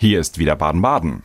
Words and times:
Hier 0.00 0.20
ist 0.20 0.38
wieder 0.38 0.54
Baden-Baden. 0.54 1.24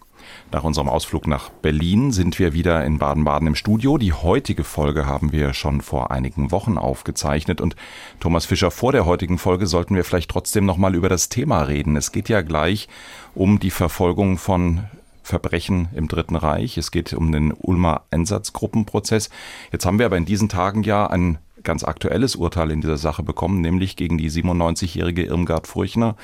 Nach 0.51 0.63
unserem 0.63 0.89
Ausflug 0.89 1.27
nach 1.27 1.51
Berlin 1.51 2.11
sind 2.11 2.39
wir 2.39 2.53
wieder 2.53 2.83
in 2.83 2.97
Baden-Baden 2.97 3.49
im 3.49 3.53
Studio. 3.53 3.99
Die 3.99 4.13
heutige 4.13 4.63
Folge 4.63 5.05
haben 5.05 5.31
wir 5.31 5.53
schon 5.53 5.81
vor 5.81 6.09
einigen 6.09 6.49
Wochen 6.49 6.79
aufgezeichnet 6.79 7.61
und 7.61 7.75
Thomas 8.19 8.47
Fischer, 8.47 8.71
vor 8.71 8.91
der 8.91 9.05
heutigen 9.05 9.37
Folge 9.37 9.67
sollten 9.67 9.95
wir 9.95 10.03
vielleicht 10.03 10.31
trotzdem 10.31 10.65
noch 10.65 10.77
mal 10.77 10.95
über 10.95 11.07
das 11.07 11.29
Thema 11.29 11.61
reden. 11.61 11.95
Es 11.95 12.11
geht 12.11 12.29
ja 12.29 12.41
gleich 12.41 12.87
um 13.35 13.59
die 13.59 13.69
Verfolgung 13.69 14.39
von 14.39 14.85
Verbrechen 15.21 15.89
im 15.93 16.07
Dritten 16.07 16.35
Reich. 16.35 16.75
Es 16.79 16.89
geht 16.89 17.13
um 17.13 17.31
den 17.31 17.51
Ulmer 17.51 18.01
Einsatzgruppenprozess. 18.09 19.29
Jetzt 19.71 19.85
haben 19.85 19.99
wir 19.99 20.07
aber 20.07 20.17
in 20.17 20.25
diesen 20.25 20.49
Tagen 20.49 20.81
ja 20.81 21.05
ein 21.05 21.37
ganz 21.61 21.83
aktuelles 21.83 22.35
Urteil 22.35 22.71
in 22.71 22.81
dieser 22.81 22.97
Sache 22.97 23.21
bekommen, 23.21 23.61
nämlich 23.61 23.95
gegen 23.97 24.17
die 24.17 24.31
97-jährige 24.31 25.25
Irmgard 25.25 25.67
Furchner, 25.67 26.15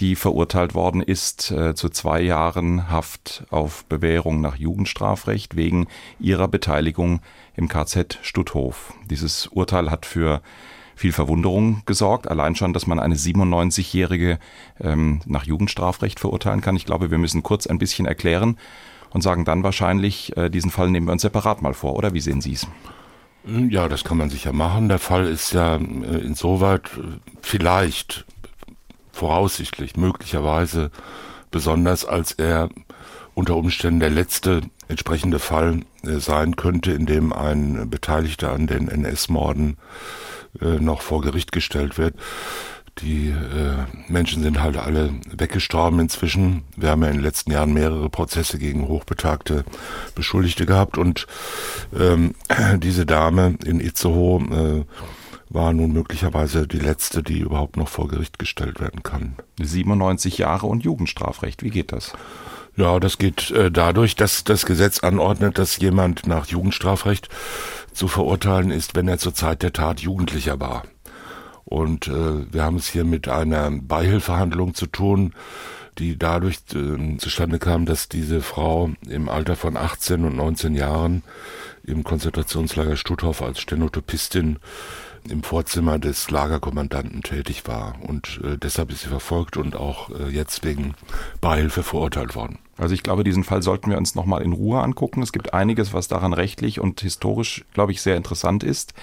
die 0.00 0.16
verurteilt 0.16 0.74
worden 0.74 1.02
ist 1.02 1.50
äh, 1.50 1.74
zu 1.74 1.90
zwei 1.90 2.22
Jahren 2.22 2.90
Haft 2.90 3.44
auf 3.50 3.84
Bewährung 3.84 4.40
nach 4.40 4.56
Jugendstrafrecht 4.56 5.56
wegen 5.56 5.86
ihrer 6.18 6.48
Beteiligung 6.48 7.20
im 7.54 7.68
KZ 7.68 8.18
Stutthof. 8.22 8.94
Dieses 9.10 9.46
Urteil 9.48 9.90
hat 9.90 10.06
für 10.06 10.40
viel 10.96 11.12
Verwunderung 11.12 11.82
gesorgt. 11.86 12.28
Allein 12.28 12.56
schon, 12.56 12.72
dass 12.72 12.86
man 12.86 12.98
eine 12.98 13.14
97-Jährige 13.14 14.38
ähm, 14.80 15.20
nach 15.26 15.44
Jugendstrafrecht 15.44 16.20
verurteilen 16.20 16.60
kann. 16.60 16.76
Ich 16.76 16.86
glaube, 16.86 17.10
wir 17.10 17.18
müssen 17.18 17.42
kurz 17.42 17.66
ein 17.66 17.78
bisschen 17.78 18.06
erklären 18.06 18.58
und 19.10 19.22
sagen 19.22 19.44
dann 19.44 19.62
wahrscheinlich, 19.62 20.36
äh, 20.36 20.50
diesen 20.50 20.70
Fall 20.70 20.90
nehmen 20.90 21.06
wir 21.06 21.12
uns 21.12 21.22
separat 21.22 21.62
mal 21.62 21.74
vor, 21.74 21.96
oder 21.96 22.14
wie 22.14 22.20
sehen 22.20 22.40
Sie 22.40 22.52
es? 22.52 22.66
Ja, 23.44 23.88
das 23.88 24.04
kann 24.04 24.18
man 24.18 24.28
sicher 24.28 24.52
machen. 24.52 24.88
Der 24.88 24.98
Fall 24.98 25.26
ist 25.26 25.52
ja 25.52 25.76
äh, 25.76 26.18
insoweit 26.18 26.90
äh, 26.98 27.18
vielleicht 27.40 28.26
voraussichtlich, 29.12 29.96
möglicherweise 29.96 30.90
besonders, 31.50 32.04
als 32.04 32.32
er 32.32 32.68
unter 33.34 33.56
Umständen 33.56 34.00
der 34.00 34.10
letzte 34.10 34.62
entsprechende 34.88 35.38
Fall 35.38 35.80
äh, 36.04 36.18
sein 36.18 36.56
könnte, 36.56 36.92
in 36.92 37.06
dem 37.06 37.32
ein 37.32 37.88
Beteiligter 37.88 38.52
an 38.52 38.66
den 38.66 38.88
NS-Morden 38.88 39.76
äh, 40.60 40.78
noch 40.80 41.02
vor 41.02 41.20
Gericht 41.20 41.52
gestellt 41.52 41.96
wird. 41.96 42.14
Die 42.98 43.28
äh, 43.28 44.12
Menschen 44.12 44.42
sind 44.42 44.60
halt 44.60 44.76
alle 44.76 45.14
weggestorben 45.30 46.00
inzwischen. 46.00 46.64
Wir 46.76 46.90
haben 46.90 47.02
ja 47.02 47.08
in 47.08 47.16
den 47.16 47.22
letzten 47.22 47.52
Jahren 47.52 47.72
mehrere 47.72 48.10
Prozesse 48.10 48.58
gegen 48.58 48.88
hochbetagte 48.88 49.64
Beschuldigte 50.14 50.66
gehabt 50.66 50.98
und 50.98 51.26
ähm, 51.98 52.34
diese 52.78 53.06
Dame 53.06 53.56
in 53.64 53.80
Itzehoe 53.80 54.84
äh, 54.84 54.84
war 55.50 55.72
nun 55.72 55.92
möglicherweise 55.92 56.66
die 56.66 56.78
letzte, 56.78 57.22
die 57.22 57.40
überhaupt 57.40 57.76
noch 57.76 57.88
vor 57.88 58.08
Gericht 58.08 58.38
gestellt 58.38 58.80
werden 58.80 59.02
kann. 59.02 59.34
97 59.60 60.38
Jahre 60.38 60.66
und 60.66 60.84
Jugendstrafrecht, 60.84 61.62
wie 61.64 61.70
geht 61.70 61.92
das? 61.92 62.12
Ja, 62.76 63.00
das 63.00 63.18
geht 63.18 63.50
äh, 63.50 63.70
dadurch, 63.70 64.14
dass 64.14 64.44
das 64.44 64.64
Gesetz 64.64 65.00
anordnet, 65.00 65.58
dass 65.58 65.78
jemand 65.78 66.26
nach 66.26 66.46
Jugendstrafrecht 66.46 67.28
zu 67.92 68.06
verurteilen 68.06 68.70
ist, 68.70 68.94
wenn 68.94 69.08
er 69.08 69.18
zur 69.18 69.34
Zeit 69.34 69.62
der 69.62 69.72
Tat 69.72 70.00
Jugendlicher 70.00 70.60
war. 70.60 70.84
Und 71.64 72.06
äh, 72.06 72.52
wir 72.52 72.62
haben 72.62 72.76
es 72.76 72.86
hier 72.86 73.04
mit 73.04 73.28
einer 73.28 73.70
Beihilfehandlung 73.72 74.74
zu 74.74 74.86
tun, 74.86 75.34
die 75.98 76.16
dadurch 76.16 76.58
äh, 76.74 77.16
zustande 77.18 77.58
kam, 77.58 77.86
dass 77.86 78.08
diese 78.08 78.40
Frau 78.40 78.90
im 79.08 79.28
Alter 79.28 79.56
von 79.56 79.76
18 79.76 80.24
und 80.24 80.36
19 80.36 80.76
Jahren 80.76 81.22
im 81.82 82.04
Konzentrationslager 82.04 82.96
Stutthof 82.96 83.42
als 83.42 83.60
Stenotopistin 83.60 84.60
im 85.28 85.42
Vorzimmer 85.42 85.98
des 85.98 86.30
Lagerkommandanten 86.30 87.22
tätig 87.22 87.66
war. 87.66 87.94
Und 88.00 88.40
äh, 88.44 88.56
deshalb 88.56 88.90
ist 88.90 89.02
sie 89.02 89.08
verfolgt 89.08 89.56
und 89.56 89.76
auch 89.76 90.10
äh, 90.10 90.28
jetzt 90.28 90.64
wegen 90.64 90.94
Beihilfe 91.40 91.82
verurteilt 91.82 92.34
worden. 92.34 92.58
Also 92.76 92.94
ich 92.94 93.02
glaube, 93.02 93.24
diesen 93.24 93.44
Fall 93.44 93.62
sollten 93.62 93.90
wir 93.90 93.98
uns 93.98 94.14
nochmal 94.14 94.42
in 94.42 94.52
Ruhe 94.52 94.80
angucken. 94.80 95.22
Es 95.22 95.32
gibt 95.32 95.52
einiges, 95.52 95.92
was 95.92 96.08
daran 96.08 96.32
rechtlich 96.32 96.80
und 96.80 97.00
historisch, 97.00 97.64
glaube 97.74 97.92
ich, 97.92 98.00
sehr 98.00 98.16
interessant 98.16 98.64
ist. 98.64 98.94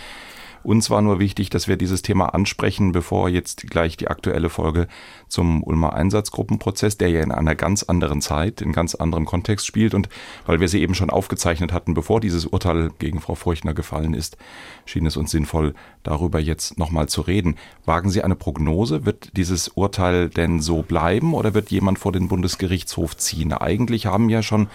Uns 0.64 0.90
war 0.90 1.02
nur 1.02 1.20
wichtig, 1.20 1.50
dass 1.50 1.68
wir 1.68 1.78
dieses 1.78 2.02
Thema 2.02 2.34
ansprechen, 2.34 2.92
bevor 2.92 3.30
jetzt 3.30 3.70
gleich 3.70 3.98
die 3.98 4.08
aktuelle 4.08 4.50
Folge 4.50 4.88
zum 5.28 5.64
Ulmer 5.64 5.94
Einsatzgruppenprozess, 5.94 6.98
der 6.98 7.10
ja 7.10 7.22
in 7.22 7.32
einer 7.32 7.56
ganz 7.56 7.84
anderen 7.84 8.22
Zeit, 8.22 8.62
in 8.62 8.72
ganz 8.72 8.96
anderem 8.96 9.26
Kontext 9.26 9.66
spielt 9.66 9.94
und 9.94 10.10
weil 10.46 10.60
wir 10.60 10.68
sie 10.68 10.82
eben 10.82 10.96
schon 10.96 11.10
aufgezeichnet 11.10 11.74
hatten, 11.74 11.94
bevor 11.94 12.20
dieses 12.20 12.46
Urteil 12.46 12.92
gegen 13.00 13.22
Frau 13.22 13.36
Furchtner 13.36 13.74
gefallen 13.74 14.14
ist, 14.14 14.38
schien 14.86 15.06
es 15.06 15.18
uns 15.18 15.32
sinnvoll, 15.32 15.74
darüber 16.04 16.40
jetzt 16.40 16.78
nochmal 16.78 17.10
zu 17.10 17.22
reden. 17.22 17.56
Wagen 17.86 18.10
Sie 18.10 18.24
eine 18.24 18.36
Prognose? 18.36 19.06
Wird 19.06 19.36
dieses 19.38 19.70
Urteil 19.70 20.30
denn 20.30 20.62
so 20.62 20.82
bleiben 20.82 21.34
oder 21.34 21.54
wird 21.54 21.72
jemand 21.72 22.00
vor 22.00 22.12
den 22.12 22.28
Bundesgerichtshof 22.28 23.18
ziehen? 23.18 23.54
Eigentlich 23.54 24.06
haben 24.06 24.30
ja 24.30 24.42
schon 24.42 24.68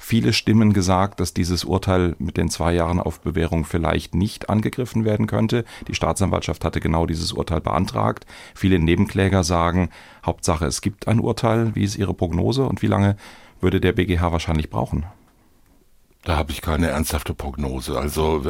viele 0.00 0.32
Stimmen 0.32 0.72
gesagt, 0.72 1.20
dass 1.20 1.34
dieses 1.34 1.62
Urteil 1.62 2.16
mit 2.18 2.36
den 2.38 2.48
zwei 2.48 2.72
Jahren 2.72 2.98
auf 2.98 3.20
Bewährung 3.20 3.64
vielleicht 3.64 4.14
nicht 4.14 4.48
angegriffen 4.48 5.04
werden 5.04 5.26
könnte. 5.26 5.64
Die 5.86 5.94
Staatsanwaltschaft 5.94 6.64
hatte 6.64 6.80
genau 6.80 7.06
dieses 7.06 7.32
Urteil 7.32 7.60
beantragt. 7.60 8.26
Viele 8.54 8.78
Nebenkläger 8.78 9.44
sagen, 9.44 9.90
Hauptsache 10.24 10.64
es 10.64 10.80
gibt 10.80 11.06
ein 11.06 11.20
Urteil. 11.20 11.74
Wie 11.74 11.84
ist 11.84 11.96
Ihre 11.96 12.14
Prognose 12.14 12.64
und 12.64 12.82
wie 12.82 12.86
lange 12.86 13.16
würde 13.60 13.80
der 13.80 13.92
BGH 13.92 14.32
wahrscheinlich 14.32 14.70
brauchen? 14.70 15.04
Da 16.22 16.36
habe 16.36 16.52
ich 16.52 16.60
keine 16.60 16.88
ernsthafte 16.88 17.32
Prognose. 17.32 17.98
Also 17.98 18.44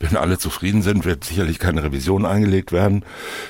wenn 0.00 0.16
alle 0.16 0.38
zufrieden 0.38 0.82
sind, 0.82 1.04
wird 1.04 1.22
sicherlich 1.22 1.60
keine 1.60 1.84
Revision 1.84 2.26
eingelegt 2.26 2.72
werden. 2.72 3.04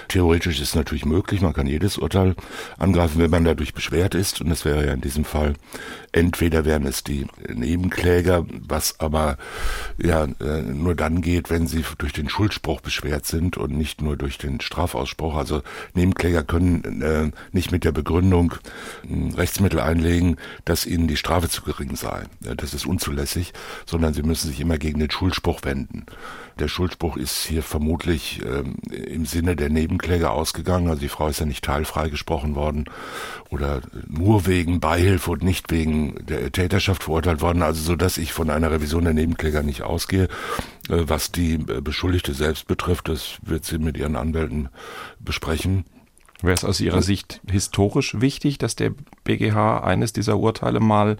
Theoretisch 0.08 0.60
ist 0.60 0.68
es 0.68 0.74
natürlich 0.74 1.06
möglich, 1.06 1.40
man 1.40 1.54
kann 1.54 1.66
jedes 1.66 1.96
Urteil 1.96 2.34
angreifen, 2.76 3.18
wenn 3.18 3.30
man 3.30 3.44
dadurch 3.44 3.72
beschwert 3.72 4.14
ist. 4.14 4.42
Und 4.42 4.50
das 4.50 4.66
wäre 4.66 4.84
ja 4.84 4.92
in 4.92 5.00
diesem 5.00 5.24
Fall 5.24 5.54
entweder 6.12 6.66
wären 6.66 6.86
es 6.86 7.02
die 7.02 7.26
Nebenkläger, 7.48 8.44
was 8.50 9.00
aber 9.00 9.38
ja 9.96 10.24
äh, 10.24 10.62
nur 10.62 10.94
dann 10.94 11.22
geht, 11.22 11.48
wenn 11.48 11.66
sie 11.66 11.82
durch 11.96 12.12
den 12.12 12.28
Schuldspruch 12.28 12.82
beschwert 12.82 13.26
sind 13.26 13.56
und 13.56 13.72
nicht 13.72 14.02
nur 14.02 14.16
durch 14.18 14.36
den 14.36 14.60
Strafausspruch. 14.60 15.34
Also 15.34 15.62
Nebenkläger 15.94 16.42
können 16.42 17.00
äh, 17.00 17.30
nicht 17.52 17.72
mit 17.72 17.84
der 17.84 17.92
Begründung 17.92 18.54
äh, 19.04 19.34
Rechtsmittel 19.34 19.80
einlegen, 19.80 20.36
dass 20.66 20.84
ihnen 20.84 21.08
die 21.08 21.16
Strafe 21.16 21.48
zu 21.48 21.62
gering 21.62 21.96
sei. 21.96 22.24
Das 22.40 22.74
ist 22.74 22.86
unzulässig 22.86 23.54
sondern 23.86 24.14
sie 24.14 24.22
müssen 24.22 24.48
sich 24.48 24.60
immer 24.60 24.78
gegen 24.78 25.00
den 25.00 25.10
Schuldspruch 25.10 25.60
wenden. 25.62 26.06
Der 26.58 26.68
Schuldspruch 26.68 27.16
ist 27.16 27.44
hier 27.44 27.62
vermutlich 27.62 28.42
ähm, 28.44 28.76
im 28.90 29.24
Sinne 29.24 29.56
der 29.56 29.70
Nebenkläger 29.70 30.32
ausgegangen. 30.32 30.88
Also 30.88 31.00
die 31.00 31.08
Frau 31.08 31.28
ist 31.28 31.40
ja 31.40 31.46
nicht 31.46 31.64
teilfrei 31.64 32.08
gesprochen 32.08 32.54
worden 32.54 32.84
oder 33.48 33.80
nur 34.08 34.46
wegen 34.46 34.80
Beihilfe 34.80 35.30
und 35.30 35.42
nicht 35.42 35.70
wegen 35.70 36.14
der 36.26 36.52
Täterschaft 36.52 37.04
verurteilt 37.04 37.40
worden. 37.40 37.62
Also 37.62 37.82
so, 37.82 37.96
dass 37.96 38.18
ich 38.18 38.32
von 38.32 38.50
einer 38.50 38.70
Revision 38.70 39.04
der 39.04 39.14
Nebenkläger 39.14 39.62
nicht 39.62 39.82
ausgehe. 39.82 40.28
Äh, 40.88 41.04
was 41.06 41.32
die 41.32 41.54
äh, 41.54 41.80
Beschuldigte 41.80 42.34
selbst 42.34 42.66
betrifft, 42.66 43.08
das 43.08 43.38
wird 43.42 43.64
sie 43.64 43.78
mit 43.78 43.96
ihren 43.96 44.16
Anwälten 44.16 44.68
besprechen. 45.20 45.84
Wäre 46.42 46.54
es 46.54 46.64
aus 46.64 46.80
Ihrer 46.80 47.02
Sicht 47.02 47.40
historisch 47.48 48.20
wichtig, 48.20 48.58
dass 48.58 48.74
der 48.74 48.92
BGH 49.22 49.78
eines 49.84 50.12
dieser 50.12 50.38
Urteile 50.38 50.80
mal 50.80 51.16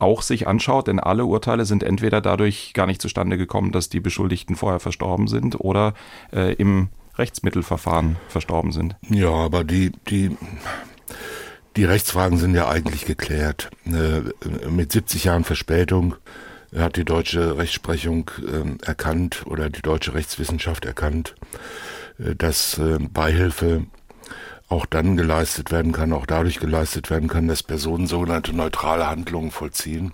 auch 0.00 0.22
sich 0.22 0.46
anschaut, 0.46 0.88
denn 0.88 1.00
alle 1.00 1.24
Urteile 1.24 1.64
sind 1.64 1.82
entweder 1.82 2.20
dadurch 2.20 2.72
gar 2.74 2.86
nicht 2.86 3.02
zustande 3.02 3.36
gekommen, 3.38 3.72
dass 3.72 3.88
die 3.88 4.00
Beschuldigten 4.00 4.56
vorher 4.56 4.80
verstorben 4.80 5.28
sind 5.28 5.60
oder 5.60 5.94
äh, 6.32 6.54
im 6.54 6.88
Rechtsmittelverfahren 7.16 8.16
verstorben 8.28 8.72
sind. 8.72 8.96
Ja, 9.08 9.30
aber 9.30 9.64
die, 9.64 9.92
die, 10.08 10.36
die 11.76 11.84
Rechtsfragen 11.84 12.38
sind 12.38 12.54
ja 12.54 12.68
eigentlich 12.68 13.04
geklärt. 13.04 13.70
Äh, 13.86 14.68
mit 14.68 14.92
70 14.92 15.24
Jahren 15.24 15.44
Verspätung 15.44 16.14
hat 16.76 16.96
die 16.96 17.04
deutsche 17.04 17.56
Rechtsprechung 17.56 18.30
äh, 18.40 18.86
erkannt 18.86 19.42
oder 19.46 19.70
die 19.70 19.82
deutsche 19.82 20.14
Rechtswissenschaft 20.14 20.84
erkannt, 20.84 21.34
äh, 22.18 22.34
dass 22.34 22.78
äh, 22.78 22.98
Beihilfe 23.00 23.86
auch 24.70 24.86
dann 24.86 25.16
geleistet 25.16 25.72
werden 25.72 25.90
kann, 25.90 26.12
auch 26.12 26.26
dadurch 26.26 26.60
geleistet 26.60 27.10
werden 27.10 27.28
kann, 27.28 27.48
dass 27.48 27.62
Personen 27.64 28.06
sogenannte 28.06 28.54
neutrale 28.54 29.10
Handlungen 29.10 29.50
vollziehen, 29.50 30.12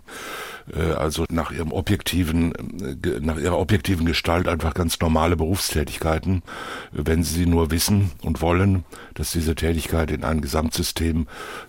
äh, 0.75 0.93
also 0.93 1.27
nach 1.31 1.53
ihrem 1.53 1.73
objektiven, 1.73 2.55
äh, 2.81 3.21
nach 3.21 3.37
ihrer 3.37 3.59
objektiven 3.59 4.07
Gestalt 4.07 4.49
einfach 4.49 4.73
ganz 4.73 4.99
normale 4.99 5.37
Berufstätigkeiten, 5.37 6.43
wenn 6.91 7.23
sie 7.23 7.45
nur 7.45 7.71
wissen 7.71 8.13
und 8.23 8.41
wollen, 8.41 8.85
dass 9.13 9.31
diese 9.31 9.55
Tätigkeit 9.55 10.11
in 10.11 10.25
ein 10.25 10.41
Gesamtsystem 10.41 11.27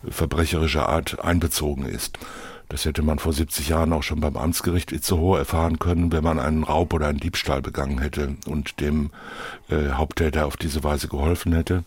verbrecherischer 0.09 0.87
Art 0.87 1.19
einbezogen 1.23 1.85
ist. 1.85 2.17
Das 2.69 2.85
hätte 2.85 3.01
man 3.01 3.19
vor 3.19 3.33
70 3.33 3.67
Jahren 3.67 3.91
auch 3.91 4.03
schon 4.03 4.21
beim 4.21 4.37
Amtsgericht 4.37 4.93
Itzehoe 4.93 5.37
erfahren 5.37 5.77
können, 5.77 6.13
wenn 6.13 6.23
man 6.23 6.39
einen 6.39 6.63
Raub 6.63 6.93
oder 6.93 7.07
einen 7.07 7.19
Diebstahl 7.19 7.61
begangen 7.61 7.99
hätte 7.99 8.35
und 8.45 8.79
dem 8.79 9.09
äh, 9.69 9.91
Haupttäter 9.91 10.45
auf 10.45 10.55
diese 10.55 10.85
Weise 10.85 11.09
geholfen 11.09 11.53
hätte. 11.53 11.83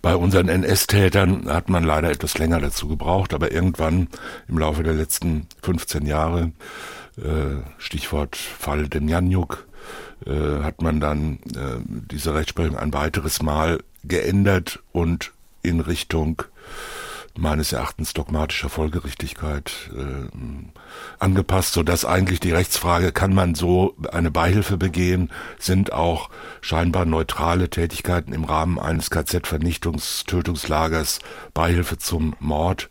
Bei 0.00 0.14
unseren 0.14 0.48
NS-Tätern 0.48 1.48
hat 1.48 1.68
man 1.68 1.84
leider 1.84 2.10
etwas 2.10 2.38
länger 2.38 2.60
dazu 2.60 2.88
gebraucht, 2.88 3.34
aber 3.34 3.50
irgendwann 3.50 4.08
im 4.46 4.58
Laufe 4.58 4.82
der 4.82 4.94
letzten 4.94 5.46
15 5.62 6.06
Jahre, 6.06 6.52
äh, 7.16 7.62
Stichwort 7.78 8.36
Fall 8.36 8.88
Demjanjuk, 8.88 9.66
äh, 10.26 10.62
hat 10.62 10.82
man 10.82 11.00
dann 11.00 11.38
äh, 11.54 11.80
diese 11.86 12.34
Rechtsprechung 12.34 12.76
ein 12.76 12.92
weiteres 12.92 13.42
Mal 13.42 13.80
geändert 14.04 14.80
und 14.92 15.32
in 15.62 15.80
Richtung 15.80 16.42
meines 17.38 17.72
Erachtens 17.72 18.14
dogmatischer 18.14 18.68
Folgerichtigkeit 18.68 19.90
äh, 19.96 20.28
angepasst, 21.18 21.72
so 21.72 21.82
dass 21.82 22.04
eigentlich 22.04 22.40
die 22.40 22.50
Rechtsfrage, 22.50 23.12
kann 23.12 23.32
man 23.32 23.54
so 23.54 23.94
eine 24.10 24.30
Beihilfe 24.30 24.76
begehen, 24.76 25.30
sind 25.58 25.92
auch 25.92 26.30
scheinbar 26.60 27.04
neutrale 27.04 27.70
Tätigkeiten 27.70 28.32
im 28.32 28.44
Rahmen 28.44 28.78
eines 28.78 29.10
KZ-Vernichtungs-, 29.10 30.26
Tötungslagers, 30.26 31.20
Beihilfe 31.54 31.96
zum 31.98 32.34
Mord, 32.40 32.90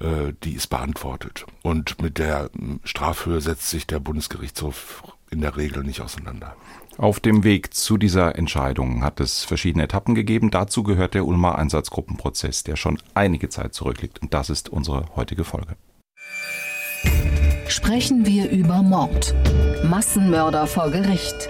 äh, 0.00 0.32
die 0.44 0.54
ist 0.54 0.68
beantwortet. 0.68 1.44
Und 1.62 2.00
mit 2.00 2.18
der 2.18 2.50
Strafhöhe 2.84 3.40
setzt 3.40 3.70
sich 3.70 3.86
der 3.86 3.98
Bundesgerichtshof 3.98 5.02
in 5.30 5.40
der 5.40 5.56
Regel 5.56 5.82
nicht 5.82 6.00
auseinander. 6.00 6.56
Auf 7.00 7.18
dem 7.18 7.44
Weg 7.44 7.72
zu 7.72 7.96
dieser 7.96 8.36
Entscheidung 8.36 9.02
hat 9.02 9.20
es 9.20 9.42
verschiedene 9.42 9.84
Etappen 9.84 10.14
gegeben. 10.14 10.50
Dazu 10.50 10.82
gehört 10.82 11.14
der 11.14 11.24
Ulmer 11.24 11.56
Einsatzgruppenprozess, 11.56 12.62
der 12.62 12.76
schon 12.76 12.98
einige 13.14 13.48
Zeit 13.48 13.72
zurückliegt. 13.72 14.20
Und 14.20 14.34
das 14.34 14.50
ist 14.50 14.68
unsere 14.68 15.06
heutige 15.16 15.44
Folge. 15.44 15.76
Sprechen 17.68 18.26
wir 18.26 18.50
über 18.50 18.82
Mord. 18.82 19.34
Massenmörder 19.82 20.66
vor 20.66 20.90
Gericht. 20.90 21.48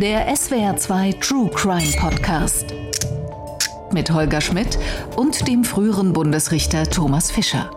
Der 0.00 0.32
SWR2 0.32 1.18
True 1.18 1.50
Crime 1.50 1.90
Podcast. 1.98 2.66
Mit 3.90 4.12
Holger 4.12 4.40
Schmidt 4.40 4.78
und 5.16 5.48
dem 5.48 5.64
früheren 5.64 6.12
Bundesrichter 6.12 6.84
Thomas 6.84 7.32
Fischer. 7.32 7.72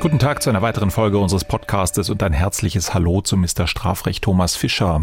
Guten 0.00 0.18
Tag 0.18 0.42
zu 0.42 0.48
einer 0.48 0.62
weiteren 0.62 0.90
Folge 0.90 1.18
unseres 1.18 1.44
Podcastes 1.44 2.08
und 2.08 2.22
ein 2.22 2.32
herzliches 2.32 2.94
Hallo 2.94 3.20
zu 3.20 3.36
Mr. 3.36 3.66
Strafrecht 3.66 4.24
Thomas 4.24 4.56
Fischer. 4.56 5.02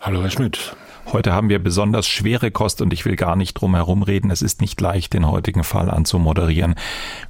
Hallo, 0.00 0.22
Herr 0.22 0.30
Schmidt. 0.30 0.76
Heute 1.12 1.32
haben 1.32 1.48
wir 1.48 1.58
besonders 1.58 2.06
schwere 2.06 2.50
Kost 2.50 2.82
und 2.82 2.92
ich 2.92 3.06
will 3.06 3.16
gar 3.16 3.34
nicht 3.34 3.54
drum 3.54 3.74
herum 3.74 4.02
reden. 4.02 4.30
Es 4.30 4.42
ist 4.42 4.60
nicht 4.60 4.78
leicht, 4.80 5.14
den 5.14 5.26
heutigen 5.26 5.64
Fall 5.64 5.90
anzumoderieren. 5.90 6.74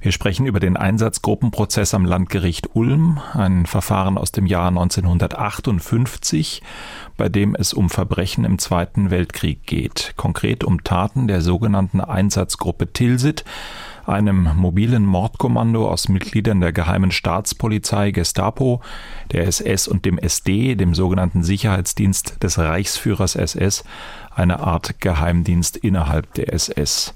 Wir 0.01 0.11
sprechen 0.11 0.45
über 0.45 0.59
den 0.59 0.75
Einsatzgruppenprozess 0.75 1.93
am 1.93 2.03
Landgericht 2.03 2.75
Ulm, 2.75 3.21
ein 3.33 3.65
Verfahren 3.67 4.17
aus 4.17 4.33
dem 4.33 4.45
Jahr 4.47 4.67
1958, 4.67 6.61
bei 7.15 7.29
dem 7.29 7.55
es 7.55 7.73
um 7.73 7.89
Verbrechen 7.89 8.43
im 8.43 8.59
Zweiten 8.59 9.11
Weltkrieg 9.11 9.65
geht. 9.65 10.13
Konkret 10.17 10.63
um 10.63 10.83
Taten 10.83 11.27
der 11.27 11.41
sogenannten 11.41 12.01
Einsatzgruppe 12.01 12.91
Tilsit, 12.91 13.45
einem 14.07 14.49
mobilen 14.55 15.05
Mordkommando 15.05 15.89
aus 15.89 16.09
Mitgliedern 16.09 16.61
der 16.61 16.71
geheimen 16.71 17.11
Staatspolizei 17.11 18.11
Gestapo, 18.11 18.81
der 19.31 19.47
SS 19.47 19.87
und 19.87 20.05
dem 20.05 20.17
SD, 20.17 20.75
dem 20.75 20.93
sogenannten 20.95 21.43
Sicherheitsdienst 21.43 22.41
des 22.41 22.57
Reichsführers 22.57 23.35
SS, 23.35 23.83
eine 24.33 24.59
Art 24.59 25.01
Geheimdienst 25.01 25.77
innerhalb 25.77 26.33
der 26.35 26.53
SS. 26.53 27.13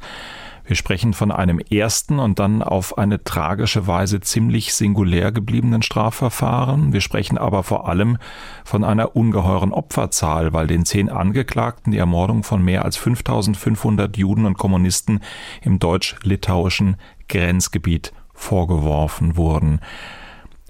Wir 0.65 0.75
sprechen 0.75 1.13
von 1.13 1.31
einem 1.31 1.59
ersten 1.59 2.19
und 2.19 2.39
dann 2.39 2.61
auf 2.61 2.97
eine 2.97 3.23
tragische 3.23 3.87
Weise 3.87 4.21
ziemlich 4.21 4.73
singulär 4.73 5.31
gebliebenen 5.31 5.81
Strafverfahren. 5.81 6.93
Wir 6.93 7.01
sprechen 7.01 7.37
aber 7.37 7.63
vor 7.63 7.89
allem 7.89 8.17
von 8.63 8.83
einer 8.83 9.15
ungeheuren 9.15 9.73
Opferzahl, 9.73 10.53
weil 10.53 10.67
den 10.67 10.85
zehn 10.85 11.09
Angeklagten 11.09 11.91
die 11.91 11.97
Ermordung 11.97 12.43
von 12.43 12.63
mehr 12.63 12.85
als 12.85 12.97
5500 12.97 14.15
Juden 14.17 14.45
und 14.45 14.57
Kommunisten 14.57 15.21
im 15.61 15.79
deutsch-litauischen 15.79 16.97
Grenzgebiet 17.27 18.13
vorgeworfen 18.33 19.37
wurden. 19.37 19.79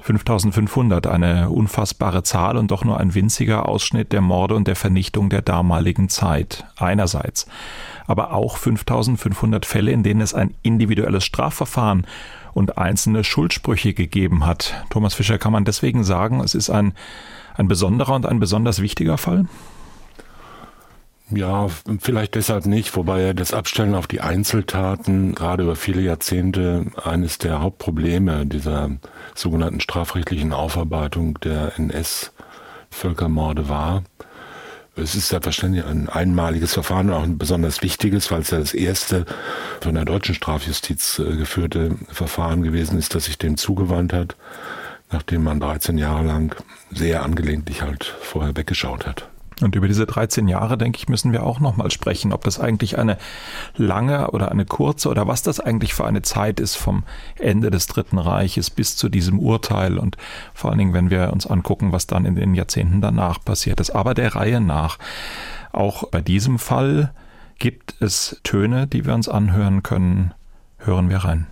5500, 0.01 1.07
eine 1.07 1.49
unfassbare 1.49 2.23
Zahl 2.23 2.57
und 2.57 2.71
doch 2.71 2.83
nur 2.83 2.99
ein 2.99 3.13
winziger 3.13 3.69
Ausschnitt 3.69 4.11
der 4.11 4.21
Morde 4.21 4.55
und 4.55 4.67
der 4.67 4.75
Vernichtung 4.75 5.29
der 5.29 5.41
damaligen 5.41 6.09
Zeit. 6.09 6.65
Einerseits. 6.77 7.45
Aber 8.07 8.33
auch 8.33 8.57
5500 8.57 9.65
Fälle, 9.65 9.91
in 9.91 10.03
denen 10.03 10.21
es 10.21 10.33
ein 10.33 10.55
individuelles 10.63 11.23
Strafverfahren 11.23 12.05
und 12.53 12.77
einzelne 12.77 13.23
Schuldsprüche 13.23 13.93
gegeben 13.93 14.45
hat. 14.45 14.85
Thomas 14.89 15.13
Fischer, 15.13 15.37
kann 15.37 15.53
man 15.53 15.65
deswegen 15.65 16.03
sagen, 16.03 16.41
es 16.41 16.55
ist 16.55 16.69
ein, 16.69 16.93
ein 17.55 17.67
besonderer 17.67 18.15
und 18.15 18.25
ein 18.25 18.39
besonders 18.39 18.81
wichtiger 18.81 19.17
Fall? 19.17 19.45
Ja, 21.33 21.67
vielleicht 22.01 22.35
deshalb 22.35 22.65
nicht, 22.65 22.93
wobei 22.97 23.31
das 23.31 23.53
Abstellen 23.53 23.95
auf 23.95 24.05
die 24.05 24.19
Einzeltaten 24.19 25.33
gerade 25.33 25.63
über 25.63 25.77
viele 25.77 26.01
Jahrzehnte 26.01 26.87
eines 27.01 27.37
der 27.37 27.61
Hauptprobleme 27.61 28.45
dieser 28.45 28.89
sogenannten 29.33 29.79
strafrechtlichen 29.79 30.51
Aufarbeitung 30.51 31.39
der 31.39 31.79
NS-Völkermorde 31.79 33.69
war. 33.69 34.03
Es 34.97 35.15
ist 35.15 35.29
selbstverständlich 35.29 35.85
ein 35.85 36.09
einmaliges 36.09 36.73
Verfahren 36.73 37.09
und 37.09 37.15
auch 37.15 37.23
ein 37.23 37.37
besonders 37.37 37.81
wichtiges, 37.81 38.29
weil 38.29 38.41
es 38.41 38.51
ja 38.51 38.59
das 38.59 38.73
erste 38.73 39.25
von 39.79 39.95
der 39.95 40.03
deutschen 40.03 40.35
Strafjustiz 40.35 41.17
äh, 41.19 41.37
geführte 41.37 41.95
Verfahren 42.09 42.61
gewesen 42.61 42.99
ist, 42.99 43.15
das 43.15 43.25
sich 43.25 43.37
dem 43.37 43.55
zugewandt 43.55 44.11
hat, 44.11 44.35
nachdem 45.11 45.43
man 45.43 45.61
13 45.61 45.97
Jahre 45.97 46.25
lang 46.25 46.61
sehr 46.91 47.23
angelegentlich 47.23 47.81
halt 47.81 48.03
vorher 48.03 48.57
weggeschaut 48.57 49.07
hat. 49.07 49.30
Und 49.61 49.75
über 49.75 49.87
diese 49.87 50.05
13 50.05 50.47
Jahre, 50.47 50.77
denke 50.77 50.97
ich, 50.97 51.09
müssen 51.09 51.31
wir 51.31 51.43
auch 51.43 51.59
nochmal 51.59 51.91
sprechen, 51.91 52.33
ob 52.33 52.43
das 52.43 52.59
eigentlich 52.59 52.97
eine 52.97 53.17
lange 53.75 54.31
oder 54.31 54.51
eine 54.51 54.65
kurze 54.65 55.09
oder 55.09 55.27
was 55.27 55.43
das 55.43 55.59
eigentlich 55.59 55.93
für 55.93 56.05
eine 56.05 56.21
Zeit 56.21 56.59
ist 56.59 56.75
vom 56.75 57.03
Ende 57.37 57.71
des 57.71 57.87
Dritten 57.87 58.17
Reiches 58.17 58.69
bis 58.69 58.95
zu 58.97 59.09
diesem 59.09 59.39
Urteil 59.39 59.97
und 59.97 60.17
vor 60.53 60.69
allen 60.69 60.79
Dingen, 60.79 60.93
wenn 60.93 61.09
wir 61.09 61.31
uns 61.31 61.47
angucken, 61.47 61.91
was 61.91 62.07
dann 62.07 62.25
in 62.25 62.35
den 62.35 62.55
Jahrzehnten 62.55 63.01
danach 63.01 63.43
passiert 63.43 63.79
ist. 63.79 63.91
Aber 63.91 64.13
der 64.13 64.35
Reihe 64.35 64.61
nach. 64.61 64.97
Auch 65.71 66.09
bei 66.09 66.21
diesem 66.21 66.59
Fall 66.59 67.13
gibt 67.59 67.95
es 68.01 68.39
Töne, 68.43 68.87
die 68.87 69.05
wir 69.05 69.13
uns 69.13 69.29
anhören 69.29 69.83
können. 69.83 70.33
Hören 70.79 71.09
wir 71.09 71.17
rein. 71.17 71.47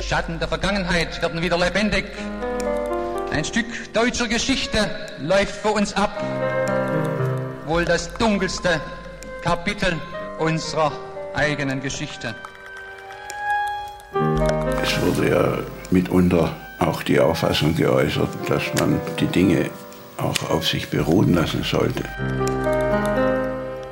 Schatten 0.00 0.38
der 0.38 0.48
Vergangenheit 0.48 1.20
werden 1.20 1.42
wieder 1.42 1.58
lebendig. 1.58 2.06
Ein 3.30 3.44
Stück 3.44 3.66
deutscher 3.92 4.26
Geschichte 4.26 4.90
läuft 5.20 5.54
vor 5.54 5.74
uns 5.74 5.92
ab. 5.94 6.22
Wohl 7.66 7.84
das 7.84 8.12
dunkelste 8.14 8.80
Kapitel 9.42 9.94
unserer 10.38 10.92
eigenen 11.34 11.80
Geschichte. 11.80 12.34
Es 14.82 15.00
wurde 15.02 15.28
ja 15.28 15.58
mitunter 15.90 16.56
auch 16.78 17.02
die 17.02 17.20
Auffassung 17.20 17.76
geäußert, 17.76 18.30
dass 18.48 18.62
man 18.78 18.98
die 19.20 19.26
Dinge 19.26 19.70
auch 20.16 20.50
auf 20.50 20.66
sich 20.66 20.88
beruhen 20.88 21.34
lassen 21.34 21.62
sollte. 21.62 22.04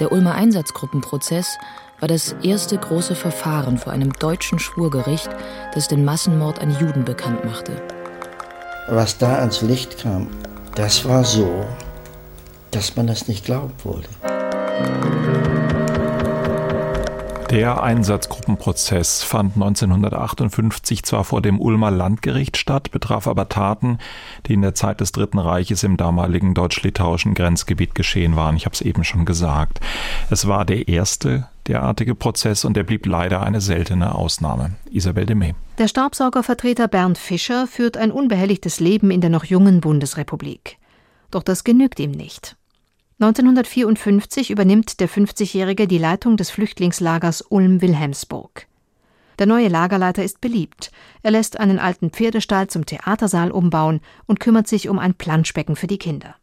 Der 0.00 0.12
Ulmer 0.12 0.35
Einsatzgruppenprozess 0.35 1.59
war 2.00 2.09
das 2.09 2.35
erste 2.43 2.79
große 2.79 3.15
Verfahren 3.15 3.79
vor 3.79 3.93
einem 3.93 4.12
deutschen 4.15 4.59
Schwurgericht, 4.59 5.29
das 5.75 5.89
den 5.89 6.05
Massenmord 6.05 6.60
an 6.60 6.77
Juden 6.79 7.05
bekannt 7.05 7.44
machte 7.44 7.82
was 8.88 9.19
da 9.19 9.38
ans 9.38 9.62
Licht 9.62 9.98
kam, 9.98 10.28
das 10.74 11.05
war 11.05 11.24
so, 11.24 11.64
dass 12.70 12.94
man 12.96 13.06
das 13.06 13.28
nicht 13.28 13.44
glauben 13.44 13.72
wollte. 13.84 14.08
Der 17.50 17.81
Einsatzgruppenprozess 17.81 19.22
fand 19.22 19.55
1958 19.55 21.05
zwar 21.05 21.22
vor 21.22 21.41
dem 21.41 21.60
Ulmer 21.60 21.93
Landgericht 21.93 22.56
statt, 22.56 22.91
betraf 22.91 23.29
aber 23.29 23.48
Taten, 23.48 23.98
die 24.46 24.55
in 24.55 24.62
der 24.62 24.74
Zeit 24.74 25.00
des 25.00 25.12
Dritten 25.12 25.38
Reiches 25.38 25.84
im 25.84 25.96
damaligen 25.96 26.55
deutsch-litauischen 26.55 27.34
Grenzgebiet 27.34 27.94
geschehen 27.94 28.34
waren. 28.34 28.56
Ich 28.56 28.65
habe 28.65 28.74
es 28.74 28.81
eben 28.81 29.05
schon 29.05 29.24
gesagt. 29.24 29.79
Es 30.29 30.48
war 30.48 30.65
der 30.65 30.88
erste 30.88 31.46
derartige 31.69 32.17
Prozess 32.17 32.65
und 32.65 32.76
der 32.76 32.82
blieb 32.82 33.06
leider 33.06 33.43
eine 33.43 33.60
seltene 33.60 34.17
Ausnahme. 34.17 34.72
Isabel 34.91 35.26
de 35.26 35.36
May. 35.36 35.55
Der 35.79 35.86
Staubsaugervertreter 35.86 36.88
Bernd 36.88 37.17
Fischer 37.17 37.69
führt 37.69 37.96
ein 37.96 38.10
unbehelligtes 38.10 38.81
Leben 38.81 39.12
in 39.12 39.20
der 39.20 39.31
noch 39.31 39.44
jungen 39.44 39.81
Bundesrepublik. 39.81 40.79
Doch 41.31 41.44
das 41.44 41.62
genügt 41.62 42.00
ihm 42.00 42.10
nicht. 42.10 42.56
1954 43.19 44.51
übernimmt 44.51 45.01
der 45.01 45.08
50-Jährige 45.08 45.89
die 45.89 45.96
Leitung 45.96 46.37
des 46.37 46.51
Flüchtlingslagers 46.51 47.46
Ulm-Wilhelmsburg. 47.49 48.67
Der 49.39 49.46
neue 49.46 49.69
Lagerleiter 49.69 50.23
ist 50.23 50.43
beliebt. 50.43 50.91
Er 51.23 51.31
lässt 51.31 51.58
einen 51.58 51.79
alten 51.79 52.11
Pferdestall 52.11 52.69
zum 52.69 52.85
Theatersaal 52.85 53.53
umbauen 53.53 54.01
und 54.27 54.39
kümmert 54.39 54.69
sich 54.69 54.91
um 54.91 54.99
ein 54.99 55.15
Planschbecken 55.15 55.77
für 55.77 55.87
die 55.87 55.96
Kinder. 55.96 56.37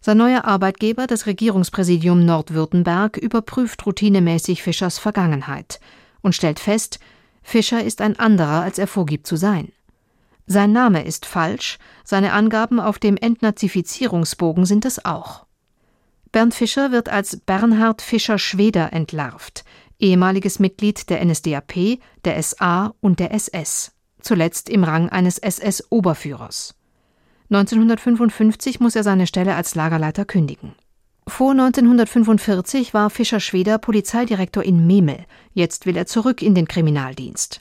Sein 0.00 0.16
neuer 0.16 0.44
Arbeitgeber, 0.44 1.06
das 1.06 1.26
Regierungspräsidium 1.26 2.24
Nordwürttemberg, 2.24 3.16
überprüft 3.16 3.86
routinemäßig 3.86 4.64
Fischers 4.64 4.98
Vergangenheit 4.98 5.78
und 6.22 6.34
stellt 6.34 6.58
fest, 6.58 6.98
Fischer 7.44 7.84
ist 7.84 8.00
ein 8.00 8.18
anderer, 8.18 8.62
als 8.62 8.80
er 8.80 8.88
vorgibt 8.88 9.28
zu 9.28 9.36
sein. 9.36 9.70
Sein 10.46 10.72
Name 10.72 11.04
ist 11.04 11.24
falsch, 11.24 11.78
seine 12.02 12.32
Angaben 12.32 12.80
auf 12.80 12.98
dem 12.98 13.16
Entnazifizierungsbogen 13.16 14.66
sind 14.66 14.84
es 14.84 15.04
auch. 15.04 15.43
Bernd 16.34 16.52
Fischer 16.52 16.90
wird 16.90 17.08
als 17.08 17.36
Bernhard 17.36 18.02
Fischer-Schweder 18.02 18.92
entlarvt, 18.92 19.64
ehemaliges 20.00 20.58
Mitglied 20.58 21.08
der 21.08 21.24
NSDAP, 21.24 22.00
der 22.24 22.42
SA 22.42 22.92
und 23.00 23.20
der 23.20 23.32
SS, 23.32 23.92
zuletzt 24.20 24.68
im 24.68 24.82
Rang 24.82 25.08
eines 25.10 25.38
SS-Oberführers. 25.38 26.74
1955 27.50 28.80
muss 28.80 28.96
er 28.96 29.04
seine 29.04 29.28
Stelle 29.28 29.54
als 29.54 29.76
Lagerleiter 29.76 30.24
kündigen. 30.24 30.74
Vor 31.28 31.52
1945 31.52 32.94
war 32.94 33.10
Fischer 33.10 33.38
Schweder 33.38 33.78
Polizeidirektor 33.78 34.64
in 34.64 34.88
Memel. 34.88 35.26
Jetzt 35.52 35.86
will 35.86 35.96
er 35.96 36.06
zurück 36.06 36.42
in 36.42 36.56
den 36.56 36.66
Kriminaldienst. 36.66 37.60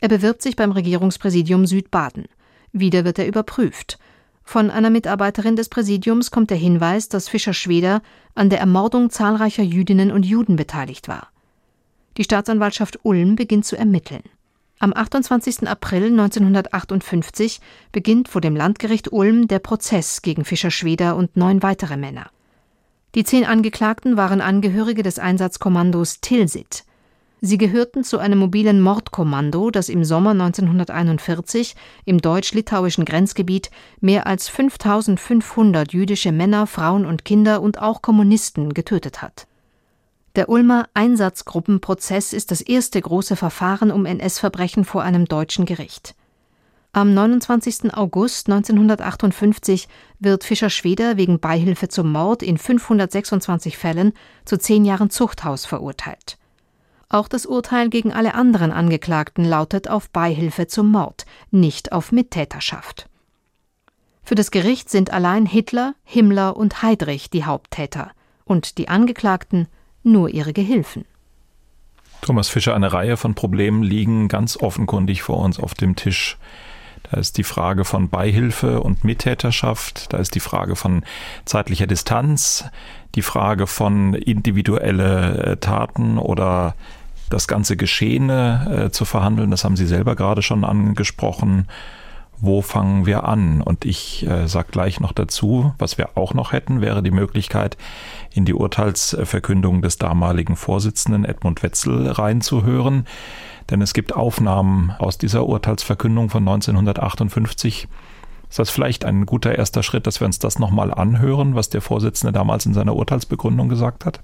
Er 0.00 0.08
bewirbt 0.08 0.40
sich 0.40 0.56
beim 0.56 0.72
Regierungspräsidium 0.72 1.66
Südbaden. 1.66 2.24
Wieder 2.72 3.04
wird 3.04 3.18
er 3.18 3.26
überprüft. 3.26 3.98
Von 4.44 4.70
einer 4.70 4.90
Mitarbeiterin 4.90 5.56
des 5.56 5.68
Präsidiums 5.68 6.30
kommt 6.30 6.50
der 6.50 6.58
Hinweis, 6.58 7.08
dass 7.08 7.28
Fischer 7.28 7.54
Schweder 7.54 8.02
an 8.34 8.50
der 8.50 8.60
Ermordung 8.60 9.10
zahlreicher 9.10 9.62
Jüdinnen 9.62 10.12
und 10.12 10.24
Juden 10.24 10.56
beteiligt 10.56 11.08
war. 11.08 11.28
Die 12.16 12.24
Staatsanwaltschaft 12.24 13.00
Ulm 13.02 13.34
beginnt 13.34 13.64
zu 13.64 13.76
ermitteln. 13.76 14.22
Am 14.78 14.92
28. 14.94 15.66
April 15.66 16.06
1958 16.06 17.60
beginnt 17.90 18.28
vor 18.28 18.40
dem 18.40 18.54
Landgericht 18.54 19.12
Ulm 19.12 19.48
der 19.48 19.58
Prozess 19.58 20.20
gegen 20.20 20.44
Fischer 20.44 20.70
Schweder 20.70 21.16
und 21.16 21.36
neun 21.36 21.62
weitere 21.62 21.96
Männer. 21.96 22.30
Die 23.14 23.24
zehn 23.24 23.44
Angeklagten 23.44 24.16
waren 24.16 24.40
Angehörige 24.40 25.02
des 25.02 25.18
Einsatzkommandos 25.18 26.20
Tilsit. 26.20 26.84
Sie 27.46 27.58
gehörten 27.58 28.04
zu 28.04 28.16
einem 28.16 28.38
mobilen 28.38 28.80
Mordkommando, 28.80 29.70
das 29.70 29.90
im 29.90 30.02
Sommer 30.02 30.30
1941 30.30 31.76
im 32.06 32.22
deutsch-litauischen 32.22 33.04
Grenzgebiet 33.04 33.70
mehr 34.00 34.26
als 34.26 34.48
5500 34.48 35.92
jüdische 35.92 36.32
Männer, 36.32 36.66
Frauen 36.66 37.04
und 37.04 37.26
Kinder 37.26 37.60
und 37.60 37.82
auch 37.82 38.00
Kommunisten 38.00 38.72
getötet 38.72 39.20
hat. 39.20 39.46
Der 40.36 40.48
Ulmer 40.48 40.88
Einsatzgruppenprozess 40.94 42.32
ist 42.32 42.50
das 42.50 42.62
erste 42.62 42.98
große 42.98 43.36
Verfahren 43.36 43.90
um 43.90 44.06
NS-Verbrechen 44.06 44.86
vor 44.86 45.02
einem 45.02 45.26
deutschen 45.26 45.66
Gericht. 45.66 46.14
Am 46.94 47.12
29. 47.12 47.94
August 47.94 48.48
1958 48.48 49.86
wird 50.18 50.44
Fischer 50.44 50.70
Schweder 50.70 51.18
wegen 51.18 51.40
Beihilfe 51.40 51.88
zum 51.88 52.10
Mord 52.10 52.42
in 52.42 52.56
526 52.56 53.76
Fällen 53.76 54.14
zu 54.46 54.56
zehn 54.56 54.86
Jahren 54.86 55.10
Zuchthaus 55.10 55.66
verurteilt. 55.66 56.38
Auch 57.14 57.28
das 57.28 57.46
Urteil 57.46 57.90
gegen 57.90 58.12
alle 58.12 58.34
anderen 58.34 58.72
Angeklagten 58.72 59.44
lautet 59.44 59.88
auf 59.88 60.10
Beihilfe 60.10 60.66
zum 60.66 60.90
Mord, 60.90 61.26
nicht 61.52 61.92
auf 61.92 62.10
Mittäterschaft. 62.10 63.08
Für 64.24 64.34
das 64.34 64.50
Gericht 64.50 64.90
sind 64.90 65.12
allein 65.12 65.46
Hitler, 65.46 65.94
Himmler 66.02 66.56
und 66.56 66.82
Heydrich 66.82 67.30
die 67.30 67.44
Haupttäter 67.44 68.10
und 68.44 68.78
die 68.78 68.88
Angeklagten 68.88 69.68
nur 70.02 70.28
ihre 70.28 70.52
Gehilfen. 70.52 71.04
Thomas 72.20 72.48
Fischer, 72.48 72.74
eine 72.74 72.92
Reihe 72.92 73.16
von 73.16 73.36
Problemen 73.36 73.84
liegen 73.84 74.26
ganz 74.26 74.56
offenkundig 74.56 75.22
vor 75.22 75.38
uns 75.38 75.60
auf 75.60 75.74
dem 75.74 75.94
Tisch. 75.94 76.36
Da 77.04 77.18
ist 77.20 77.38
die 77.38 77.44
Frage 77.44 77.84
von 77.84 78.08
Beihilfe 78.08 78.80
und 78.80 79.04
Mittäterschaft, 79.04 80.12
da 80.12 80.16
ist 80.16 80.34
die 80.34 80.40
Frage 80.40 80.74
von 80.74 81.04
zeitlicher 81.44 81.86
Distanz, 81.86 82.64
die 83.14 83.22
Frage 83.22 83.68
von 83.68 84.14
individuelle 84.14 85.44
äh, 85.44 85.56
Taten 85.58 86.18
oder 86.18 86.74
das 87.30 87.48
ganze 87.48 87.76
Geschehene 87.76 88.86
äh, 88.86 88.90
zu 88.90 89.04
verhandeln, 89.04 89.50
das 89.50 89.64
haben 89.64 89.76
Sie 89.76 89.86
selber 89.86 90.16
gerade 90.16 90.42
schon 90.42 90.64
angesprochen. 90.64 91.68
Wo 92.40 92.62
fangen 92.62 93.06
wir 93.06 93.24
an? 93.24 93.62
Und 93.62 93.84
ich 93.84 94.26
äh, 94.26 94.48
sage 94.48 94.68
gleich 94.70 95.00
noch 95.00 95.12
dazu, 95.12 95.72
was 95.78 95.98
wir 95.98 96.16
auch 96.16 96.34
noch 96.34 96.52
hätten, 96.52 96.80
wäre 96.80 97.02
die 97.02 97.12
Möglichkeit, 97.12 97.76
in 98.32 98.44
die 98.44 98.54
Urteilsverkündung 98.54 99.82
des 99.82 99.98
damaligen 99.98 100.56
Vorsitzenden 100.56 101.24
Edmund 101.24 101.62
Wetzel 101.62 102.10
reinzuhören. 102.10 103.06
Denn 103.70 103.80
es 103.80 103.94
gibt 103.94 104.14
Aufnahmen 104.14 104.92
aus 104.98 105.16
dieser 105.16 105.46
Urteilsverkündung 105.46 106.28
von 106.28 106.46
1958. 106.46 107.88
Ist 108.50 108.58
das 108.58 108.70
vielleicht 108.70 109.04
ein 109.04 109.26
guter 109.26 109.56
erster 109.56 109.82
Schritt, 109.82 110.06
dass 110.06 110.20
wir 110.20 110.26
uns 110.26 110.38
das 110.38 110.58
nochmal 110.58 110.92
anhören, 110.92 111.54
was 111.54 111.70
der 111.70 111.80
Vorsitzende 111.80 112.32
damals 112.32 112.66
in 112.66 112.74
seiner 112.74 112.94
Urteilsbegründung 112.94 113.68
gesagt 113.68 114.04
hat? 114.04 114.20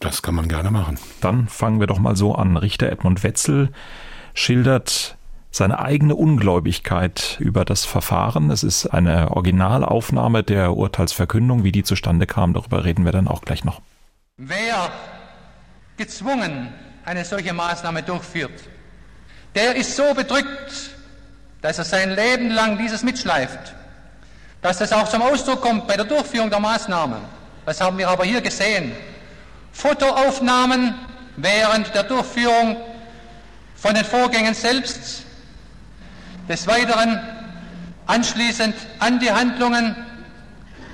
Das 0.00 0.22
kann 0.22 0.34
man 0.34 0.48
gerne 0.48 0.70
machen. 0.70 0.98
Dann 1.20 1.46
fangen 1.46 1.78
wir 1.78 1.86
doch 1.86 1.98
mal 1.98 2.16
so 2.16 2.34
an. 2.34 2.56
Richter 2.56 2.90
Edmund 2.90 3.22
Wetzel 3.22 3.70
schildert 4.32 5.18
seine 5.50 5.78
eigene 5.78 6.14
Ungläubigkeit 6.14 7.36
über 7.38 7.66
das 7.66 7.84
Verfahren. 7.84 8.50
Es 8.50 8.62
ist 8.62 8.86
eine 8.86 9.30
Originalaufnahme 9.32 10.42
der 10.42 10.74
Urteilsverkündung. 10.74 11.64
Wie 11.64 11.72
die 11.72 11.82
zustande 11.82 12.26
kam, 12.26 12.54
darüber 12.54 12.84
reden 12.84 13.04
wir 13.04 13.12
dann 13.12 13.28
auch 13.28 13.42
gleich 13.42 13.64
noch. 13.64 13.82
Wer 14.38 14.90
gezwungen 15.98 16.72
eine 17.04 17.24
solche 17.26 17.52
Maßnahme 17.52 18.02
durchführt, 18.02 18.68
der 19.54 19.76
ist 19.76 19.96
so 19.96 20.14
bedrückt, 20.14 20.96
dass 21.60 21.76
er 21.76 21.84
sein 21.84 22.14
Leben 22.14 22.50
lang 22.50 22.78
dieses 22.78 23.02
mitschleift. 23.02 23.74
Dass 24.62 24.78
das 24.78 24.94
auch 24.94 25.08
zum 25.08 25.20
Ausdruck 25.20 25.60
kommt 25.60 25.86
bei 25.86 25.96
der 25.96 26.06
Durchführung 26.06 26.48
der 26.48 26.60
Maßnahme. 26.60 27.16
Das 27.66 27.82
haben 27.82 27.98
wir 27.98 28.08
aber 28.08 28.24
hier 28.24 28.40
gesehen. 28.40 28.92
Fotoaufnahmen 29.80 30.94
während 31.36 31.94
der 31.94 32.02
Durchführung 32.02 32.76
von 33.76 33.94
den 33.94 34.04
Vorgängen 34.04 34.52
selbst, 34.52 35.24
des 36.50 36.66
Weiteren 36.66 37.18
anschließend 38.06 38.74
an 38.98 39.20
die 39.20 39.32
Handlungen, 39.32 39.96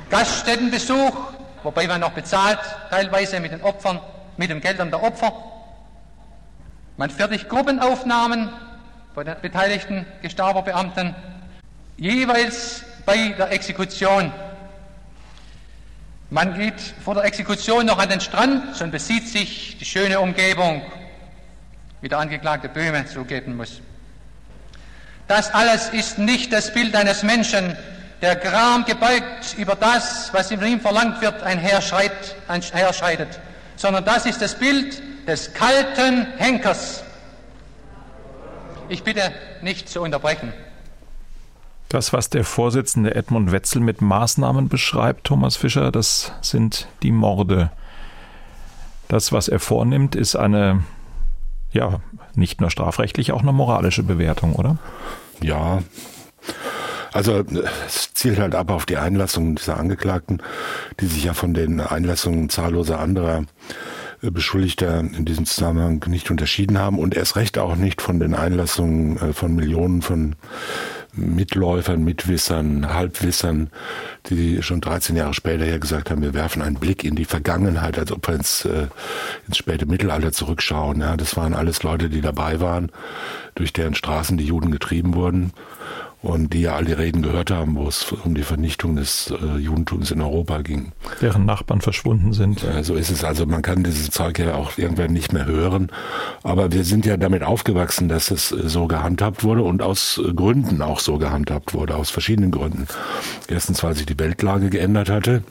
Gaststättenbesuch, 0.09 1.17
wobei 1.65 1.89
man 1.89 2.01
noch 2.01 2.13
bezahlt, 2.13 2.61
teilweise 2.89 3.41
mit 3.41 3.51
den 3.51 3.63
Opfern, 3.63 3.99
mit 4.37 4.51
den 4.51 4.61
Geldern 4.61 4.91
der 4.91 5.03
Opfer. 5.03 5.33
Man 6.97 7.11
fertigt 7.11 7.49
Gruppenaufnahmen 7.49 8.51
von 9.15 9.27
den 9.27 9.35
beteiligten 9.43 10.07
Gestapo-Beamten, 10.23 11.17
jeweils 11.97 12.85
bei 13.05 13.31
der 13.37 13.51
Exekution 13.51 14.33
man 16.31 16.55
geht 16.55 16.81
vor 17.05 17.15
der 17.15 17.25
Exekution 17.25 17.87
noch 17.87 17.99
an 17.99 18.09
den 18.09 18.21
Strand 18.21 18.81
und 18.81 18.91
besieht 18.91 19.29
sich 19.29 19.77
die 19.79 19.85
schöne 19.85 20.19
Umgebung, 20.21 20.83
wie 22.01 22.09
der 22.09 22.19
Angeklagte 22.19 22.69
Böhme 22.69 23.07
zugeben 23.07 23.57
muss. 23.57 23.81
Das 25.29 25.53
alles 25.53 25.89
ist 25.91 26.19
nicht 26.19 26.53
das 26.53 26.73
Bild 26.73 26.95
eines 26.95 27.23
Menschen, 27.23 27.77
der 28.23 28.37
gram 28.37 28.85
gebeugt 28.85 29.55
über 29.59 29.75
das, 29.75 30.33
was 30.33 30.49
von 30.49 30.65
ihm 30.65 30.81
verlangt 30.81 31.21
wird, 31.21 31.43
einherschreitet, 31.43 33.41
sondern 33.77 34.05
das 34.05 34.27
ist 34.27 34.41
das 34.41 34.55
Bild 34.55 35.03
des 35.27 35.53
kalten 35.53 36.27
Henkers. 36.39 37.03
Ich 38.89 39.03
bitte 39.03 39.33
nicht 39.63 39.89
zu 39.89 40.01
unterbrechen. 40.01 40.53
Das, 41.97 42.13
was 42.13 42.29
der 42.29 42.45
Vorsitzende 42.45 43.15
Edmund 43.15 43.53
Wetzel 43.53 43.81
mit 43.81 44.03
Maßnahmen 44.03 44.69
beschreibt, 44.69 45.25
Thomas 45.25 45.57
Fischer, 45.57 45.91
das 45.91 46.31
sind 46.43 46.89
die 47.03 47.11
Morde. 47.11 47.71
Das, 49.09 49.33
was 49.33 49.49
er 49.49 49.61
vornimmt, 49.61 50.15
ist 50.15 50.37
eine, 50.37 50.85
ja, 51.73 52.01
nicht 52.35 52.61
nur 52.61 52.69
strafrechtlich, 52.69 53.33
auch 53.33 53.41
eine 53.41 53.55
moralische 53.55 54.03
Bewertung, 54.03 54.53
oder? 54.53 54.77
Ja. 55.43 55.83
Also 57.15 57.43
es 57.87 58.13
zielt 58.13 58.39
halt 58.39 58.55
ab 58.55 58.71
auf 58.71 58.85
die 58.85 58.99
Einlassungen 58.99 59.57
dieser 59.57 59.79
Angeklagten, 59.79 60.43
die 61.01 61.07
sich 61.07 61.25
ja 61.25 61.33
von 61.33 61.55
den 61.55 61.81
Einlassungen 61.81 62.51
zahlloser 62.51 63.01
anderer 63.01 63.45
äh, 64.21 64.31
Beschuldigter 64.31 65.01
in 65.01 65.25
diesem 65.25 65.47
Zusammenhang 65.47 66.05
nicht 66.09 66.31
unterschieden 66.31 66.79
haben 66.79 66.99
und 66.99 67.17
erst 67.17 67.37
recht 67.37 67.57
auch 67.57 67.77
nicht 67.77 68.03
von 68.03 68.21
den 68.21 68.35
Einlassungen 68.35 69.17
äh, 69.17 69.33
von 69.33 69.55
Millionen 69.55 70.03
von 70.03 70.37
Mitläufern, 71.17 72.05
Mitwissern, 72.05 72.93
Halbwissern, 72.93 73.71
die 74.29 74.63
schon 74.63 74.81
13 74.81 75.17
Jahre 75.17 75.35
später 75.35 75.65
ja 75.65 75.79
gesagt 75.79 76.11
haben, 76.11 76.23
wir 76.23 76.35
werfen 76.35 76.63
einen 76.63 76.77
Blick 76.77 77.05
in 77.05 77.17
die 77.17 77.25
Vergangenheit, 77.25 77.99
als 77.99 78.13
ob 78.13 78.27
wir 78.29 78.35
ins, 78.37 78.65
äh, 78.65 78.89
ins 79.47 79.57
späte 79.57 79.87
Mittelalter 79.87 80.33
zurückschauen. 80.33 81.01
Ja, 81.01 81.17
das 81.17 81.37
waren 81.37 81.55
alles 81.55 81.83
Leute, 81.83 82.09
die 82.09 82.21
dabei 82.21 82.61
waren, 82.61 82.91
durch 83.55 83.73
deren 83.73 83.95
Straßen 83.95 84.37
die 84.37 84.47
Juden 84.47 84.71
getrieben 84.71 85.15
wurden 85.15 85.53
und 86.27 86.53
die 86.53 86.63
ja 86.63 86.75
alle 86.75 86.99
Reden 86.99 87.23
gehört 87.23 87.51
haben, 87.51 87.77
wo 87.77 87.87
es 87.87 88.13
um 88.25 88.35
die 88.35 88.43
Vernichtung 88.43 88.97
des 88.97 89.31
äh, 89.31 89.59
Judentums 89.59 90.11
in 90.11 90.21
Europa 90.21 90.63
ging. 90.63 90.93
Deren 91.21 91.47
Nachbarn 91.47 91.81
verschwunden 91.81 92.33
sind. 92.33 92.63
Ja, 92.63 92.83
so 92.83 92.95
ist 92.95 93.11
es. 93.11 93.23
Also 93.23 93.47
man 93.47 93.63
kann 93.63 93.85
dieses 93.85 94.11
Zeug 94.11 94.39
ja 94.39 94.55
auch 94.55 94.77
irgendwann 94.77 95.13
nicht 95.13 95.33
mehr 95.33 95.47
hören. 95.47 95.89
Aber 96.43 96.73
wir 96.73 96.85
sind 96.85 97.07
ja 97.07 97.17
damit 97.17 97.45
aufgewachsen, 97.45 98.09
dass 98.09 98.31
es 98.31 98.51
äh, 98.51 98.69
so 98.69 98.87
gehandhabt 98.87 99.45
wurde 99.45 99.63
und 99.63 99.83
aus 99.83 100.21
äh, 100.23 100.33
Gründen 100.33 100.83
auch 100.83 100.99
so 100.99 101.19
gehandhabt 101.19 101.75
wurde, 101.75 101.97
aus 101.97 102.11
verschiedenen 102.11 102.51
Gründen. 102.51 102.89
Erstens, 103.49 103.83
weil 103.85 103.95
sich 103.95 104.07
die 104.07 104.19
Weltlage 104.19 104.69
geändert 104.69 105.09
hatte 105.09 105.43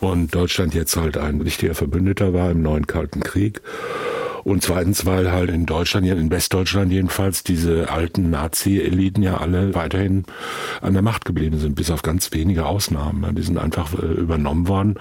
und 0.00 0.34
Deutschland 0.34 0.74
jetzt 0.74 0.96
halt 0.96 1.16
ein 1.16 1.44
wichtiger 1.44 1.74
Verbündeter 1.74 2.34
war 2.34 2.50
im 2.50 2.60
neuen 2.60 2.86
Kalten 2.86 3.20
Krieg. 3.20 3.62
Und 4.46 4.62
zweitens, 4.62 5.04
weil 5.04 5.32
halt 5.32 5.50
in 5.50 5.66
Deutschland, 5.66 6.06
in 6.06 6.30
Westdeutschland 6.30 6.92
jedenfalls, 6.92 7.42
diese 7.42 7.90
alten 7.90 8.30
Nazi-Eliten 8.30 9.20
ja 9.20 9.38
alle 9.38 9.74
weiterhin 9.74 10.22
an 10.80 10.92
der 10.92 11.02
Macht 11.02 11.24
geblieben 11.24 11.58
sind, 11.58 11.74
bis 11.74 11.90
auf 11.90 12.02
ganz 12.02 12.30
wenige 12.30 12.64
Ausnahmen. 12.64 13.34
Die 13.34 13.42
sind 13.42 13.58
einfach 13.58 13.92
äh, 13.94 14.06
übernommen 14.06 14.68
worden 14.68 15.00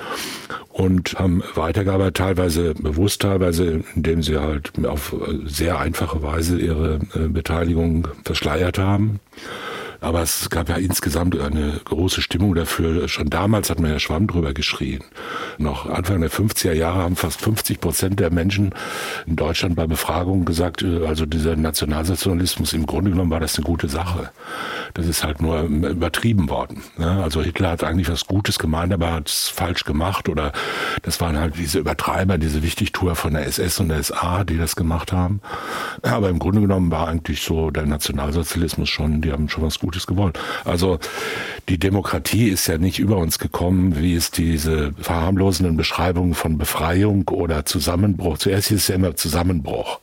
und 0.70 1.20
haben 1.20 1.44
weitergearbeitet, 1.54 2.18
teilweise 2.18 2.74
bewusst, 2.74 3.22
teilweise 3.22 3.84
indem 3.94 4.24
sie 4.24 4.38
halt 4.38 4.72
auf 4.84 5.14
äh, 5.14 5.48
sehr 5.48 5.78
einfache 5.78 6.24
Weise 6.24 6.58
ihre 6.58 7.02
äh, 7.14 7.28
Beteiligung 7.28 8.08
verschleiert 8.24 8.80
haben 8.80 9.20
Aber 10.06 10.22
es 10.22 10.52
gab 10.52 10.70
ja 10.70 10.76
insgesamt 10.76 11.36
eine 11.36 11.82
große 11.84 12.22
Stimmung 12.22 12.54
dafür. 12.54 13.08
Schon 13.08 13.28
damals 13.32 13.72
hat 13.72 13.80
man 13.80 13.90
ja 13.90 13.98
Schwamm 13.98 14.28
drüber 14.28 14.54
geschrien. 14.54 15.04
Noch 15.58 15.88
Anfang 15.88 16.22
der 16.22 16.30
50er 16.30 16.74
Jahre 16.74 17.00
haben 17.00 17.16
fast 17.16 17.42
50 17.42 17.82
Prozent 17.82 18.20
der 18.20 18.32
Menschen 18.32 18.76
in 19.26 19.36
Deutschland 19.36 19.76
bei 19.76 19.88
Befragungen 19.88 20.46
gesagt, 20.46 20.84
äh, 20.84 21.08
also 21.08 21.26
dieser 21.26 21.56
Nationalsozialismus, 21.56 22.74
im 22.74 22.86
Grunde 22.86 23.10
genommen 23.10 23.32
war 23.32 23.40
das 23.40 23.58
eine 23.58 23.66
gute 23.66 23.90
Sache. 23.90 24.30
Das 24.94 25.08
ist 25.08 25.24
halt 25.24 25.42
nur 25.42 25.64
übertrieben 25.64 26.52
worden. 26.52 26.84
Ne? 26.98 27.24
Also 27.24 27.42
Hitler 27.42 27.72
hat 27.72 27.84
eigentlich 27.84 28.08
was 28.08 28.28
Gutes 28.28 28.60
gemeint, 28.60 28.94
aber 28.94 29.12
hat 29.12 29.28
es 29.28 29.48
falsch 29.48 29.86
gemacht 29.86 30.30
oder 30.30 30.54
das 31.02 31.20
waren 31.20 31.40
halt 31.40 31.58
diese 31.58 31.80
Übertreiber, 31.80 32.38
diese 32.38 32.62
Wichtigtour 32.62 33.16
von 33.16 33.34
der 33.34 33.48
SS 33.48 33.80
und 33.80 33.90
der 33.90 34.04
SA, 34.04 34.44
die 34.44 34.58
das 34.60 34.76
gemacht 34.76 35.12
haben. 35.12 35.42
Aber 36.04 36.30
im 36.30 36.38
Grunde 36.38 36.62
genommen 36.62 36.92
war 36.92 37.08
eigentlich 37.08 37.42
so 37.42 37.72
der 37.72 37.88
Nationalsozialismus 37.88 38.88
schon, 38.88 39.22
die 39.22 39.32
haben 39.32 39.50
schon 39.50 39.64
was 39.64 39.80
Gutes 39.80 39.95
gewollt. 40.08 40.40
Also 40.64 41.00
die 41.70 41.78
Demokratie 41.78 42.50
ist 42.50 42.68
ja 42.68 42.78
nicht 42.78 43.00
über 43.00 43.18
uns 43.18 43.40
gekommen, 43.40 44.00
wie 44.00 44.16
es 44.16 44.32
diese 44.32 44.94
verharmlosenden 45.00 45.78
Beschreibungen 45.78 46.34
von 46.34 46.58
Befreiung 46.58 47.28
oder 47.30 47.66
Zusammenbruch. 47.66 48.38
Zuerst 48.38 48.72
ist 48.72 48.82
es 48.82 48.88
ja 48.90 48.96
immer 48.96 49.16
Zusammenbruch. 49.16 50.00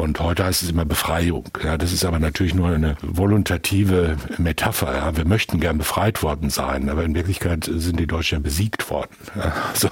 Und 0.00 0.18
heute 0.18 0.46
heißt 0.46 0.62
es 0.62 0.70
immer 0.70 0.86
Befreiung. 0.86 1.44
Ja, 1.62 1.76
das 1.76 1.92
ist 1.92 2.06
aber 2.06 2.18
natürlich 2.18 2.54
nur 2.54 2.70
eine 2.70 2.96
volontative 3.02 4.16
Metapher. 4.38 4.94
Ja. 4.96 5.14
Wir 5.14 5.26
möchten 5.26 5.60
gern 5.60 5.76
befreit 5.76 6.22
worden 6.22 6.48
sein, 6.48 6.88
aber 6.88 7.04
in 7.04 7.14
Wirklichkeit 7.14 7.70
sind 7.70 8.00
die 8.00 8.06
Deutschen 8.06 8.36
ja 8.36 8.40
besiegt 8.40 8.88
worden. 8.88 9.10
Ja. 9.36 9.52
Also, 9.70 9.88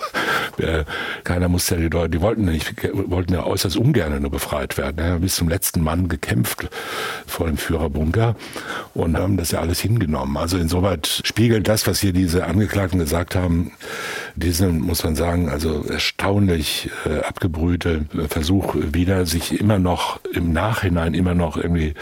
äh, 0.56 0.84
keiner 1.24 1.48
musste 1.48 1.74
ja 1.74 1.82
die 1.82 1.90
Deutschen, 1.90 2.12
die 2.12 2.20
wollten 2.22 2.46
nicht, 2.46 2.74
wollten 2.94 3.34
ja 3.34 3.44
äußerst 3.44 3.76
ungern 3.76 4.22
nur 4.22 4.30
befreit 4.30 4.78
werden. 4.78 4.96
Ja, 4.98 5.18
bis 5.18 5.36
zum 5.36 5.46
letzten 5.50 5.82
Mann 5.82 6.08
gekämpft 6.08 6.70
vor 7.26 7.46
dem 7.46 7.58
Führerbunker 7.58 8.34
und 8.94 9.18
haben 9.18 9.36
das 9.36 9.50
ja 9.50 9.60
alles 9.60 9.78
hingenommen. 9.80 10.38
Also 10.38 10.56
insoweit 10.56 11.20
spiegelt 11.24 11.68
das, 11.68 11.86
was 11.86 12.00
hier 12.00 12.14
diese 12.14 12.46
Angeklagten 12.46 12.98
gesagt 12.98 13.36
haben, 13.36 13.72
diesen, 14.36 14.80
muss 14.80 15.04
man 15.04 15.16
sagen, 15.16 15.50
also 15.50 15.84
erstaunlich 15.84 16.88
äh, 17.04 17.18
abgebrühte 17.18 18.06
Versuch 18.30 18.74
wieder, 18.74 19.26
sich 19.26 19.60
immer 19.60 19.78
noch 19.78 19.97
noch 19.98 20.20
im 20.32 20.52
Nachhinein 20.52 21.14
immer 21.14 21.34
noch 21.34 21.56
irgendwie 21.56 21.94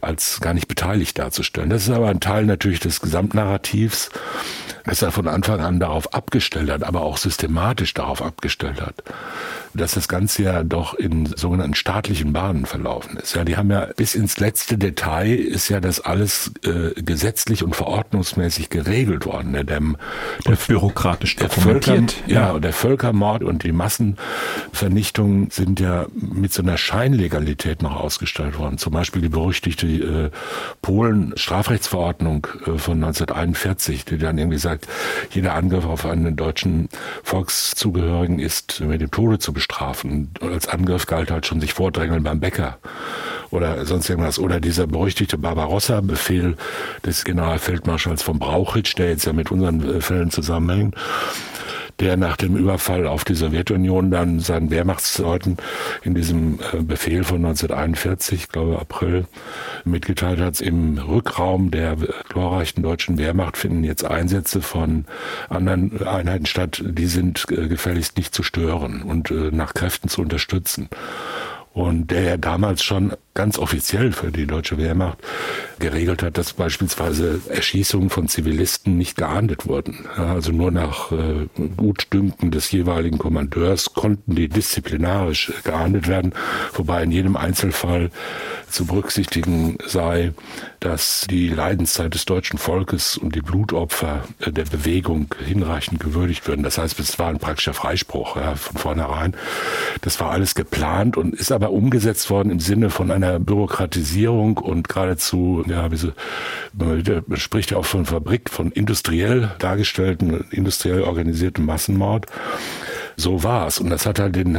als 0.00 0.40
gar 0.40 0.54
nicht 0.54 0.66
beteiligt 0.66 1.18
darzustellen. 1.18 1.70
Das 1.70 1.84
ist 1.84 1.90
aber 1.90 2.08
ein 2.08 2.20
Teil 2.20 2.44
natürlich 2.46 2.80
des 2.80 3.00
Gesamtnarrativs, 3.00 4.10
dass 4.84 5.02
er 5.02 5.12
von 5.12 5.28
Anfang 5.28 5.60
an 5.60 5.78
darauf 5.78 6.14
abgestellt 6.14 6.70
hat, 6.70 6.82
aber 6.82 7.02
auch 7.02 7.16
systematisch 7.16 7.94
darauf 7.94 8.22
abgestellt 8.22 8.80
hat 8.80 8.94
dass 9.78 9.92
das 9.92 10.08
Ganze 10.08 10.42
ja 10.42 10.62
doch 10.62 10.94
in 10.94 11.26
sogenannten 11.26 11.74
staatlichen 11.74 12.32
Bahnen 12.32 12.66
verlaufen 12.66 13.16
ist. 13.16 13.34
Ja, 13.34 13.44
die 13.44 13.56
haben 13.56 13.70
ja 13.70 13.88
bis 13.96 14.14
ins 14.14 14.38
letzte 14.38 14.76
Detail 14.76 15.34
ist 15.34 15.68
ja 15.68 15.80
das 15.80 16.00
alles 16.00 16.52
äh, 16.64 17.00
gesetzlich 17.00 17.62
und 17.62 17.74
verordnungsmäßig 17.74 18.68
geregelt 18.68 19.26
worden. 19.26 19.52
Der, 19.52 19.64
der, 19.64 19.80
der 20.46 20.56
bürokratisch 20.56 21.36
der 21.36 21.48
Völker, 21.50 21.96
ja. 22.26 22.52
ja, 22.52 22.58
der 22.58 22.72
Völkermord 22.72 23.42
und 23.42 23.62
die 23.62 23.72
Massenvernichtung 23.72 25.50
sind 25.50 25.80
ja 25.80 26.06
mit 26.12 26.52
so 26.52 26.62
einer 26.62 26.76
Scheinlegalität 26.76 27.82
noch 27.82 27.96
ausgestellt 27.96 28.58
worden. 28.58 28.78
Zum 28.78 28.92
Beispiel 28.92 29.22
die 29.22 29.28
berüchtigte 29.28 29.86
äh, 29.86 30.30
Polen-Strafrechtsverordnung 30.82 32.46
äh, 32.66 32.78
von 32.78 33.02
1941, 33.02 34.04
die 34.04 34.18
dann 34.18 34.38
irgendwie 34.38 34.58
sagt, 34.58 34.86
jeder 35.30 35.54
Angriff 35.54 35.84
auf 35.84 36.04
einen 36.04 36.36
deutschen 36.36 36.88
Volkszugehörigen 37.22 38.38
ist 38.38 38.80
mit 38.80 39.00
dem 39.00 39.10
Tode 39.10 39.38
zu 39.38 39.52
bestrafen. 39.52 39.67
Und 40.04 40.42
als 40.42 40.68
Angriff 40.68 41.06
galt 41.06 41.30
halt 41.30 41.46
schon 41.46 41.60
sich 41.60 41.74
vordrängeln 41.74 42.22
beim 42.22 42.40
Bäcker 42.40 42.78
oder 43.50 43.84
sonst 43.84 44.08
irgendwas. 44.08 44.38
Oder 44.38 44.60
dieser 44.60 44.86
berüchtigte 44.86 45.38
Barbarossa-Befehl 45.38 46.56
des 47.04 47.24
Generalfeldmarschalls 47.24 48.22
von 48.22 48.38
Brauchitsch, 48.38 48.96
der 48.98 49.10
jetzt 49.10 49.26
ja 49.26 49.32
mit 49.32 49.50
unseren 49.50 49.96
äh, 49.96 50.00
Fällen 50.00 50.30
zusammenhängt, 50.30 50.94
der 52.00 52.16
nach 52.16 52.36
dem 52.36 52.56
Überfall 52.56 53.06
auf 53.06 53.24
die 53.24 53.34
Sowjetunion 53.34 54.10
dann 54.10 54.40
seinen 54.40 54.70
Wehrmachtsleuten 54.70 55.56
in 56.02 56.14
diesem 56.14 56.60
äh, 56.72 56.82
Befehl 56.82 57.24
von 57.24 57.44
1941, 57.44 58.42
ich 58.42 58.48
glaube 58.48 58.78
April, 58.78 59.26
mitgeteilt 59.84 60.40
hat, 60.40 60.60
im 60.60 60.98
Rückraum 60.98 61.70
der 61.70 61.96
glorreichen 62.28 62.82
deutschen 62.82 63.18
Wehrmacht 63.18 63.56
finden 63.56 63.84
jetzt 63.84 64.04
Einsätze 64.04 64.60
von 64.60 65.06
anderen 65.48 66.06
Einheiten 66.06 66.46
statt, 66.46 66.82
die 66.84 67.06
sind 67.06 67.46
äh, 67.50 67.68
gefälligst 67.68 68.16
nicht 68.16 68.34
zu 68.34 68.42
stören 68.42 69.02
und 69.02 69.30
äh, 69.30 69.50
nach 69.50 69.74
Kräften 69.74 70.08
zu 70.08 70.22
unterstützen. 70.22 70.88
Und 71.72 72.10
der 72.10 72.22
ja 72.22 72.36
damals 72.36 72.82
schon 72.82 73.12
ganz 73.38 73.56
offiziell 73.56 74.10
für 74.10 74.32
die 74.32 74.48
deutsche 74.48 74.78
Wehrmacht 74.78 75.18
geregelt 75.78 76.24
hat, 76.24 76.36
dass 76.38 76.54
beispielsweise 76.54 77.40
Erschießungen 77.48 78.10
von 78.10 78.26
Zivilisten 78.26 78.98
nicht 78.98 79.16
geahndet 79.16 79.68
wurden. 79.68 80.08
Also 80.16 80.50
nur 80.50 80.72
nach 80.72 81.12
äh, 81.12 81.46
Gutdünken 81.76 82.50
des 82.50 82.72
jeweiligen 82.72 83.18
Kommandeurs 83.18 83.94
konnten 83.94 84.34
die 84.34 84.48
disziplinarisch 84.48 85.52
geahndet 85.62 86.08
werden, 86.08 86.32
wobei 86.72 87.04
in 87.04 87.12
jedem 87.12 87.36
Einzelfall 87.36 88.10
zu 88.68 88.86
berücksichtigen 88.86 89.78
sei, 89.86 90.32
dass 90.80 91.26
die 91.30 91.48
Leidenszeit 91.48 92.14
des 92.14 92.24
deutschen 92.24 92.58
Volkes 92.58 93.16
und 93.16 93.36
die 93.36 93.40
Blutopfer 93.40 94.24
der 94.44 94.64
Bewegung 94.64 95.32
hinreichend 95.44 96.00
gewürdigt 96.00 96.46
würden. 96.48 96.64
Das 96.64 96.76
heißt, 96.76 96.98
es 96.98 97.18
war 97.20 97.28
ein 97.28 97.38
praktischer 97.38 97.74
Freispruch 97.74 98.36
ja, 98.36 98.56
von 98.56 98.76
vornherein. 98.76 99.34
Das 100.00 100.18
war 100.18 100.30
alles 100.30 100.56
geplant 100.56 101.16
und 101.16 101.34
ist 101.34 101.52
aber 101.52 101.70
umgesetzt 101.70 102.30
worden 102.30 102.50
im 102.50 102.60
Sinne 102.60 102.90
von 102.90 103.10
einer 103.10 103.27
Bürokratisierung 103.38 104.58
und 104.58 104.88
geradezu, 104.88 105.64
ja, 105.68 105.88
so, 105.94 106.12
man 106.72 107.24
spricht 107.34 107.72
ja 107.72 107.76
auch 107.76 107.84
von 107.84 108.06
Fabrik, 108.06 108.50
von 108.50 108.72
industriell 108.72 109.50
dargestellten, 109.58 110.44
industriell 110.50 111.02
organisierten 111.02 111.64
Massenmord 111.64 112.26
so 113.18 113.42
war 113.42 113.66
es. 113.66 113.78
Und 113.78 113.90
das 113.90 114.06
hat 114.06 114.18
halt 114.18 114.36
den, 114.36 114.58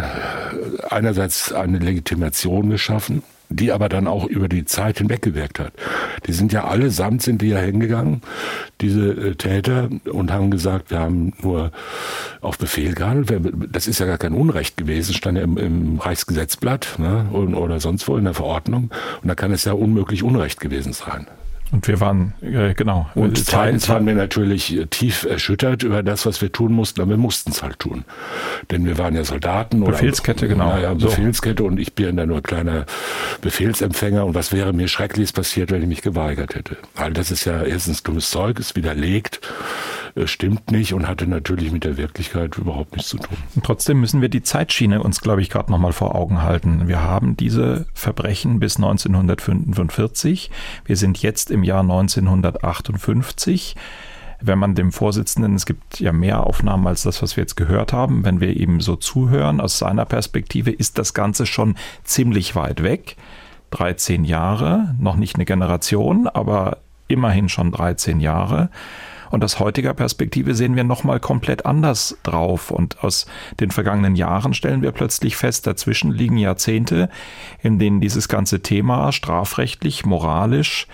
einerseits 0.90 1.52
eine 1.52 1.80
Legitimation 1.80 2.70
geschaffen, 2.70 3.24
die 3.50 3.72
aber 3.72 3.90
dann 3.90 4.08
auch 4.08 4.26
über 4.26 4.48
die 4.48 4.66
Zeit 4.66 5.00
hinweg 5.00 5.22
gewirkt 5.22 5.60
hat. 5.60 5.74
Die 6.28 6.34
sind 6.34 6.54
ja 6.54 6.66
allesamt 6.66 7.22
sind 7.24 7.42
die 7.42 7.50
ja 7.50 7.60
hingegangen, 7.60 8.22
diese 8.80 9.12
äh, 9.12 9.36
Täter, 9.36 9.90
und 10.12 10.32
haben 10.32 10.52
gesagt, 10.52 10.92
wir 10.92 11.00
haben 11.00 11.34
nur 11.42 11.72
auf 12.42 12.58
Befehl 12.58 12.94
gehandelt. 12.94 13.54
Das 13.72 13.88
ist 13.88 14.00
ja 14.00 14.06
gar 14.06 14.18
kein 14.18 14.34
Unrecht 14.34 14.78
gewesen, 14.78 15.14
stand 15.14 15.38
ja 15.38 15.44
im, 15.44 15.58
im 15.58 16.00
Reichsgesetzblatt 16.00 17.00
ne, 17.00 17.28
oder 17.32 17.80
sonst 17.80 18.08
wo 18.08 18.18
in 18.18 18.26
der 18.26 18.34
Verordnung. 18.34 18.92
Und 19.22 19.28
da 19.28 19.36
kann 19.36 19.52
es 19.52 19.66
ja 19.66 19.74
unmöglich 19.74 20.24
Unrecht 20.24 20.60
gewesen 20.60 20.94
sein. 20.94 21.28
Und 21.72 21.88
wir 21.88 22.00
waren, 22.00 22.34
äh, 22.42 22.74
genau. 22.74 23.10
Und 23.14 23.38
zweitens 23.38 23.88
waren 23.90 24.06
wir 24.08 24.16
natürlich 24.16 24.76
äh, 24.76 24.88
tief 24.88 25.24
erschüttert 25.24 25.84
über 25.84 26.02
das, 26.02 26.26
was 26.26 26.42
wir 26.42 26.52
tun 26.52 26.74
mussten, 26.74 27.02
aber 27.02 27.12
wir 27.12 27.18
mussten 27.18 27.52
es 27.52 27.62
halt 27.62 27.78
tun. 27.78 28.06
Denn 28.72 28.86
wir 28.86 28.98
waren 28.98 29.16
ja 29.16 29.24
Soldaten. 29.24 29.84
Befehlskette, 29.84 30.46
oder, 30.46 30.56
genau. 30.56 30.78
Ja, 30.78 30.94
Befehlskette 30.96 31.64
so. 31.64 31.68
und 31.68 31.80
ich 31.80 31.94
bin 31.94 32.18
ja 32.18 32.26
nur 32.26 32.42
kleiner 32.42 32.86
Befehlsempfänger 33.42 34.26
und 34.26 34.34
was 34.34 34.52
wäre 34.52 34.74
mir 34.74 34.88
Schreckliches 34.88 35.32
passiert, 35.32 35.72
wenn 35.72 35.84
ich 35.84 35.88
mich 35.88 36.02
geweigert 36.02 36.56
hätte. 36.56 36.78
Weil 36.96 37.14
das 37.14 37.30
ist 37.30 37.46
ja 37.46 37.62
erstens 37.62 38.02
dummes 38.02 38.32
Zeug, 38.32 38.60
ist 38.60 38.76
widerlegt 38.76 39.40
stimmt 40.28 40.72
nicht 40.72 40.94
und 40.94 41.08
hatte 41.08 41.28
natürlich 41.28 41.72
mit 41.72 41.84
der 41.84 41.98
Wirklichkeit 41.98 42.58
überhaupt 42.58 42.94
nichts 42.94 43.10
zu 43.10 43.18
tun. 43.18 43.38
Und 43.56 43.66
trotzdem 43.66 44.00
müssen 44.00 44.22
wir 44.22 44.30
die 44.30 44.44
Zeitschiene 44.44 45.02
uns, 45.02 45.22
glaube 45.22 45.42
ich, 45.42 45.50
gerade 45.50 45.72
nochmal 45.72 45.94
vor 45.94 46.16
Augen 46.16 46.42
halten. 46.42 46.88
Wir 46.88 47.02
haben 47.02 47.38
diese 47.38 47.86
Verbrechen 47.94 48.60
bis 48.60 48.78
1945. 48.78 50.52
Wir 50.86 50.98
sind 50.98 51.22
jetzt 51.22 51.52
im 51.52 51.64
Jahr 51.64 51.82
1958 51.82 53.76
wenn 54.42 54.60
man 54.60 54.74
dem 54.74 54.92
Vorsitzenden, 54.92 55.56
es 55.56 55.66
gibt 55.66 56.00
ja 56.00 56.14
mehr 56.14 56.46
Aufnahmen 56.46 56.88
als 56.88 57.04
das, 57.04 57.22
was 57.22 57.36
wir 57.36 57.44
jetzt 57.44 57.58
gehört 57.58 57.92
haben, 57.92 58.24
wenn 58.24 58.40
wir 58.40 58.56
ihm 58.56 58.80
so 58.80 58.96
zuhören, 58.96 59.60
aus 59.60 59.78
seiner 59.80 60.06
Perspektive 60.06 60.72
ist 60.72 60.98
das 60.98 61.14
Ganze 61.14 61.46
schon 61.46 61.76
ziemlich 62.04 62.56
weit 62.56 62.82
weg. 62.82 63.18
13 63.72 64.24
Jahre, 64.24 64.96
noch 65.00 65.16
nicht 65.16 65.36
eine 65.36 65.46
Generation, 65.46 66.28
aber 66.28 66.78
immerhin 67.08 67.50
schon 67.50 67.72
13 67.72 68.20
Jahre. 68.20 68.70
Und 69.30 69.44
aus 69.44 69.60
heutiger 69.60 69.94
Perspektive 69.94 70.56
sehen 70.56 70.76
wir 70.76 70.84
nochmal 70.84 71.20
komplett 71.20 71.66
anders 71.66 72.18
drauf. 72.24 72.72
Und 72.72 73.04
aus 73.04 73.26
den 73.60 73.72
vergangenen 73.72 74.16
Jahren 74.16 74.54
stellen 74.54 74.82
wir 74.82 74.92
plötzlich 74.92 75.36
fest, 75.36 75.68
dazwischen 75.68 76.12
liegen 76.12 76.38
Jahrzehnte, 76.38 77.10
in 77.62 77.80
denen 77.80 78.02
dieses 78.02 78.28
ganze 78.28 78.62
Thema 78.62 79.12
strafrechtlich, 79.12 80.06
moralisch 80.06 80.88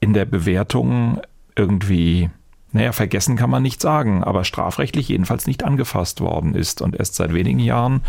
in 0.00 0.12
der 0.12 0.24
Bewertung 0.24 1.20
irgendwie 1.56 2.30
naja, 2.72 2.92
vergessen 2.92 3.36
kann 3.36 3.48
man 3.48 3.62
nicht 3.62 3.80
sagen, 3.80 4.22
aber 4.22 4.44
strafrechtlich 4.44 5.08
jedenfalls 5.08 5.46
nicht 5.46 5.64
angefasst 5.64 6.20
worden 6.20 6.54
ist. 6.54 6.82
Und 6.82 6.96
erst 6.96 7.14
seit 7.14 7.32
wenigen 7.32 7.60
Jahren 7.60 8.02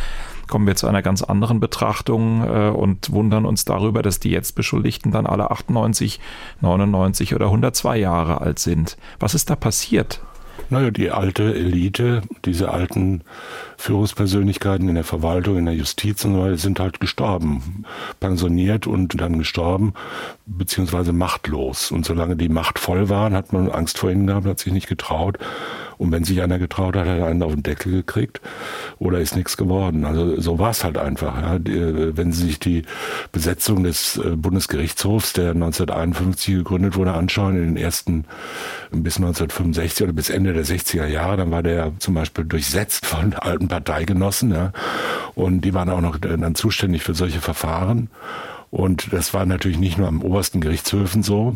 kommen 0.48 0.67
wir 0.67 0.76
zu 0.76 0.88
einer 0.88 1.02
ganz 1.02 1.24
anderen 1.24 1.62
Betrachtung 1.62 2.43
äh, 2.43 2.69
und 2.69 3.12
wundern 3.12 3.45
uns 3.45 3.63
darüber, 3.63 4.02
dass 4.02 4.19
die 4.19 4.32
jetzt 4.32 4.56
Beschuldigten 4.56 5.12
dann 5.12 5.28
alle 5.28 5.52
98, 5.52 6.19
99 6.60 7.36
oder 7.36 7.45
102 7.45 7.98
Jahre 7.98 8.41
alt 8.41 8.60
sind. 8.60 8.98
Was 9.19 9.34
ist 9.34 9.50
da 9.50 9.56
passiert? 9.56 10.22
Naja, 10.69 10.91
die 10.91 11.10
alte 11.10 11.56
Elite, 11.56 12.22
diese 12.45 12.69
alten 12.69 13.24
Führungspersönlichkeiten 13.80 14.89
in 14.89 14.96
der 14.96 15.06
Verwaltung, 15.06 15.58
in 15.58 15.65
der 15.65 15.74
Justiz 15.74 16.26
und 16.26 16.34
so 16.34 16.42
weiter, 16.42 16.58
sind 16.58 16.82
halt 16.82 17.00
gestorben. 17.00 17.86
Pensioniert 18.20 18.88
und 18.88 19.20
dann 19.22 19.38
gestorben, 19.38 19.94
beziehungsweise 20.46 21.13
machtlos. 21.13 21.89
Und 21.89 22.06
solange 22.06 22.36
die 22.36 22.50
Macht 22.50 22.78
voll 22.78 23.08
waren, 23.08 23.34
hat 23.34 23.54
man 23.54 23.70
Angst 23.70 23.98
vor 23.98 24.12
ihnen 24.12 24.28
gehabt, 24.28 24.46
hat 24.48 24.60
sich 24.60 24.74
nicht 24.74 24.89
getraut. 24.89 25.38
Und 26.00 26.13
wenn 26.13 26.24
sich 26.24 26.42
einer 26.42 26.60
getraut 26.60 26.96
hat, 26.96 27.08
hat 27.08 27.18
er 27.18 27.26
einen 27.26 27.44
auf 27.44 27.54
den 27.54 27.62
Deckel 27.62 27.92
gekriegt 27.92 28.39
oder 29.00 29.20
ist 29.20 29.36
nichts 29.36 29.58
geworden. 29.58 30.06
Also 30.06 30.39
so 30.39 30.58
war 30.58 30.70
es 30.70 30.86
halt 30.86 30.98
einfach. 30.98 31.42
Ja. 31.42 31.60
Wenn 31.65 32.32
Sie 32.32 32.48
sich 32.48 32.58
die 32.58 32.84
Besetzung 33.34 33.84
des 33.84 34.15
äh, 34.15 34.38
Bundesgerichtshofs, 34.38 35.34
der 35.34 35.50
1951 35.52 36.56
gegründet 36.56 36.96
wurde, 36.96 37.12
anschauen, 37.12 37.58
in 37.58 37.76
den 37.76 37.78
ersten 37.78 38.24
bis 38.92 39.18
1965 39.18 40.04
oder 40.04 40.13
bis 40.13 40.30
Ende 40.30 40.54
der 40.54 40.63
60er 40.63 41.06
Jahre, 41.06 41.36
dann 41.36 41.52
war 41.52 41.63
der 41.63 41.92
zum 42.00 42.13
Beispiel 42.13 42.46
durchsetzt 42.46 43.06
von 43.06 43.34
alten 43.34 43.68
Parteigenossen. 43.70 44.52
Ja. 44.52 44.74
Und 45.36 45.62
die 45.62 45.74
waren 45.74 45.90
auch 45.90 46.02
noch 46.02 46.18
dann 46.18 46.56
zuständig 46.56 47.04
für 47.04 47.14
solche 47.14 47.40
Verfahren. 47.40 48.10
Und 48.72 49.14
das 49.14 49.34
war 49.34 49.46
natürlich 49.46 49.80
nicht 49.80 49.98
nur 49.98 50.08
am 50.08 50.22
obersten 50.22 50.62
Gerichtshöfen 50.62 51.24
so, 51.24 51.56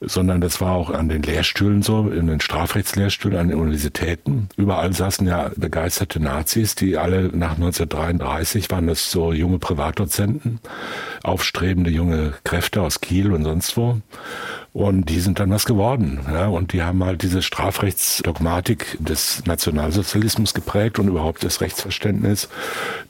sondern 0.00 0.40
das 0.40 0.60
war 0.60 0.72
auch 0.72 0.90
an 0.90 1.08
den 1.08 1.22
Lehrstühlen 1.22 1.82
so, 1.82 2.08
in 2.08 2.28
den 2.28 2.40
Strafrechtslehrstühlen 2.40 3.38
an 3.38 3.48
den 3.48 3.58
Universitäten. 3.58 4.48
Überall 4.56 4.92
saßen 4.92 5.26
ja 5.26 5.50
begeisterte 5.56 6.20
Nazis, 6.20 6.76
die 6.76 6.96
alle 6.96 7.24
nach 7.36 7.56
1933 7.56 8.70
waren 8.70 8.86
das 8.86 9.10
so 9.10 9.32
junge 9.32 9.58
Privatdozenten, 9.58 10.60
aufstrebende 11.24 11.90
junge 11.90 12.34
Kräfte 12.44 12.82
aus 12.82 13.00
Kiel 13.00 13.32
und 13.32 13.42
sonst 13.42 13.76
wo. 13.76 14.00
Und 14.72 15.08
die 15.08 15.20
sind 15.20 15.40
dann 15.40 15.50
was 15.50 15.64
geworden. 15.64 16.20
Ja, 16.30 16.48
und 16.48 16.72
die 16.72 16.82
haben 16.82 17.02
halt 17.02 17.22
diese 17.22 17.42
Strafrechtsdogmatik 17.42 18.98
des 19.00 19.42
Nationalsozialismus 19.46 20.54
geprägt 20.54 20.98
und 20.98 21.08
überhaupt 21.08 21.42
das 21.42 21.60
Rechtsverständnis 21.60 22.48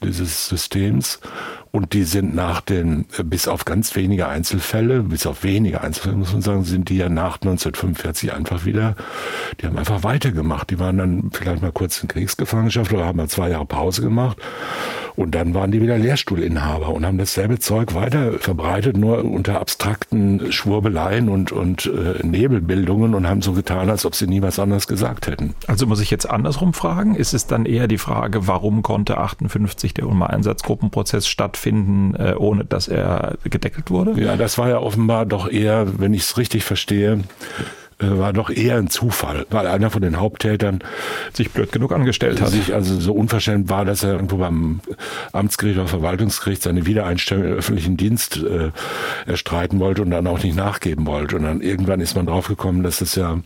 dieses 0.02 0.48
Systems. 0.48 1.20
Und 1.70 1.92
die 1.92 2.04
sind 2.04 2.34
nach 2.34 2.60
den, 2.60 3.06
bis 3.24 3.46
auf 3.46 3.64
ganz 3.64 3.94
wenige 3.94 4.28
Einzelfälle, 4.28 5.02
bis 5.02 5.26
auf 5.26 5.42
wenige 5.42 5.82
Einzelfälle 5.82 6.16
muss 6.16 6.32
man 6.32 6.42
sagen, 6.42 6.64
sind 6.64 6.88
die 6.88 6.96
ja 6.96 7.08
nach 7.08 7.34
1945 7.34 8.32
einfach 8.32 8.64
wieder, 8.64 8.96
die 9.60 9.66
haben 9.66 9.76
einfach 9.76 10.02
weitergemacht. 10.02 10.70
Die 10.70 10.78
waren 10.78 10.96
dann 10.96 11.30
vielleicht 11.32 11.60
mal 11.60 11.72
kurz 11.72 12.02
in 12.02 12.08
Kriegsgefangenschaft 12.08 12.92
oder 12.92 13.04
haben 13.04 13.18
mal 13.18 13.28
zwei 13.28 13.50
Jahre 13.50 13.66
Pause 13.66 14.00
gemacht. 14.00 14.38
Und 15.18 15.34
dann 15.34 15.52
waren 15.52 15.72
die 15.72 15.82
wieder 15.82 15.98
Lehrstuhlinhaber 15.98 16.90
und 16.90 17.04
haben 17.04 17.18
dasselbe 17.18 17.58
Zeug 17.58 17.92
weiter 17.96 18.34
verbreitet, 18.34 18.96
nur 18.96 19.24
unter 19.24 19.60
abstrakten 19.60 20.52
Schwurbeleien 20.52 21.28
und, 21.28 21.50
und 21.50 21.86
äh, 21.86 22.24
Nebelbildungen 22.24 23.16
und 23.16 23.28
haben 23.28 23.42
so 23.42 23.52
getan, 23.52 23.90
als 23.90 24.06
ob 24.06 24.14
sie 24.14 24.28
nie 24.28 24.42
was 24.42 24.60
anderes 24.60 24.86
gesagt 24.86 25.26
hätten. 25.26 25.56
Also 25.66 25.88
muss 25.88 26.00
ich 26.00 26.12
jetzt 26.12 26.30
andersrum 26.30 26.72
fragen, 26.72 27.16
ist 27.16 27.34
es 27.34 27.48
dann 27.48 27.66
eher 27.66 27.88
die 27.88 27.98
Frage, 27.98 28.46
warum 28.46 28.82
konnte 28.82 29.18
58 29.18 29.92
der 29.92 30.06
UNMA-Einsatzgruppenprozess 30.06 31.26
stattfinden, 31.26 32.14
äh, 32.14 32.34
ohne 32.38 32.64
dass 32.64 32.86
er 32.86 33.38
gedeckelt 33.42 33.90
wurde? 33.90 34.12
Ja, 34.22 34.36
das 34.36 34.56
war 34.56 34.68
ja 34.68 34.78
offenbar 34.78 35.26
doch 35.26 35.50
eher, 35.50 35.98
wenn 35.98 36.14
ich 36.14 36.22
es 36.22 36.38
richtig 36.38 36.62
verstehe, 36.62 37.24
war 38.00 38.32
doch 38.32 38.50
eher 38.50 38.76
ein 38.76 38.88
Zufall, 38.88 39.44
weil 39.50 39.66
einer 39.66 39.90
von 39.90 40.02
den 40.02 40.20
Haupttätern 40.20 40.80
sich 41.32 41.50
blöd 41.50 41.72
genug 41.72 41.92
angestellt 41.92 42.40
hat. 42.40 42.50
Sich 42.50 42.72
also 42.72 42.98
so 43.00 43.12
unverschämt 43.12 43.68
war, 43.68 43.84
dass 43.84 44.04
er 44.04 44.12
irgendwo 44.12 44.36
beim 44.36 44.80
Amtsgericht 45.32 45.78
oder 45.78 45.88
Verwaltungsgericht 45.88 46.62
seine 46.62 46.86
Wiedereinstellung 46.86 47.44
im 47.44 47.52
öffentlichen 47.54 47.96
Dienst 47.96 48.36
äh, 48.36 48.70
erstreiten 49.26 49.80
wollte 49.80 50.02
und 50.02 50.10
dann 50.10 50.28
auch 50.28 50.42
nicht 50.42 50.56
nachgeben 50.56 51.06
wollte. 51.06 51.36
Und 51.36 51.42
dann 51.42 51.60
irgendwann 51.60 52.00
ist 52.00 52.14
man 52.14 52.26
draufgekommen, 52.26 52.84
dass 52.84 53.00
das 53.00 53.16
ja 53.16 53.40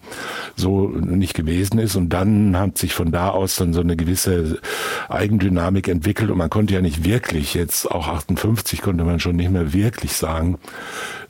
so 0.54 0.88
nicht 0.88 1.32
gewesen 1.32 1.78
ist. 1.78 1.96
Und 1.96 2.10
dann 2.10 2.56
hat 2.58 2.76
sich 2.76 2.92
von 2.92 3.10
da 3.10 3.30
aus 3.30 3.56
dann 3.56 3.72
so 3.72 3.80
eine 3.80 3.96
gewisse 3.96 4.58
Eigendynamik 5.08 5.88
entwickelt 5.88 6.30
und 6.30 6.36
man 6.36 6.50
konnte 6.50 6.74
ja 6.74 6.82
nicht 6.82 7.04
wirklich, 7.04 7.54
jetzt 7.54 7.90
auch 7.90 8.08
58 8.08 8.82
konnte 8.82 9.04
man 9.04 9.18
schon 9.18 9.36
nicht 9.36 9.50
mehr 9.50 9.72
wirklich 9.72 10.12
sagen, 10.12 10.58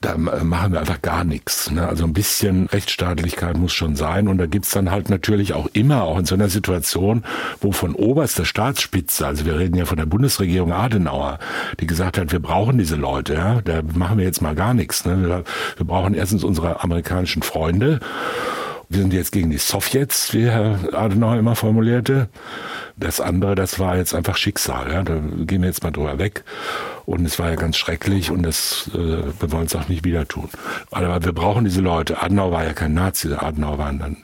da 0.03 0.19
machen 0.19 0.73
wir 0.73 0.81
einfach 0.81 1.01
gar 1.01 1.25
nichts. 1.25 1.71
Ne? 1.71 1.87
Also 1.87 2.05
ein 2.05 2.13
bisschen 2.13 2.69
Rechtsstaatlichkeit 3.13 3.57
muss 3.57 3.73
schon 3.73 3.97
sein. 3.97 4.29
Und 4.29 4.39
da 4.39 4.47
gibt's 4.47 4.71
dann 4.71 4.91
halt 4.91 5.11
natürlich 5.11 5.53
auch 5.55 5.69
immer, 5.73 6.05
auch 6.05 6.19
in 6.19 6.25
so 6.25 6.35
einer 6.35 6.49
Situation, 6.49 7.25
wo 7.61 7.73
von 7.73 7.95
oberster 7.95 8.45
Staatsspitze, 8.45 9.27
also 9.27 9.45
wir 9.47 9.59
reden 9.59 9.77
ja 9.77 9.85
von 9.85 9.99
der 9.99 10.07
Bundesregierung 10.07 10.73
Adenauer, 10.73 11.39
die 11.81 11.87
gesagt 11.87 12.19
hat, 12.19 12.33
wir 12.33 12.41
brauchen 12.41 12.79
diese 12.79 12.97
Leute, 12.97 13.35
ja, 13.35 13.61
da 13.63 13.83
machen 13.95 14.19
wir 14.19 14.25
jetzt 14.25 14.43
mal 14.43 14.55
gar 14.55 14.75
nichts. 14.75 15.05
Ne? 15.05 15.21
Wir, 15.23 15.45
wir 15.77 15.87
brauchen 15.87 16.15
erstens 16.15 16.45
unsere 16.45 16.83
amerikanischen 16.83 17.43
Freunde. 17.43 18.01
Wir 18.93 19.01
sind 19.01 19.15
jetzt 19.15 19.33
gegen 19.33 19.49
die 19.49 19.57
Sowjets, 19.57 20.35
wie 20.35 20.51
Herr 20.51 20.79
Adenauer 20.93 21.39
immer 21.39 21.57
formulierte. 21.57 22.29
Das 22.99 23.23
andere, 23.23 23.55
das 23.55 23.79
war 23.79 23.97
jetzt 23.97 24.15
einfach 24.15 24.37
Schicksal. 24.37 24.93
Ja? 24.93 25.03
Da 25.03 25.15
gehen 25.15 25.63
wir 25.63 25.69
jetzt 25.69 25.83
mal 25.83 25.93
drüber 25.93 26.19
weg. 26.19 26.45
Und 27.07 27.25
es 27.25 27.39
war 27.39 27.49
ja 27.49 27.57
ganz 27.57 27.79
schrecklich 27.79 28.31
und 28.31 28.43
das 28.43 28.91
äh, 28.93 28.99
wir 28.99 29.51
wollen 29.51 29.65
es 29.65 29.75
auch 29.75 29.89
nicht 29.89 30.05
wieder 30.05 30.29
tun. 30.29 30.51
Aber 30.91 31.25
wir 31.25 31.33
brauchen 31.33 31.65
diese 31.65 31.81
Leute. 31.81 32.23
Adenauer 32.23 32.53
war 32.53 32.65
ja 32.65 32.75
kein 32.75 32.93
Nazi. 32.93 33.33
Adenauer 33.33 33.79
war 33.79 33.87
ein 33.87 34.19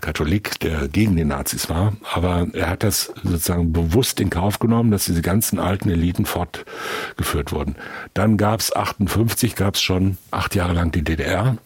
Katholik, 0.00 0.58
der 0.58 0.88
gegen 0.88 1.14
die 1.14 1.24
Nazis 1.24 1.70
war. 1.70 1.92
Aber 2.12 2.48
er 2.54 2.70
hat 2.70 2.82
das 2.82 3.12
sozusagen 3.22 3.72
bewusst 3.72 4.18
in 4.18 4.30
Kauf 4.30 4.58
genommen, 4.58 4.90
dass 4.90 5.04
diese 5.04 5.22
ganzen 5.22 5.60
alten 5.60 5.88
Eliten 5.88 6.26
fortgeführt 6.26 7.52
wurden. 7.52 7.76
Dann 8.14 8.36
gab 8.36 8.58
es 8.58 8.74
58, 8.74 9.54
gab 9.54 9.76
es 9.76 9.80
schon 9.80 10.18
acht 10.32 10.56
Jahre 10.56 10.72
lang 10.72 10.90
die 10.90 11.04
DDR. 11.04 11.56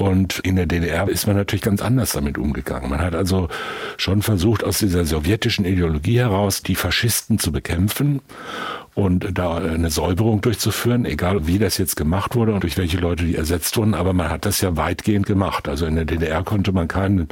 Und 0.00 0.38
in 0.38 0.56
der 0.56 0.64
DDR 0.64 1.06
ist 1.10 1.26
man 1.26 1.36
natürlich 1.36 1.60
ganz 1.60 1.82
anders 1.82 2.12
damit 2.12 2.38
umgegangen. 2.38 2.88
Man 2.88 3.02
hat 3.02 3.14
also 3.14 3.48
schon 3.98 4.22
versucht, 4.22 4.64
aus 4.64 4.78
dieser 4.78 5.04
sowjetischen 5.04 5.66
Ideologie 5.66 6.20
heraus 6.20 6.62
die 6.62 6.74
Faschisten 6.74 7.38
zu 7.38 7.52
bekämpfen 7.52 8.22
und 8.94 9.38
da 9.38 9.56
eine 9.56 9.90
Säuberung 9.90 10.40
durchzuführen, 10.40 11.04
egal 11.04 11.46
wie 11.46 11.58
das 11.58 11.78
jetzt 11.78 11.96
gemacht 11.96 12.34
wurde 12.34 12.52
und 12.52 12.62
durch 12.64 12.76
welche 12.76 12.98
Leute 12.98 13.24
die 13.24 13.36
ersetzt 13.36 13.76
wurden, 13.76 13.94
aber 13.94 14.12
man 14.12 14.28
hat 14.28 14.46
das 14.46 14.60
ja 14.60 14.76
weitgehend 14.76 15.26
gemacht. 15.26 15.68
Also 15.68 15.86
in 15.86 15.94
der 15.94 16.04
DDR 16.04 16.42
konnte 16.42 16.72
man 16.72 16.88
keinen, 16.88 17.28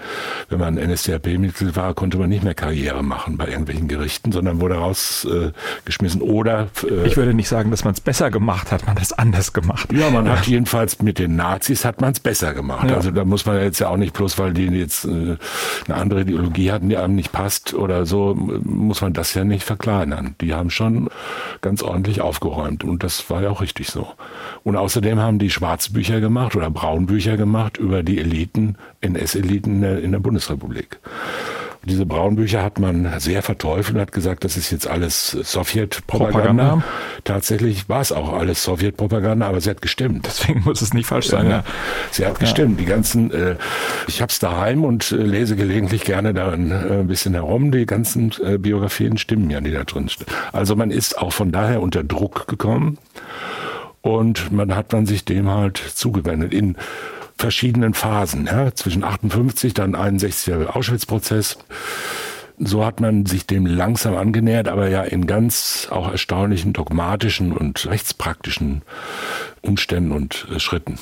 wenn 0.49 0.61
man 0.61 0.75
NSDAP-Mitglied 0.77 1.75
war, 1.75 1.94
konnte 1.94 2.16
man 2.18 2.29
nicht 2.29 2.44
mehr 2.44 2.55
Karriere 2.55 3.03
machen 3.03 3.37
bei 3.37 3.49
irgendwelchen 3.49 3.88
Gerichten, 3.88 4.31
sondern 4.31 4.61
wurde 4.61 4.77
rausgeschmissen 4.77 6.21
äh, 6.21 6.25
oder... 6.25 6.68
Äh, 6.88 7.07
ich 7.09 7.16
würde 7.16 7.35
nicht 7.35 7.49
sagen, 7.49 7.71
dass 7.71 7.85
man 7.85 7.94
es 7.94 8.01
besser 8.01 8.31
gemacht 8.31 8.71
hat, 8.71 8.87
man 8.87 8.94
hat 8.94 9.03
es 9.03 9.12
anders 9.12 9.53
gemacht. 9.53 9.92
Ja, 9.92 10.11
man 10.11 10.29
hat 10.29 10.47
jedenfalls 10.47 11.03
mit 11.03 11.18
den 11.18 11.37
Nazis 11.37 11.85
hat 11.85 12.01
man 12.01 12.12
es 12.12 12.21
besser 12.21 12.55
gemacht. 12.55 12.88
Ja. 12.88 12.97
Also 12.97 13.11
da 13.11 13.25
muss 13.25 13.47
man 13.47 13.61
jetzt 13.61 13.81
ja 13.81 13.88
auch 13.88 13.97
nicht 13.97 14.14
bloß, 14.14 14.38
weil 14.38 14.53
die 14.53 14.66
jetzt 14.66 15.05
äh, 15.05 15.37
eine 15.87 15.97
andere 15.97 16.21
Ideologie 16.21 16.71
hatten, 16.71 16.88
die 16.88 16.97
einem 16.97 17.16
nicht 17.16 17.33
passt 17.33 17.75
oder 17.75 18.07
so, 18.07 18.35
muss 18.35 19.01
man 19.01 19.12
das 19.12 19.35
ja 19.35 19.44
nicht 19.44 19.64
verkleinern. 19.64 20.37
Die 20.40 20.55
haben 20.55 20.71
schon 20.71 21.09
ganz 21.61 21.83
ordentlich 21.83 22.21
aufgeräumt. 22.21 22.85
Und 22.85 23.03
das 23.03 23.29
war 23.31 23.42
ja 23.42 23.51
auch 23.51 23.61
richtig 23.61 23.88
so. 23.88 24.09
Und 24.64 24.77
außerdem 24.77 25.18
haben 25.18 25.38
die 25.38 25.51
Schwarzbücher 25.51 26.21
gemacht 26.21 26.57
oder 26.57 26.71
Braunbücher 26.71 27.37
gemacht 27.37 27.77
über 27.77 28.03
die 28.03 28.18
Eliten, 28.18 28.77
NS-Eliten 29.01 29.75
in 29.75 29.81
der, 29.81 30.03
in 30.03 30.12
Bundesrepublik. 31.79 31.88
Diese 31.88 32.07
Braunbücher 32.07 32.62
hat 32.62 32.79
man 32.79 33.21
sehr 33.21 33.43
verteufelt 33.43 33.97
und 33.97 34.01
hat 34.01 34.12
gesagt, 34.12 34.45
das 34.45 34.57
ist 34.57 34.71
jetzt 34.71 34.87
alles 34.87 35.31
Sowjetpropaganda. 35.31 36.83
Tatsächlich 37.25 37.88
war 37.88 38.01
es 38.01 38.12
auch 38.12 38.33
alles 38.33 38.62
Sowjetpropaganda, 38.62 39.47
aber 39.47 39.61
sie 39.61 39.71
hat 39.71 39.83
gestimmt. 39.83 40.27
Deswegen 40.27 40.62
muss 40.64 40.83
es 40.83 40.95
nicht 40.95 41.07
falsch 41.07 41.29
sein. 41.29 41.49
Ja. 41.51 41.64
Sie 42.11 42.27
hat 42.27 42.38
gestimmt. 42.38 42.81
Die 42.81 42.85
ganzen, 42.85 43.31
äh, 43.31 43.57
ich 44.07 44.21
habe 44.21 44.31
es 44.31 44.38
daheim 44.38 44.85
und 44.85 45.12
äh, 45.12 45.17
lese 45.17 45.57
gelegentlich 45.57 46.05
gerne 46.05 46.35
da 46.35 46.51
ein 46.51 46.71
äh, 46.71 47.05
bisschen 47.05 47.35
herum. 47.35 47.71
Die 47.73 47.87
ganzen 47.87 48.33
äh, 48.45 48.59
Biografien 48.59 49.19
stimmen 49.19 49.51
ja, 49.51 49.61
die 49.61 49.73
da 49.73 49.85
drin 49.85 50.09
stehen. 50.09 50.27
Also 50.53 50.77
man 50.77 50.91
ist 50.91 51.19
auch 51.19 51.33
von 51.33 51.53
daher 51.53 51.83
unter 51.83 52.05
Druck 52.05 52.47
gekommen 52.49 52.99
und 54.01 54.53
man 54.53 54.75
hat 54.75 54.93
man 54.93 55.07
sich 55.07 55.25
dem 55.25 55.49
halt 55.49 55.77
zugewendet. 55.77 56.53
In 56.53 56.77
verschiedenen 57.38 57.94
Phasen. 57.94 58.46
Ja, 58.46 58.74
zwischen 58.74 59.05
58, 59.05 59.72
dann 59.72 59.96
61er 59.96 60.66
Auschwitz-Prozess. 60.66 61.59
So 62.59 62.85
hat 62.85 63.01
man 63.01 63.24
sich 63.24 63.46
dem 63.46 63.66
langsam 63.66 64.16
angenähert, 64.16 64.66
aber 64.66 64.88
ja 64.88 65.03
in 65.03 65.29
ganz 65.29 65.87
auch 65.90 66.11
erstaunlichen 66.11 66.72
dogmatischen 66.72 67.53
und 67.53 67.87
rechtspraktischen 67.87 68.83
Umständen 69.62 70.11
und 70.11 70.48
äh, 70.53 70.59
Schritten. 70.59 70.98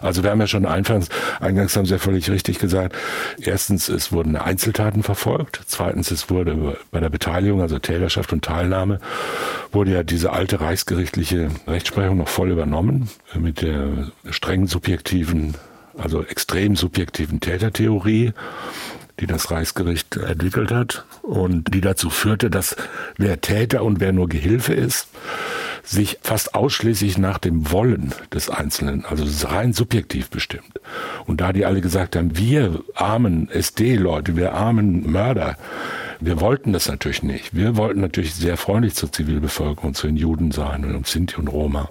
Also 0.00 0.22
wir 0.22 0.30
haben 0.30 0.40
ja 0.40 0.46
schon 0.46 0.66
eingangs, 0.66 1.08
eingangs 1.40 1.76
haben 1.76 1.84
Sie 1.84 1.92
ja 1.92 1.98
völlig 1.98 2.30
richtig 2.30 2.60
gesagt, 2.60 2.96
erstens, 3.38 3.88
es 3.88 4.12
wurden 4.12 4.36
Einzeltaten 4.36 5.02
verfolgt, 5.02 5.62
zweitens, 5.66 6.12
es 6.12 6.30
wurde 6.30 6.76
bei 6.92 7.00
der 7.00 7.10
Beteiligung, 7.10 7.60
also 7.60 7.78
Täterschaft 7.78 8.32
und 8.32 8.44
Teilnahme, 8.44 9.00
wurde 9.72 9.90
ja 9.92 10.02
diese 10.04 10.32
alte 10.32 10.60
reichsgerichtliche 10.60 11.48
Rechtsprechung 11.66 12.18
noch 12.18 12.28
voll 12.28 12.50
übernommen 12.50 13.10
mit 13.34 13.62
der 13.62 14.12
strengen 14.30 14.68
subjektiven 14.68 15.54
also 16.00 16.24
extrem 16.24 16.76
subjektiven 16.76 17.40
Tätertheorie, 17.40 18.32
die 19.20 19.26
das 19.26 19.50
Reichsgericht 19.50 20.16
entwickelt 20.16 20.70
hat 20.70 21.04
und 21.22 21.74
die 21.74 21.80
dazu 21.80 22.10
führte, 22.10 22.50
dass 22.50 22.76
wer 23.18 23.40
Täter 23.40 23.84
und 23.84 24.00
wer 24.00 24.12
nur 24.12 24.28
Gehilfe 24.28 24.72
ist, 24.72 25.08
sich 25.82 26.18
fast 26.22 26.54
ausschließlich 26.54 27.18
nach 27.18 27.38
dem 27.38 27.70
Wollen 27.70 28.14
des 28.32 28.50
Einzelnen, 28.50 29.04
also 29.04 29.24
rein 29.48 29.72
subjektiv 29.72 30.30
bestimmt. 30.30 30.80
Und 31.26 31.40
da 31.40 31.52
die 31.52 31.64
alle 31.64 31.80
gesagt 31.80 32.16
haben, 32.16 32.36
wir 32.36 32.82
armen 32.94 33.48
SD-Leute, 33.50 34.36
wir 34.36 34.54
armen 34.54 35.10
Mörder, 35.10 35.56
wir 36.20 36.40
wollten 36.40 36.72
das 36.72 36.88
natürlich 36.88 37.22
nicht. 37.22 37.54
Wir 37.54 37.76
wollten 37.76 38.00
natürlich 38.00 38.34
sehr 38.34 38.58
freundlich 38.58 38.94
zur 38.94 39.10
Zivilbevölkerung, 39.10 39.94
zu 39.94 40.06
den 40.06 40.16
Juden 40.16 40.50
sein 40.50 40.84
und 40.94 41.06
Sinti 41.06 41.36
und 41.36 41.48
Roma. 41.48 41.88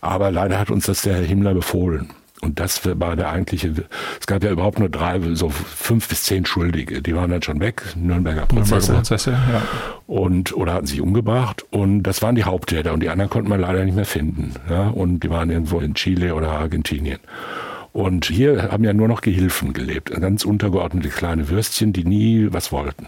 Aber 0.00 0.32
leider 0.32 0.58
hat 0.58 0.70
uns 0.70 0.86
das 0.86 1.02
der 1.02 1.14
Herr 1.14 1.22
Himmler 1.22 1.54
befohlen. 1.54 2.10
Und 2.42 2.58
das 2.58 2.84
war 2.84 3.14
der 3.14 3.30
eigentliche, 3.30 3.72
es 4.20 4.26
gab 4.26 4.42
ja 4.42 4.50
überhaupt 4.50 4.80
nur 4.80 4.88
drei, 4.88 5.20
so 5.34 5.48
fünf 5.48 6.08
bis 6.08 6.24
zehn 6.24 6.44
Schuldige. 6.44 7.00
Die 7.00 7.14
waren 7.14 7.30
dann 7.30 7.40
schon 7.40 7.60
weg, 7.60 7.84
Nürnberger 7.94 8.46
Prozesse. 8.46 8.92
Nürnberger 8.92 8.96
Prozesse 8.96 9.30
ja. 9.30 9.62
Und, 10.08 10.52
oder 10.56 10.74
hatten 10.74 10.86
sich 10.86 11.00
umgebracht. 11.00 11.64
Und 11.70 12.02
das 12.02 12.20
waren 12.20 12.34
die 12.34 12.42
Haupttäter. 12.42 12.92
Und 12.92 13.00
die 13.00 13.10
anderen 13.10 13.30
konnte 13.30 13.48
man 13.48 13.60
leider 13.60 13.84
nicht 13.84 13.94
mehr 13.94 14.04
finden. 14.04 14.54
Ja? 14.68 14.88
Und 14.88 15.20
die 15.20 15.30
waren 15.30 15.50
irgendwo 15.50 15.78
in 15.78 15.94
Chile 15.94 16.34
oder 16.34 16.50
Argentinien. 16.50 17.20
Und 17.92 18.24
hier 18.24 18.72
haben 18.72 18.82
ja 18.82 18.92
nur 18.92 19.06
noch 19.06 19.20
Gehilfen 19.20 19.72
gelebt. 19.72 20.10
Ganz 20.10 20.44
untergeordnete 20.44 21.10
kleine 21.10 21.48
Würstchen, 21.48 21.92
die 21.92 22.04
nie 22.04 22.48
was 22.50 22.72
wollten. 22.72 23.06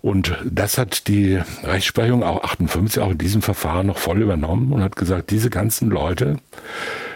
Und 0.00 0.38
das 0.44 0.78
hat 0.78 1.08
die 1.08 1.40
Rechtsprechung 1.64 2.22
auch 2.22 2.44
58 2.44 3.02
auch 3.02 3.10
in 3.10 3.18
diesem 3.18 3.42
Verfahren 3.42 3.88
noch 3.88 3.98
voll 3.98 4.22
übernommen 4.22 4.72
und 4.72 4.82
hat 4.82 4.94
gesagt, 4.94 5.30
diese 5.30 5.50
ganzen 5.50 5.90
Leute, 5.90 6.36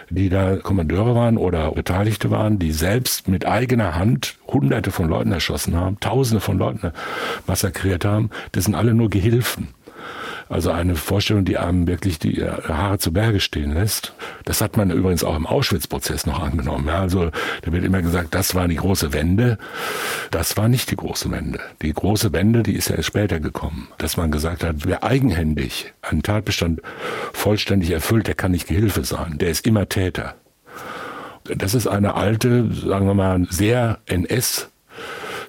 die 0.09 0.29
da 0.29 0.57
Kommandeure 0.57 1.15
waren 1.15 1.37
oder 1.37 1.71
Beteiligte 1.71 2.31
waren, 2.31 2.59
die 2.59 2.71
selbst 2.71 3.27
mit 3.27 3.45
eigener 3.45 3.95
Hand 3.95 4.37
Hunderte 4.47 4.91
von 4.91 5.09
Leuten 5.09 5.31
erschossen 5.31 5.75
haben, 5.75 5.99
Tausende 5.99 6.41
von 6.41 6.57
Leuten 6.57 6.91
massakriert 7.47 8.05
haben, 8.05 8.29
das 8.51 8.65
sind 8.65 8.75
alle 8.75 8.93
nur 8.93 9.09
Gehilfen. 9.09 9.69
Also 10.49 10.71
eine 10.71 10.95
Vorstellung, 10.95 11.45
die 11.45 11.57
einem 11.57 11.87
wirklich 11.87 12.19
die 12.19 12.39
äh, 12.39 12.51
Haare 12.67 12.99
zu 12.99 13.11
Berge 13.13 13.39
stehen 13.39 13.73
lässt. 13.73 14.13
Das 14.45 14.61
hat 14.61 14.77
man 14.77 14.91
übrigens 14.91 15.23
auch 15.23 15.35
im 15.35 15.45
Auschwitz-Prozess 15.45 16.25
noch 16.25 16.41
angenommen. 16.41 16.87
Ja, 16.87 17.01
also 17.01 17.31
da 17.61 17.71
wird 17.71 17.83
immer 17.83 18.01
gesagt, 18.01 18.35
das 18.35 18.55
war 18.55 18.67
die 18.67 18.75
große 18.75 19.13
Wende. 19.13 19.57
Das 20.31 20.57
war 20.57 20.67
nicht 20.67 20.91
die 20.91 20.95
große 20.95 21.31
Wende. 21.31 21.59
Die 21.81 21.93
große 21.93 22.33
Wende, 22.33 22.63
die 22.63 22.73
ist 22.73 22.89
ja 22.89 22.95
erst 22.95 23.07
später 23.07 23.39
gekommen. 23.39 23.87
Dass 23.97 24.17
man 24.17 24.31
gesagt 24.31 24.63
hat, 24.63 24.85
wer 24.85 25.03
eigenhändig 25.03 25.93
einen 26.01 26.23
Tatbestand 26.23 26.81
vollständig 27.33 27.91
erfüllt, 27.91 28.27
der 28.27 28.35
kann 28.35 28.51
nicht 28.51 28.67
Gehilfe 28.67 29.03
sein. 29.05 29.37
Der 29.37 29.49
ist 29.49 29.65
immer 29.65 29.89
Täter. 29.89 30.35
Das 31.43 31.73
ist 31.73 31.87
eine 31.87 32.15
alte, 32.15 32.71
sagen 32.73 33.05
wir 33.05 33.13
mal, 33.13 33.45
sehr 33.49 33.99
NS 34.05 34.69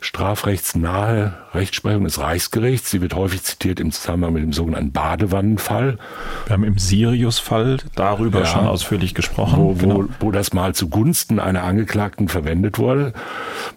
strafrechtsnahe 0.05 1.33
Rechtsprechung 1.55 2.05
des 2.05 2.21
Reichsgerichts. 2.21 2.91
Sie 2.91 3.01
wird 3.01 3.15
häufig 3.15 3.43
zitiert 3.43 3.81
im 3.81 3.91
Zusammenhang 3.91 4.35
mit 4.35 4.43
dem 4.43 4.53
sogenannten 4.53 4.93
Badewannenfall. 4.93 5.99
Wir 6.47 6.53
haben 6.53 6.65
im 6.65 6.77
Sirius-Fall 6.77 7.79
darüber 7.95 8.41
ja, 8.41 8.47
schon 8.47 8.67
ausführlich 8.67 9.15
gesprochen. 9.15 9.59
Wo, 9.59 9.69
wo, 9.69 9.75
genau. 9.75 10.05
wo 10.21 10.31
das 10.31 10.53
mal 10.53 10.75
zugunsten 10.75 11.41
einer 11.41 11.63
Angeklagten 11.63 12.29
verwendet 12.29 12.79
wurde. 12.79 13.15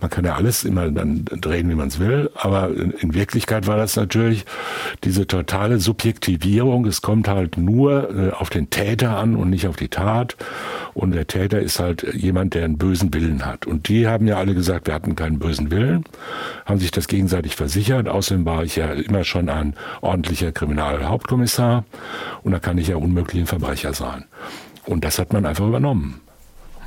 Man 0.02 0.10
kann 0.10 0.26
ja 0.26 0.36
alles 0.36 0.66
immer 0.66 0.90
dann 0.90 1.24
drehen, 1.26 1.70
wie 1.70 1.76
man 1.76 1.88
es 1.88 2.00
will. 2.00 2.30
Aber 2.36 2.72
in 2.76 3.14
Wirklichkeit 3.14 3.66
war 3.66 3.78
das 3.78 3.96
natürlich 3.96 4.46
diese 5.06 5.28
totale 5.28 5.80
Subjektivierung. 5.80 6.86
Es 6.86 7.02
kommt 7.02 7.30
halt 7.30 7.58
nur 7.58 8.10
äh, 8.14 8.32
auf 8.32 8.50
den 8.50 8.70
Täter 8.70 9.18
an 9.18 9.38
und 9.38 9.50
nicht 9.50 9.68
auf 9.68 9.78
die 9.78 9.88
Tat. 9.88 10.36
Und 10.94 11.12
der 11.12 11.28
Täter 11.28 11.60
ist 11.62 11.80
halt 11.80 12.06
jemand, 12.14 12.54
der 12.54 12.66
einen 12.66 12.78
bösen 12.78 13.14
Willen 13.14 13.46
hat. 13.46 13.66
Und 13.66 13.88
die 13.88 14.08
haben 14.08 14.28
ja 14.28 14.38
alle 14.38 14.56
gesagt, 14.56 14.88
wir 14.88 14.94
hatten 14.94 15.16
keinen 15.16 15.40
bösen 15.40 15.72
Willen, 15.72 16.04
haben 16.66 16.80
sich 16.80 16.92
das 16.92 17.08
gegenseitig 17.08 17.56
versichert. 17.56 18.08
Außerdem 18.08 18.46
war 18.46 18.64
ich 18.64 18.76
ja 18.76 18.92
immer 18.92 19.24
schon 19.24 19.50
ein 19.50 19.76
ordentlicher 20.02 20.52
Kriminalhauptkommissar 20.52 21.84
und 22.44 22.52
da 22.52 22.60
kann 22.60 22.78
ich 22.78 22.88
ja 22.88 22.98
unmöglich 22.98 23.44
ein 23.44 23.48
Verbrecher 23.48 23.94
sein. 23.94 24.26
Und 24.86 25.04
das 25.04 25.20
hat 25.20 25.34
man 25.34 25.46
einfach 25.46 25.68
übernommen. 25.68 26.22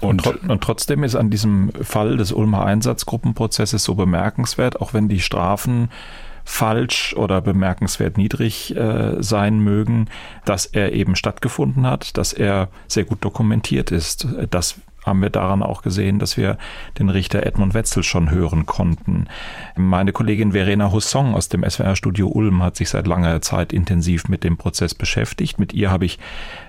Und, 0.00 0.26
und, 0.26 0.62
trotzdem 0.62 1.04
ist 1.04 1.14
an 1.14 1.28
diesem 1.28 1.72
Fall 1.82 2.16
des 2.16 2.32
Ulmer 2.32 2.64
Einsatzgruppenprozesses 2.64 3.84
so 3.84 3.94
bemerkenswert, 3.94 4.80
auch 4.80 4.94
wenn 4.94 5.08
die 5.08 5.20
Strafen 5.20 5.90
falsch 6.44 7.14
oder 7.16 7.42
bemerkenswert 7.42 8.16
niedrig 8.16 8.74
äh, 8.74 9.22
sein 9.22 9.60
mögen, 9.60 10.08
dass 10.46 10.64
er 10.66 10.92
eben 10.92 11.16
stattgefunden 11.16 11.86
hat, 11.86 12.16
dass 12.16 12.32
er 12.32 12.68
sehr 12.88 13.04
gut 13.04 13.22
dokumentiert 13.22 13.90
ist. 13.90 14.26
Das 14.50 14.76
haben 15.10 15.20
wir 15.20 15.28
daran 15.28 15.62
auch 15.62 15.82
gesehen, 15.82 16.18
dass 16.18 16.38
wir 16.38 16.56
den 16.98 17.10
Richter 17.10 17.44
Edmund 17.44 17.74
Wetzel 17.74 18.02
schon 18.02 18.30
hören 18.30 18.64
konnten. 18.64 19.26
Meine 19.76 20.12
Kollegin 20.12 20.52
Verena 20.52 20.90
Hussong 20.90 21.34
aus 21.34 21.50
dem 21.50 21.68
SWR-Studio 21.68 22.28
Ulm 22.28 22.62
hat 22.62 22.76
sich 22.76 22.88
seit 22.88 23.06
langer 23.06 23.42
Zeit 23.42 23.74
intensiv 23.74 24.28
mit 24.28 24.44
dem 24.44 24.56
Prozess 24.56 24.94
beschäftigt. 24.94 25.58
Mit 25.58 25.74
ihr 25.74 25.90
habe 25.90 26.06
ich 26.06 26.18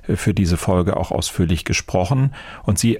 äh, 0.07 0.17
für 0.17 0.33
diese 0.33 0.57
Folge 0.57 0.97
auch 0.97 1.11
ausführlich 1.11 1.63
gesprochen 1.63 2.33
und 2.63 2.77
sie 2.77 2.99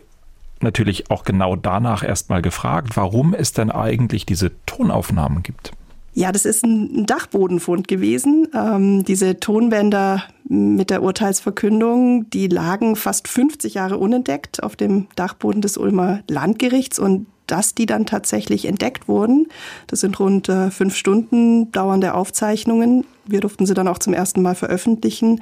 natürlich 0.62 1.10
auch 1.12 1.24
genau 1.24 1.56
danach 1.56 2.04
erstmal 2.04 2.42
gefragt, 2.42 2.96
warum 2.96 3.34
es 3.34 3.52
denn 3.52 3.72
eigentlich 3.72 4.26
diese 4.26 4.52
Tonaufnahmen 4.66 5.44
gibt. 5.44 5.74
Ja, 6.14 6.32
das 6.32 6.46
ist 6.46 6.66
ein 6.66 7.06
Dachbodenfund 7.06 7.88
gewesen. 7.88 8.48
Ähm, 8.54 9.06
diese 9.06 9.40
Tonbänder 9.40 10.24
mit 10.44 10.90
der 10.90 11.04
Urteilsverkündung, 11.04 12.30
die 12.30 12.48
lagen 12.48 12.98
fast 12.98 13.30
50 13.30 13.76
Jahre 13.76 13.98
unentdeckt 13.98 14.62
auf 14.62 14.76
dem 14.76 15.08
Dachboden 15.16 15.62
des 15.62 15.78
Ulmer 15.78 16.20
Landgerichts 16.28 17.00
und 17.00 17.28
dass 17.48 17.76
die 17.76 17.86
dann 17.86 18.06
tatsächlich 18.06 18.66
entdeckt 18.66 19.08
wurden. 19.08 19.48
Das 19.88 20.00
sind 20.02 20.20
rund 20.20 20.48
äh, 20.48 20.72
fünf 20.72 20.96
Stunden 20.96 21.72
dauernde 21.72 22.14
Aufzeichnungen. 22.14 23.06
Wir 23.26 23.42
durften 23.42 23.66
sie 23.66 23.74
dann 23.74 23.88
auch 23.88 24.00
zum 24.00 24.14
ersten 24.14 24.42
Mal 24.42 24.56
veröffentlichen. 24.56 25.42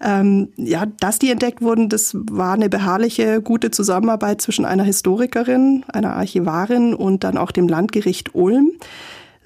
Ähm, 0.00 0.48
ja, 0.56 0.86
dass 0.86 1.18
die 1.18 1.30
entdeckt 1.30 1.60
wurden, 1.60 1.88
das 1.88 2.14
war 2.14 2.54
eine 2.54 2.68
beharrliche, 2.68 3.40
gute 3.42 3.70
Zusammenarbeit 3.70 4.40
zwischen 4.40 4.64
einer 4.64 4.84
Historikerin, 4.84 5.84
einer 5.88 6.14
Archivarin 6.14 6.94
und 6.94 7.24
dann 7.24 7.36
auch 7.36 7.50
dem 7.50 7.68
Landgericht 7.68 8.34
Ulm. 8.34 8.72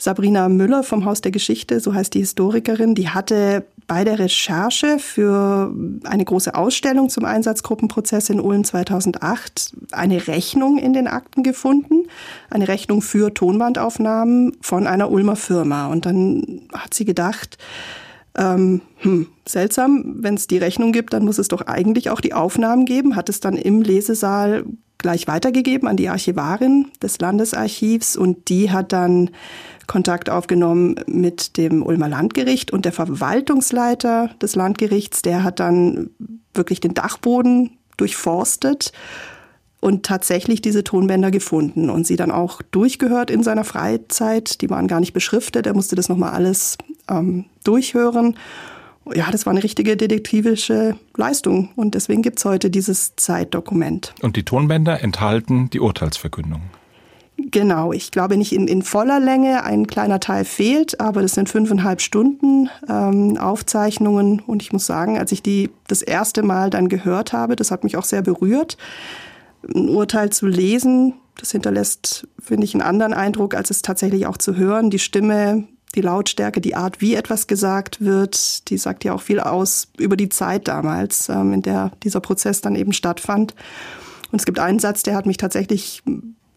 Sabrina 0.04 0.50
Müller 0.50 0.82
vom 0.82 1.06
Haus 1.06 1.22
der 1.22 1.32
Geschichte, 1.32 1.80
so 1.80 1.94
heißt 1.94 2.12
die 2.12 2.18
Historikerin, 2.18 2.94
die 2.94 3.08
hatte 3.08 3.64
bei 3.86 4.04
der 4.04 4.18
Recherche 4.18 4.98
für 4.98 5.74
eine 6.04 6.26
große 6.26 6.54
Ausstellung 6.54 7.08
zum 7.08 7.24
Einsatzgruppenprozess 7.24 8.28
in 8.28 8.38
Ulm 8.38 8.64
2008 8.64 9.72
eine 9.92 10.26
Rechnung 10.26 10.76
in 10.76 10.92
den 10.92 11.06
Akten 11.06 11.42
gefunden, 11.42 12.06
eine 12.50 12.68
Rechnung 12.68 13.00
für 13.00 13.32
Tonbandaufnahmen 13.32 14.52
von 14.60 14.86
einer 14.86 15.10
Ulmer 15.10 15.36
Firma. 15.36 15.86
Und 15.86 16.04
dann 16.04 16.68
hat 16.74 16.92
sie 16.92 17.06
gedacht, 17.06 17.56
ähm, 18.36 18.82
hm, 18.98 19.28
seltsam, 19.48 20.16
wenn 20.18 20.34
es 20.34 20.46
die 20.46 20.58
Rechnung 20.58 20.92
gibt, 20.92 21.14
dann 21.14 21.24
muss 21.24 21.38
es 21.38 21.48
doch 21.48 21.62
eigentlich 21.66 22.10
auch 22.10 22.20
die 22.20 22.34
Aufnahmen 22.34 22.84
geben, 22.84 23.16
hat 23.16 23.30
es 23.30 23.40
dann 23.40 23.56
im 23.56 23.80
Lesesaal 23.80 24.64
gleich 25.04 25.28
weitergegeben 25.28 25.86
an 25.86 25.98
die 25.98 26.08
Archivarin 26.08 26.86
des 27.02 27.18
Landesarchivs 27.18 28.16
und 28.16 28.48
die 28.48 28.70
hat 28.70 28.94
dann 28.94 29.28
Kontakt 29.86 30.30
aufgenommen 30.30 30.94
mit 31.06 31.58
dem 31.58 31.82
Ulmer 31.82 32.08
Landgericht 32.08 32.72
und 32.72 32.86
der 32.86 32.92
Verwaltungsleiter 32.92 34.30
des 34.40 34.56
Landgerichts, 34.56 35.20
der 35.20 35.44
hat 35.44 35.60
dann 35.60 36.08
wirklich 36.54 36.80
den 36.80 36.94
Dachboden 36.94 37.76
durchforstet 37.98 38.92
und 39.78 40.06
tatsächlich 40.06 40.62
diese 40.62 40.84
Tonbänder 40.84 41.30
gefunden 41.30 41.90
und 41.90 42.06
sie 42.06 42.16
dann 42.16 42.30
auch 42.30 42.62
durchgehört 42.62 43.30
in 43.30 43.42
seiner 43.42 43.64
Freizeit. 43.64 44.62
Die 44.62 44.70
waren 44.70 44.88
gar 44.88 45.00
nicht 45.00 45.12
beschriftet, 45.12 45.66
er 45.66 45.74
musste 45.74 45.96
das 45.96 46.08
nochmal 46.08 46.30
alles 46.30 46.78
ähm, 47.10 47.44
durchhören. 47.62 48.38
Ja, 49.12 49.30
das 49.30 49.44
war 49.44 49.52
eine 49.52 49.62
richtige 49.62 49.96
detektivische 49.96 50.96
Leistung 51.16 51.70
und 51.76 51.94
deswegen 51.94 52.22
gibt 52.22 52.38
es 52.38 52.44
heute 52.44 52.70
dieses 52.70 53.16
Zeitdokument. 53.16 54.14
Und 54.22 54.36
die 54.36 54.44
Tonbänder 54.44 55.02
enthalten 55.02 55.68
die 55.70 55.80
Urteilsverkündung. 55.80 56.62
Genau, 57.36 57.92
ich 57.92 58.12
glaube 58.12 58.36
nicht 58.36 58.52
in, 58.52 58.68
in 58.68 58.82
voller 58.82 59.18
Länge, 59.18 59.64
ein 59.64 59.86
kleiner 59.86 60.20
Teil 60.20 60.44
fehlt, 60.44 61.00
aber 61.00 61.20
das 61.20 61.32
sind 61.32 61.48
fünfeinhalb 61.48 62.00
Stunden 62.00 62.70
ähm, 62.88 63.36
Aufzeichnungen 63.36 64.40
und 64.40 64.62
ich 64.62 64.72
muss 64.72 64.86
sagen, 64.86 65.18
als 65.18 65.32
ich 65.32 65.42
die 65.42 65.70
das 65.88 66.02
erste 66.02 66.42
Mal 66.42 66.70
dann 66.70 66.88
gehört 66.88 67.32
habe, 67.32 67.56
das 67.56 67.70
hat 67.70 67.82
mich 67.82 67.96
auch 67.96 68.04
sehr 68.04 68.22
berührt. 68.22 68.76
Ein 69.74 69.88
Urteil 69.88 70.30
zu 70.30 70.46
lesen, 70.46 71.14
das 71.36 71.50
hinterlässt, 71.50 72.28
finde 72.38 72.64
ich, 72.64 72.74
einen 72.74 72.82
anderen 72.82 73.12
Eindruck, 73.12 73.54
als 73.54 73.70
es 73.70 73.82
tatsächlich 73.82 74.26
auch 74.26 74.36
zu 74.36 74.56
hören. 74.56 74.90
Die 74.90 75.00
Stimme, 75.00 75.64
die 75.94 76.00
Lautstärke, 76.00 76.60
die 76.60 76.74
Art, 76.74 77.00
wie 77.00 77.14
etwas 77.14 77.46
gesagt 77.46 78.00
wird, 78.04 78.68
die 78.70 78.78
sagt 78.78 79.04
ja 79.04 79.14
auch 79.14 79.22
viel 79.22 79.40
aus 79.40 79.88
über 79.98 80.16
die 80.16 80.28
Zeit 80.28 80.68
damals, 80.68 81.28
ähm, 81.28 81.52
in 81.52 81.62
der 81.62 81.92
dieser 82.02 82.20
Prozess 82.20 82.60
dann 82.60 82.76
eben 82.76 82.92
stattfand. 82.92 83.54
Und 84.32 84.40
es 84.40 84.46
gibt 84.46 84.58
einen 84.58 84.78
Satz, 84.78 85.02
der 85.02 85.14
hat 85.14 85.26
mich 85.26 85.36
tatsächlich 85.36 86.02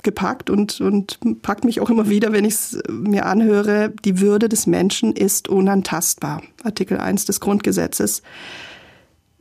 gepackt 0.04 0.50
und, 0.50 0.80
und 0.80 1.42
packt 1.42 1.66
mich 1.66 1.82
auch 1.82 1.90
immer 1.90 2.10
wieder, 2.10 2.32
wenn 2.32 2.46
ich 2.46 2.54
es 2.54 2.80
mir 2.90 3.26
anhöre. 3.26 3.94
Die 4.06 4.20
Würde 4.20 4.48
des 4.50 4.66
Menschen 4.66 5.14
ist 5.14 5.48
unantastbar. 5.48 6.42
Artikel 6.64 6.98
1 6.98 7.26
des 7.26 7.40
Grundgesetzes. 7.40 8.22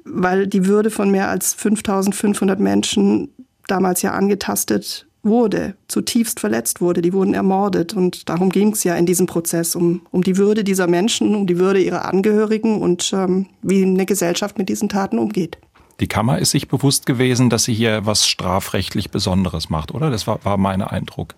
Weil 0.04 0.46
die 0.46 0.66
Würde 0.66 0.90
von 0.90 1.10
mehr 1.10 1.28
als 1.28 1.54
5500 1.54 2.58
Menschen 2.58 3.30
damals 3.66 4.02
ja 4.02 4.12
angetastet 4.12 5.05
wurde, 5.26 5.74
zutiefst 5.88 6.40
verletzt 6.40 6.80
wurde. 6.80 7.02
Die 7.02 7.12
wurden 7.12 7.34
ermordet. 7.34 7.94
Und 7.94 8.28
darum 8.28 8.50
ging 8.50 8.72
es 8.72 8.84
ja 8.84 8.96
in 8.96 9.06
diesem 9.06 9.26
Prozess, 9.26 9.74
um, 9.74 10.02
um 10.10 10.22
die 10.22 10.36
Würde 10.36 10.64
dieser 10.64 10.86
Menschen, 10.86 11.34
um 11.34 11.46
die 11.46 11.58
Würde 11.58 11.80
ihrer 11.80 12.06
Angehörigen 12.06 12.80
und 12.80 13.12
ähm, 13.12 13.46
wie 13.62 13.82
eine 13.82 14.06
Gesellschaft 14.06 14.58
mit 14.58 14.68
diesen 14.68 14.88
Taten 14.88 15.18
umgeht. 15.18 15.58
Die 16.00 16.06
Kammer 16.06 16.38
ist 16.38 16.50
sich 16.50 16.68
bewusst 16.68 17.06
gewesen, 17.06 17.50
dass 17.50 17.64
sie 17.64 17.74
hier 17.74 18.04
was 18.04 18.26
strafrechtlich 18.26 19.10
Besonderes 19.10 19.70
macht, 19.70 19.94
oder? 19.94 20.10
Das 20.10 20.26
war, 20.26 20.44
war 20.44 20.58
mein 20.58 20.82
Eindruck. 20.82 21.34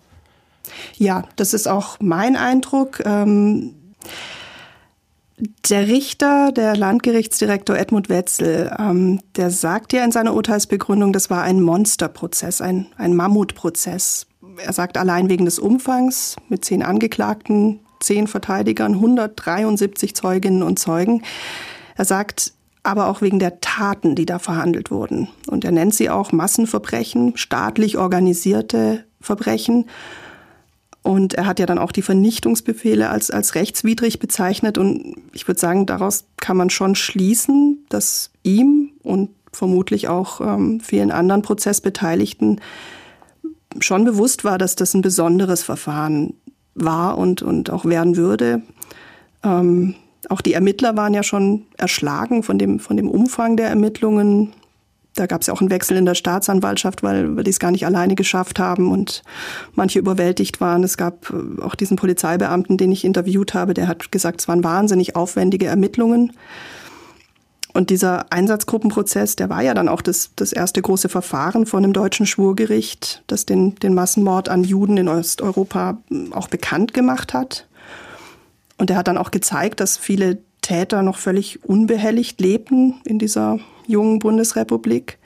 Ja, 0.97 1.23
das 1.35 1.53
ist 1.53 1.67
auch 1.67 1.97
mein 1.99 2.35
Eindruck. 2.35 3.01
Ähm, 3.05 3.73
der 5.69 5.87
Richter, 5.87 6.51
der 6.51 6.75
Landgerichtsdirektor 6.75 7.77
Edmund 7.77 8.09
Wetzel, 8.09 8.75
ähm, 8.77 9.21
der 9.35 9.51
sagt 9.51 9.93
ja 9.93 10.03
in 10.03 10.11
seiner 10.11 10.33
Urteilsbegründung, 10.33 11.13
das 11.13 11.29
war 11.29 11.43
ein 11.43 11.61
Monsterprozess, 11.61 12.61
ein, 12.61 12.87
ein 12.97 13.15
Mammutprozess. 13.15 14.27
Er 14.57 14.73
sagt 14.73 14.97
allein 14.97 15.29
wegen 15.29 15.45
des 15.45 15.59
Umfangs 15.59 16.35
mit 16.49 16.65
zehn 16.65 16.83
Angeklagten, 16.83 17.79
zehn 17.99 18.27
Verteidigern, 18.27 18.95
173 18.95 20.15
Zeuginnen 20.15 20.63
und 20.63 20.79
Zeugen. 20.79 21.23
Er 21.95 22.05
sagt 22.05 22.53
aber 22.83 23.07
auch 23.07 23.21
wegen 23.21 23.39
der 23.39 23.59
Taten, 23.61 24.15
die 24.15 24.25
da 24.25 24.39
verhandelt 24.39 24.89
wurden. 24.89 25.29
Und 25.47 25.65
er 25.65 25.71
nennt 25.71 25.93
sie 25.93 26.09
auch 26.09 26.31
Massenverbrechen, 26.31 27.37
staatlich 27.37 27.97
organisierte 27.97 29.05
Verbrechen. 29.21 29.85
Und 31.01 31.33
er 31.33 31.45
hat 31.45 31.59
ja 31.59 31.65
dann 31.65 31.77
auch 31.77 31.91
die 31.91 32.01
Vernichtungsbefehle 32.01 33.09
als, 33.09 33.31
als 33.31 33.55
rechtswidrig 33.55 34.19
bezeichnet. 34.19 34.77
Und 34.77 35.15
ich 35.33 35.47
würde 35.47 35.59
sagen, 35.59 35.85
daraus 35.85 36.25
kann 36.37 36.57
man 36.57 36.69
schon 36.69 36.95
schließen, 36.95 37.85
dass 37.89 38.31
ihm 38.43 38.91
und 39.01 39.29
vermutlich 39.51 40.07
auch 40.07 40.41
ähm, 40.41 40.79
vielen 40.81 41.11
anderen 41.11 41.41
Prozessbeteiligten 41.41 42.61
schon 43.79 44.03
bewusst 44.03 44.43
war, 44.43 44.57
dass 44.57 44.75
das 44.75 44.93
ein 44.93 45.01
besonderes 45.01 45.63
Verfahren 45.63 46.33
war 46.75 47.17
und, 47.17 47.41
und 47.41 47.69
auch 47.69 47.85
werden 47.85 48.15
würde. 48.15 48.61
Ähm, 49.43 49.95
auch 50.27 50.41
die 50.41 50.53
Ermittler 50.53 50.97
waren 50.97 51.13
ja 51.13 51.23
schon 51.23 51.65
erschlagen 51.77 52.43
von 52.43 52.59
dem, 52.59 52.79
von 52.79 52.97
dem 52.97 53.09
Umfang 53.09 53.57
der 53.57 53.69
Ermittlungen. 53.69 54.53
Da 55.15 55.25
gab 55.25 55.41
es 55.41 55.47
ja 55.47 55.53
auch 55.53 55.61
einen 55.61 55.71
Wechsel 55.71 55.97
in 55.97 56.05
der 56.05 56.15
Staatsanwaltschaft, 56.15 57.03
weil, 57.03 57.35
weil 57.35 57.43
die 57.43 57.49
es 57.49 57.59
gar 57.59 57.71
nicht 57.71 57.85
alleine 57.85 58.15
geschafft 58.15 58.59
haben 58.59 58.91
und 58.91 59.23
manche 59.73 59.99
überwältigt 59.99 60.61
waren. 60.61 60.83
Es 60.83 60.97
gab 60.97 61.31
äh, 61.31 61.61
auch 61.61 61.75
diesen 61.75 61.97
Polizeibeamten, 61.97 62.77
den 62.77 62.91
ich 62.91 63.03
interviewt 63.03 63.53
habe, 63.53 63.73
der 63.73 63.87
hat 63.87 64.11
gesagt, 64.11 64.41
es 64.41 64.47
waren 64.47 64.63
wahnsinnig 64.63 65.15
aufwendige 65.15 65.65
Ermittlungen. 65.65 66.33
Und 67.73 67.91
dieser 67.91 68.31
Einsatzgruppenprozess, 68.31 69.35
der 69.35 69.49
war 69.49 69.61
ja 69.61 69.73
dann 69.73 69.89
auch 69.89 70.01
das, 70.01 70.31
das 70.35 70.51
erste 70.51 70.81
große 70.81 71.07
Verfahren 71.07 71.65
von 71.65 71.83
einem 71.83 71.93
deutschen 71.93 72.25
Schwurgericht, 72.25 73.23
das 73.27 73.45
den, 73.45 73.75
den 73.75 73.93
Massenmord 73.93 74.49
an 74.49 74.63
Juden 74.63 74.97
in 74.97 75.07
Osteuropa 75.07 75.97
hm, 76.09 76.33
auch 76.33 76.47
bekannt 76.47 76.93
gemacht 76.93 77.33
hat. 77.33 77.67
Und 78.77 78.89
er 78.89 78.97
hat 78.97 79.07
dann 79.07 79.17
auch 79.17 79.31
gezeigt, 79.31 79.79
dass 79.81 79.97
viele 79.97 80.39
Täter 80.61 81.03
noch 81.03 81.17
völlig 81.17 81.63
unbehelligt 81.63 82.41
lebten 82.41 83.01
in 83.05 83.19
dieser 83.19 83.59
jungen 83.89 84.19
Bundesrepublik. 84.19 85.17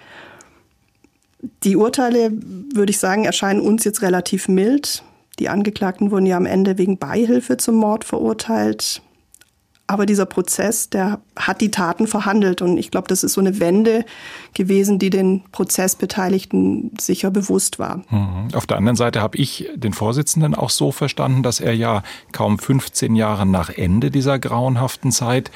Die 1.63 1.76
Urteile, 1.76 2.32
würde 2.73 2.91
ich 2.91 2.99
sagen, 2.99 3.26
erscheinen 3.26 3.60
uns 3.60 3.84
jetzt 3.84 4.02
relativ 4.02 4.47
mild. 4.47 5.04
Die 5.39 5.49
Angeklagten 5.49 6.12
wurden 6.12 6.26
ja 6.26 6.38
am 6.38 6.45
Ende 6.45 6.78
wegen 6.78 6.97
Beihilfe 6.97 7.58
zum 7.58 7.76
Mord 7.76 8.06
verurteilt. 8.06 9.02
Aber 9.86 10.06
dieser 10.06 10.26
Prozess, 10.26 10.89
der 10.89 11.19
hat 11.36 11.60
die 11.60 11.69
Taten 11.69 12.08
verhandelt. 12.08 12.62
Und 12.62 12.78
ich 12.78 12.89
glaube, 12.89 13.10
das 13.10 13.23
ist 13.23 13.34
so 13.34 13.41
eine 13.41 13.60
Wende 13.60 14.06
gewesen, 14.54 14.97
die 14.97 15.10
den 15.10 15.43
Prozessbeteiligten 15.52 16.91
sicher 16.99 17.30
bewusst 17.30 17.80
war. 17.80 17.97
Mhm. 18.10 18.47
Auf 18.54 18.65
der 18.65 18.78
anderen 18.78 18.95
Seite 18.95 19.21
habe 19.21 19.38
ich 19.38 19.69
den 19.76 19.91
Vorsitzenden 19.91 20.56
auch 20.56 20.69
so 20.69 20.93
verstanden, 20.93 21.43
dass 21.43 21.60
er 21.60 21.76
ja 21.76 22.02
kaum 22.32 22.60
15 22.60 23.15
Jahre 23.15 23.45
nach 23.45 23.69
Ende 23.69 24.10
dieser 24.10 24.39
grauenhaften 24.39 25.12
Zeit 25.12 25.52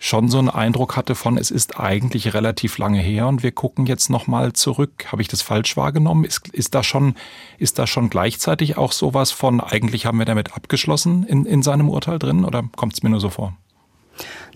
schon 0.00 0.28
so 0.28 0.38
einen 0.38 0.48
Eindruck 0.48 0.96
hatte 0.96 1.14
von, 1.14 1.36
es 1.36 1.50
ist 1.50 1.78
eigentlich 1.78 2.32
relativ 2.32 2.78
lange 2.78 2.98
her 2.98 3.28
und 3.28 3.42
wir 3.42 3.52
gucken 3.52 3.84
jetzt 3.84 4.08
nochmal 4.08 4.54
zurück. 4.54 5.12
Habe 5.12 5.20
ich 5.20 5.28
das 5.28 5.42
falsch 5.42 5.76
wahrgenommen? 5.76 6.24
Ist, 6.24 6.48
ist, 6.48 6.74
da 6.74 6.82
schon, 6.82 7.14
ist 7.58 7.78
da 7.78 7.86
schon 7.86 8.08
gleichzeitig 8.08 8.78
auch 8.78 8.92
sowas 8.92 9.30
von, 9.30 9.60
eigentlich 9.60 10.06
haben 10.06 10.18
wir 10.18 10.24
damit 10.24 10.56
abgeschlossen 10.56 11.24
in, 11.24 11.44
in 11.44 11.62
seinem 11.62 11.90
Urteil 11.90 12.18
drin 12.18 12.46
oder 12.46 12.64
kommt 12.76 12.94
es 12.94 13.02
mir 13.02 13.10
nur 13.10 13.20
so 13.20 13.28
vor? 13.28 13.54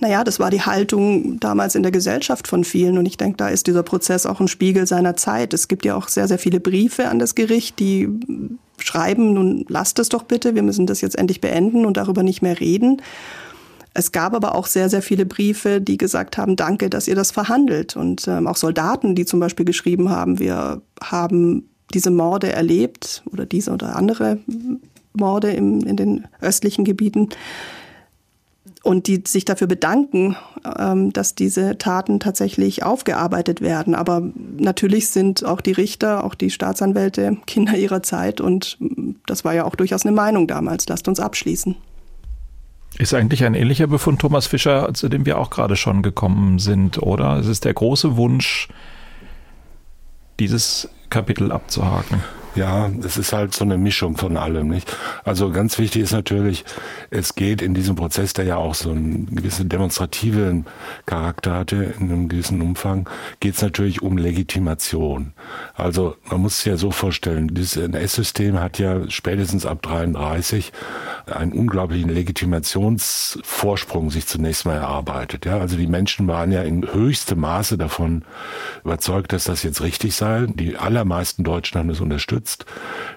Naja, 0.00 0.24
das 0.24 0.40
war 0.40 0.50
die 0.50 0.62
Haltung 0.62 1.38
damals 1.40 1.74
in 1.74 1.82
der 1.82 1.92
Gesellschaft 1.92 2.48
von 2.48 2.64
vielen. 2.64 2.96
Und 2.96 3.06
ich 3.06 3.18
denke, 3.18 3.36
da 3.36 3.48
ist 3.48 3.66
dieser 3.66 3.82
Prozess 3.82 4.26
auch 4.26 4.40
ein 4.40 4.48
Spiegel 4.48 4.86
seiner 4.86 5.16
Zeit. 5.16 5.54
Es 5.54 5.68
gibt 5.68 5.84
ja 5.84 5.94
auch 5.94 6.08
sehr, 6.08 6.26
sehr 6.26 6.38
viele 6.38 6.58
Briefe 6.58 7.08
an 7.08 7.18
das 7.18 7.34
Gericht, 7.34 7.78
die 7.78 8.08
schreiben, 8.78 9.34
nun 9.34 9.64
lasst 9.68 9.98
es 9.98 10.08
doch 10.08 10.24
bitte, 10.24 10.54
wir 10.54 10.62
müssen 10.62 10.86
das 10.86 11.00
jetzt 11.00 11.16
endlich 11.16 11.40
beenden 11.40 11.86
und 11.86 11.96
darüber 11.96 12.22
nicht 12.22 12.42
mehr 12.42 12.58
reden. 12.60 13.00
Es 13.96 14.10
gab 14.10 14.34
aber 14.34 14.56
auch 14.56 14.66
sehr, 14.66 14.90
sehr 14.90 15.02
viele 15.02 15.24
Briefe, 15.24 15.80
die 15.80 15.96
gesagt 15.96 16.36
haben, 16.36 16.56
danke, 16.56 16.90
dass 16.90 17.06
ihr 17.06 17.14
das 17.14 17.30
verhandelt. 17.30 17.96
Und 17.96 18.26
ähm, 18.26 18.48
auch 18.48 18.56
Soldaten, 18.56 19.14
die 19.14 19.24
zum 19.24 19.38
Beispiel 19.38 19.64
geschrieben 19.64 20.10
haben, 20.10 20.40
wir 20.40 20.82
haben 21.00 21.68
diese 21.94 22.10
Morde 22.10 22.52
erlebt 22.52 23.22
oder 23.30 23.46
diese 23.46 23.70
oder 23.70 23.94
andere 23.94 24.38
Morde 25.12 25.52
im, 25.52 25.80
in 25.86 25.96
den 25.96 26.24
östlichen 26.40 26.84
Gebieten 26.84 27.28
und 28.82 29.06
die 29.06 29.22
sich 29.26 29.44
dafür 29.44 29.68
bedanken, 29.68 30.36
ähm, 30.78 31.12
dass 31.12 31.36
diese 31.36 31.78
Taten 31.78 32.18
tatsächlich 32.18 32.82
aufgearbeitet 32.82 33.60
werden. 33.60 33.94
Aber 33.94 34.22
natürlich 34.58 35.08
sind 35.08 35.44
auch 35.44 35.60
die 35.60 35.72
Richter, 35.72 36.24
auch 36.24 36.34
die 36.34 36.50
Staatsanwälte 36.50 37.38
Kinder 37.46 37.76
ihrer 37.76 38.02
Zeit 38.02 38.40
und 38.40 38.76
das 39.26 39.44
war 39.44 39.54
ja 39.54 39.64
auch 39.64 39.76
durchaus 39.76 40.04
eine 40.04 40.14
Meinung 40.14 40.48
damals. 40.48 40.88
Lasst 40.88 41.06
uns 41.06 41.20
abschließen. 41.20 41.76
Ist 42.98 43.12
eigentlich 43.12 43.44
ein 43.44 43.54
ähnlicher 43.54 43.88
Befund 43.88 44.20
Thomas 44.20 44.46
Fischer, 44.46 44.94
zu 44.94 45.08
dem 45.08 45.26
wir 45.26 45.38
auch 45.38 45.50
gerade 45.50 45.74
schon 45.74 46.02
gekommen 46.02 46.58
sind, 46.58 47.02
oder? 47.02 47.36
Es 47.38 47.48
ist 47.48 47.64
der 47.64 47.74
große 47.74 48.16
Wunsch, 48.16 48.68
dieses 50.38 50.88
Kapitel 51.10 51.50
abzuhaken. 51.50 52.22
Ja, 52.54 52.88
es 53.04 53.16
ist 53.16 53.32
halt 53.32 53.52
so 53.52 53.64
eine 53.64 53.76
Mischung 53.76 54.16
von 54.16 54.36
allem, 54.36 54.68
nicht? 54.68 54.96
Also 55.24 55.50
ganz 55.50 55.76
wichtig 55.78 56.02
ist 56.02 56.12
natürlich, 56.12 56.64
es 57.10 57.34
geht 57.34 57.60
in 57.60 57.74
diesem 57.74 57.96
Prozess, 57.96 58.32
der 58.32 58.44
ja 58.44 58.56
auch 58.56 58.76
so 58.76 58.90
einen 58.90 59.34
gewissen 59.34 59.68
demonstrativen 59.68 60.66
Charakter 61.04 61.54
hatte, 61.54 61.94
in 61.98 62.12
einem 62.12 62.28
gewissen 62.28 62.62
Umfang, 62.62 63.08
geht 63.40 63.56
es 63.56 63.62
natürlich 63.62 64.02
um 64.02 64.18
Legitimation. 64.18 65.32
Also 65.74 66.14
man 66.30 66.42
muss 66.42 66.58
sich 66.58 66.66
ja 66.66 66.76
so 66.76 66.92
vorstellen, 66.92 67.48
dieses 67.48 67.76
NS-System 67.76 68.60
hat 68.60 68.78
ja 68.78 69.10
spätestens 69.10 69.66
ab 69.66 69.82
33 69.82 70.72
einen 71.26 71.52
unglaublichen 71.52 72.10
Legitimationsvorsprung 72.10 74.12
sich 74.12 74.28
zunächst 74.28 74.64
mal 74.64 74.76
erarbeitet. 74.76 75.44
Ja, 75.44 75.58
also 75.58 75.76
die 75.76 75.88
Menschen 75.88 76.28
waren 76.28 76.52
ja 76.52 76.62
in 76.62 76.92
höchstem 76.92 77.40
Maße 77.40 77.78
davon 77.78 78.24
überzeugt, 78.84 79.32
dass 79.32 79.44
das 79.44 79.64
jetzt 79.64 79.82
richtig 79.82 80.14
sei. 80.14 80.46
Die 80.46 80.76
allermeisten 80.76 81.42
Deutschen 81.42 81.80
haben 81.80 81.90
es 81.90 82.00
unterstützt 82.00 82.43
unterstützt. 82.44 82.66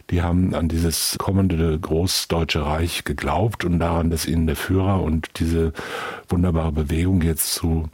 Die 0.10 0.22
haben 0.22 0.56
an 0.56 0.70
dieses 0.70 1.18
kommende 1.18 1.78
Großdeutsche 1.78 2.66
Reich 2.66 3.04
geglaubt 3.04 3.66
und 3.66 3.80
daran, 3.80 4.10
dass 4.10 4.26
ihnen 4.26 4.48
der 4.48 4.56
Führer 4.56 5.02
und 5.02 5.40
diese 5.40 5.74
wunderbare 6.30 6.72
Bewegung 6.72 7.22
jetzt 7.22 7.54
zu 7.54 7.90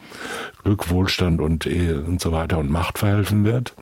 Glück, 0.63 0.89
Wohlstand 0.89 1.41
und, 1.41 1.65
und 1.65 2.21
so 2.21 2.31
weiter 2.31 2.59
und 2.59 2.69
Macht 2.69 2.99
verhelfen 2.99 3.45
wird 3.45 3.73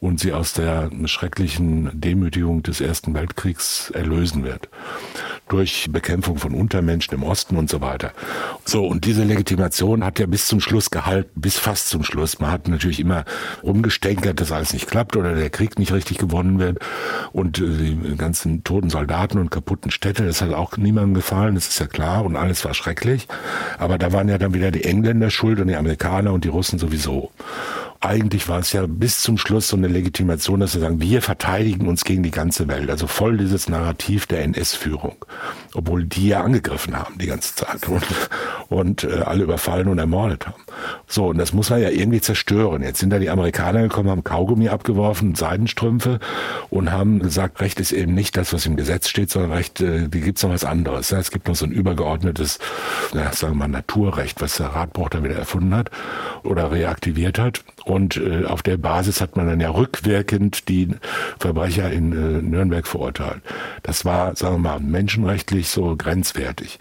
und 0.00 0.18
sie 0.18 0.32
aus 0.32 0.54
der 0.54 0.90
schrecklichen 1.04 1.90
Demütigung 1.92 2.62
des 2.62 2.80
Ersten 2.80 3.14
Weltkriegs 3.14 3.90
erlösen 3.90 4.44
wird. 4.44 4.68
Durch 5.48 5.88
Bekämpfung 5.90 6.38
von 6.38 6.54
Untermenschen 6.54 7.14
im 7.14 7.22
Osten 7.22 7.56
und 7.56 7.68
so 7.68 7.80
weiter. 7.80 8.12
So, 8.64 8.86
und 8.86 9.04
diese 9.04 9.24
Legitimation 9.24 10.04
hat 10.04 10.18
ja 10.18 10.26
bis 10.26 10.46
zum 10.46 10.60
Schluss 10.60 10.90
gehalten, 10.90 11.30
bis 11.34 11.58
fast 11.58 11.88
zum 11.88 12.04
Schluss. 12.04 12.38
Man 12.38 12.50
hat 12.50 12.68
natürlich 12.68 13.00
immer 13.00 13.24
rumgestänkert, 13.62 14.40
dass 14.40 14.52
alles 14.52 14.72
nicht 14.72 14.88
klappt 14.88 15.16
oder 15.16 15.34
der 15.34 15.50
Krieg 15.50 15.78
nicht 15.78 15.92
richtig 15.92 16.18
gewonnen 16.18 16.60
wird 16.60 16.78
und 17.32 17.58
äh, 17.58 17.66
die 17.66 18.16
ganzen 18.16 18.64
toten 18.64 18.90
Soldaten 18.90 19.38
und 19.38 19.50
kaputten 19.50 19.90
Städte, 19.90 20.24
das 20.24 20.40
hat 20.40 20.52
auch 20.54 20.76
niemandem 20.76 21.14
gefallen, 21.14 21.56
das 21.56 21.68
ist 21.68 21.80
ja 21.80 21.86
klar 21.86 22.24
und 22.24 22.36
alles 22.36 22.64
war 22.64 22.72
schrecklich. 22.72 23.28
Aber 23.78 23.98
da 23.98 24.12
waren 24.12 24.28
ja 24.28 24.38
dann 24.38 24.54
wieder 24.54 24.70
die 24.70 24.84
Engländer 24.84 25.30
schuld 25.30 25.60
und 25.60 25.66
die 25.66 25.76
Amerikaner 25.76 26.32
und 26.32 26.44
die 26.44 26.48
Russen 26.48 26.78
sowieso 26.78 27.30
eigentlich 28.00 28.48
war 28.48 28.60
es 28.60 28.72
ja 28.72 28.86
bis 28.86 29.20
zum 29.20 29.36
Schluss 29.36 29.68
so 29.68 29.76
eine 29.76 29.88
Legitimation, 29.88 30.60
dass 30.60 30.74
wir 30.74 30.80
sagen, 30.80 31.02
wir 31.02 31.20
verteidigen 31.20 31.86
uns 31.86 32.04
gegen 32.04 32.22
die 32.22 32.30
ganze 32.30 32.66
Welt. 32.66 32.88
Also 32.88 33.06
voll 33.06 33.36
dieses 33.36 33.68
Narrativ 33.68 34.26
der 34.26 34.42
NS-Führung. 34.42 35.16
obwohl 35.74 36.04
die 36.04 36.28
ja 36.28 36.42
angegriffen 36.42 36.96
haben 36.98 37.18
die 37.18 37.26
ganze 37.26 37.54
Zeit 37.54 37.86
und, 37.88 38.04
und 38.68 39.04
äh, 39.04 39.22
alle 39.24 39.44
überfallen 39.44 39.88
und 39.88 39.98
ermordet 39.98 40.46
haben. 40.46 40.62
So, 41.06 41.28
und 41.28 41.38
das 41.38 41.52
muss 41.52 41.70
man 41.70 41.82
ja 41.82 41.90
irgendwie 41.90 42.20
zerstören. 42.20 42.82
Jetzt 42.82 43.00
sind 43.00 43.10
da 43.10 43.18
die 43.18 43.30
Amerikaner 43.30 43.82
gekommen, 43.82 44.08
haben 44.08 44.24
Kaugummi 44.24 44.68
abgeworfen, 44.68 45.34
Seidenstrümpfe 45.34 46.20
und 46.70 46.90
haben 46.90 47.20
gesagt, 47.20 47.60
Recht 47.60 47.80
ist 47.80 47.92
eben 47.92 48.14
nicht 48.14 48.36
das, 48.36 48.52
was 48.52 48.64
im 48.64 48.76
Gesetz 48.76 49.08
steht, 49.08 49.30
sondern 49.30 49.52
Recht, 49.52 49.80
äh, 49.80 50.08
die 50.08 50.20
gibt's 50.20 50.42
noch 50.42 50.50
was 50.50 50.64
anderes. 50.64 51.10
Ja, 51.10 51.18
es 51.18 51.30
gibt 51.30 51.48
noch 51.48 51.54
so 51.54 51.66
ein 51.66 51.72
übergeordnetes, 51.72 52.58
ja, 53.12 53.30
sagen 53.32 53.54
wir 53.54 53.58
mal, 53.58 53.68
Naturrecht, 53.68 54.40
was 54.40 54.56
der 54.56 54.68
Ratbruch 54.68 55.10
dann 55.10 55.22
wieder 55.22 55.36
erfunden 55.36 55.74
hat 55.74 55.90
oder 56.42 56.72
reaktiviert 56.72 57.38
hat. 57.38 57.62
Und 57.84 58.16
äh, 58.16 58.44
auf 58.44 58.62
der 58.62 58.76
Basis 58.76 59.20
hat 59.20 59.36
man 59.36 59.46
dann 59.46 59.60
ja 59.60 59.70
rückwirkend 59.70 60.68
die 60.68 60.88
Verbrecher 61.38 61.90
in 61.90 62.12
äh, 62.12 62.42
Nürnberg 62.42 62.86
verurteilt. 62.86 63.42
Das 63.82 64.04
war, 64.04 64.36
sagen 64.36 64.56
wir 64.56 64.70
mal, 64.70 64.80
menschenrechtlich 64.80 65.68
so 65.68 65.96
grenzwertig. 65.96 66.78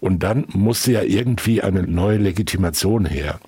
Und 0.00 0.22
dann 0.22 0.44
musste 0.48 0.92
ja 0.92 1.02
irgendwie 1.02 1.62
eine 1.62 1.82
neue 1.82 2.18
Legitimation 2.18 3.06
her 3.06 3.38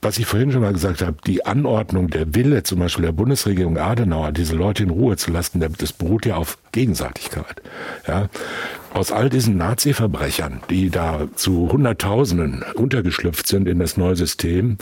was 0.00 0.18
ich 0.18 0.26
vorhin 0.26 0.52
schon 0.52 0.60
mal 0.60 0.72
gesagt 0.72 1.02
habe, 1.02 1.16
die 1.26 1.44
Anordnung, 1.44 2.08
der 2.08 2.34
Wille 2.34 2.62
zum 2.62 2.78
Beispiel 2.78 3.06
der 3.06 3.12
Bundesregierung 3.12 3.78
Adenauer, 3.78 4.32
diese 4.32 4.54
Leute 4.54 4.84
in 4.84 4.90
Ruhe 4.90 5.16
zu 5.16 5.32
lassen, 5.32 5.60
das 5.76 5.92
beruht 5.92 6.24
ja 6.24 6.36
auf 6.36 6.58
Gegenseitigkeit. 6.72 7.62
Ja. 8.06 8.28
Aus 8.94 9.12
all 9.12 9.28
diesen 9.28 9.56
Nazi-Verbrechern, 9.56 10.60
die 10.70 10.90
da 10.90 11.28
zu 11.34 11.70
Hunderttausenden 11.72 12.64
untergeschlüpft 12.74 13.46
sind 13.46 13.68
in 13.68 13.80
das 13.80 13.96
neue 13.96 14.16
System, 14.16 14.78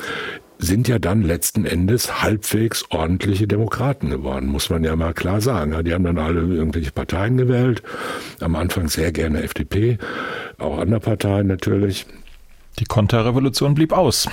sind 0.59 0.89
ja 0.89 0.99
dann 0.99 1.23
letzten 1.23 1.65
Endes 1.65 2.23
halbwegs 2.23 2.85
ordentliche 2.91 3.47
Demokraten 3.47 4.11
geworden, 4.11 4.49
muss 4.49 4.71
man 4.71 4.85
ja 4.85 4.97
mal 4.97 5.15
klar 5.15 5.41
sagen. 5.41 5.85
Die 5.85 5.93
haben 5.93 6.05
dann 6.05 6.19
alle 6.19 6.41
irgendwelche 6.41 6.93
Parteien 6.93 7.37
gewählt, 7.37 7.83
am 8.41 8.57
Anfang 8.57 8.89
sehr 8.89 9.13
gerne 9.13 9.43
FDP, 9.43 9.99
auch 10.59 10.79
andere 10.79 11.01
Parteien 11.01 11.47
natürlich. 11.47 12.07
Die 12.79 12.85
Konterrevolution 12.85 13.75
blieb 13.75 13.93
aus. 13.93 14.29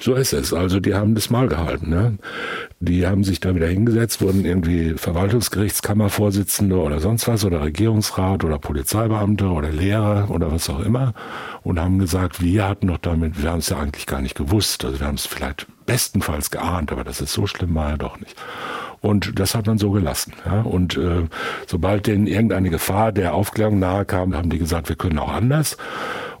So 0.00 0.14
ist 0.14 0.32
es. 0.32 0.52
Also 0.52 0.78
die 0.78 0.94
haben 0.94 1.14
das 1.14 1.28
mal 1.28 1.48
gehalten. 1.48 1.90
Ne? 1.90 2.18
Die 2.78 3.06
haben 3.06 3.24
sich 3.24 3.40
da 3.40 3.54
wieder 3.54 3.66
hingesetzt, 3.66 4.22
wurden 4.22 4.44
irgendwie 4.44 4.94
Verwaltungsgerichtskammervorsitzende 4.94 6.76
oder 6.76 7.00
sonst 7.00 7.26
was 7.26 7.44
oder 7.44 7.62
Regierungsrat 7.62 8.44
oder 8.44 8.58
Polizeibeamte 8.58 9.46
oder 9.46 9.70
Lehrer 9.70 10.30
oder 10.30 10.52
was 10.52 10.70
auch 10.70 10.80
immer 10.80 11.14
und 11.64 11.80
haben 11.80 11.98
gesagt, 11.98 12.40
wir 12.40 12.68
hatten 12.68 12.86
doch 12.86 12.98
damit, 12.98 13.42
wir 13.42 13.50
haben 13.50 13.58
es 13.58 13.70
ja 13.70 13.78
eigentlich 13.78 14.06
gar 14.06 14.20
nicht 14.20 14.36
gewusst. 14.36 14.84
Also 14.84 15.00
wir 15.00 15.06
haben 15.08 15.16
es 15.16 15.26
vielleicht 15.26 15.66
bestenfalls 15.84 16.50
geahnt, 16.50 16.92
aber 16.92 17.02
das 17.02 17.20
ist 17.20 17.32
so 17.32 17.46
schlimm 17.46 17.74
war 17.74 17.90
ja 17.90 17.96
doch 17.96 18.20
nicht. 18.20 18.36
Und 19.00 19.38
das 19.38 19.54
hat 19.54 19.66
man 19.66 19.78
so 19.78 19.90
gelassen. 19.90 20.32
Ja? 20.44 20.60
Und 20.62 20.96
äh, 20.96 21.26
sobald 21.66 22.06
denen 22.06 22.26
irgendeine 22.26 22.70
Gefahr 22.70 23.12
der 23.12 23.34
Aufklärung 23.34 23.78
nahe 23.78 24.04
kam, 24.04 24.36
haben 24.36 24.50
die 24.50 24.58
gesagt, 24.58 24.88
wir 24.88 24.96
können 24.96 25.18
auch 25.18 25.32
anders 25.32 25.76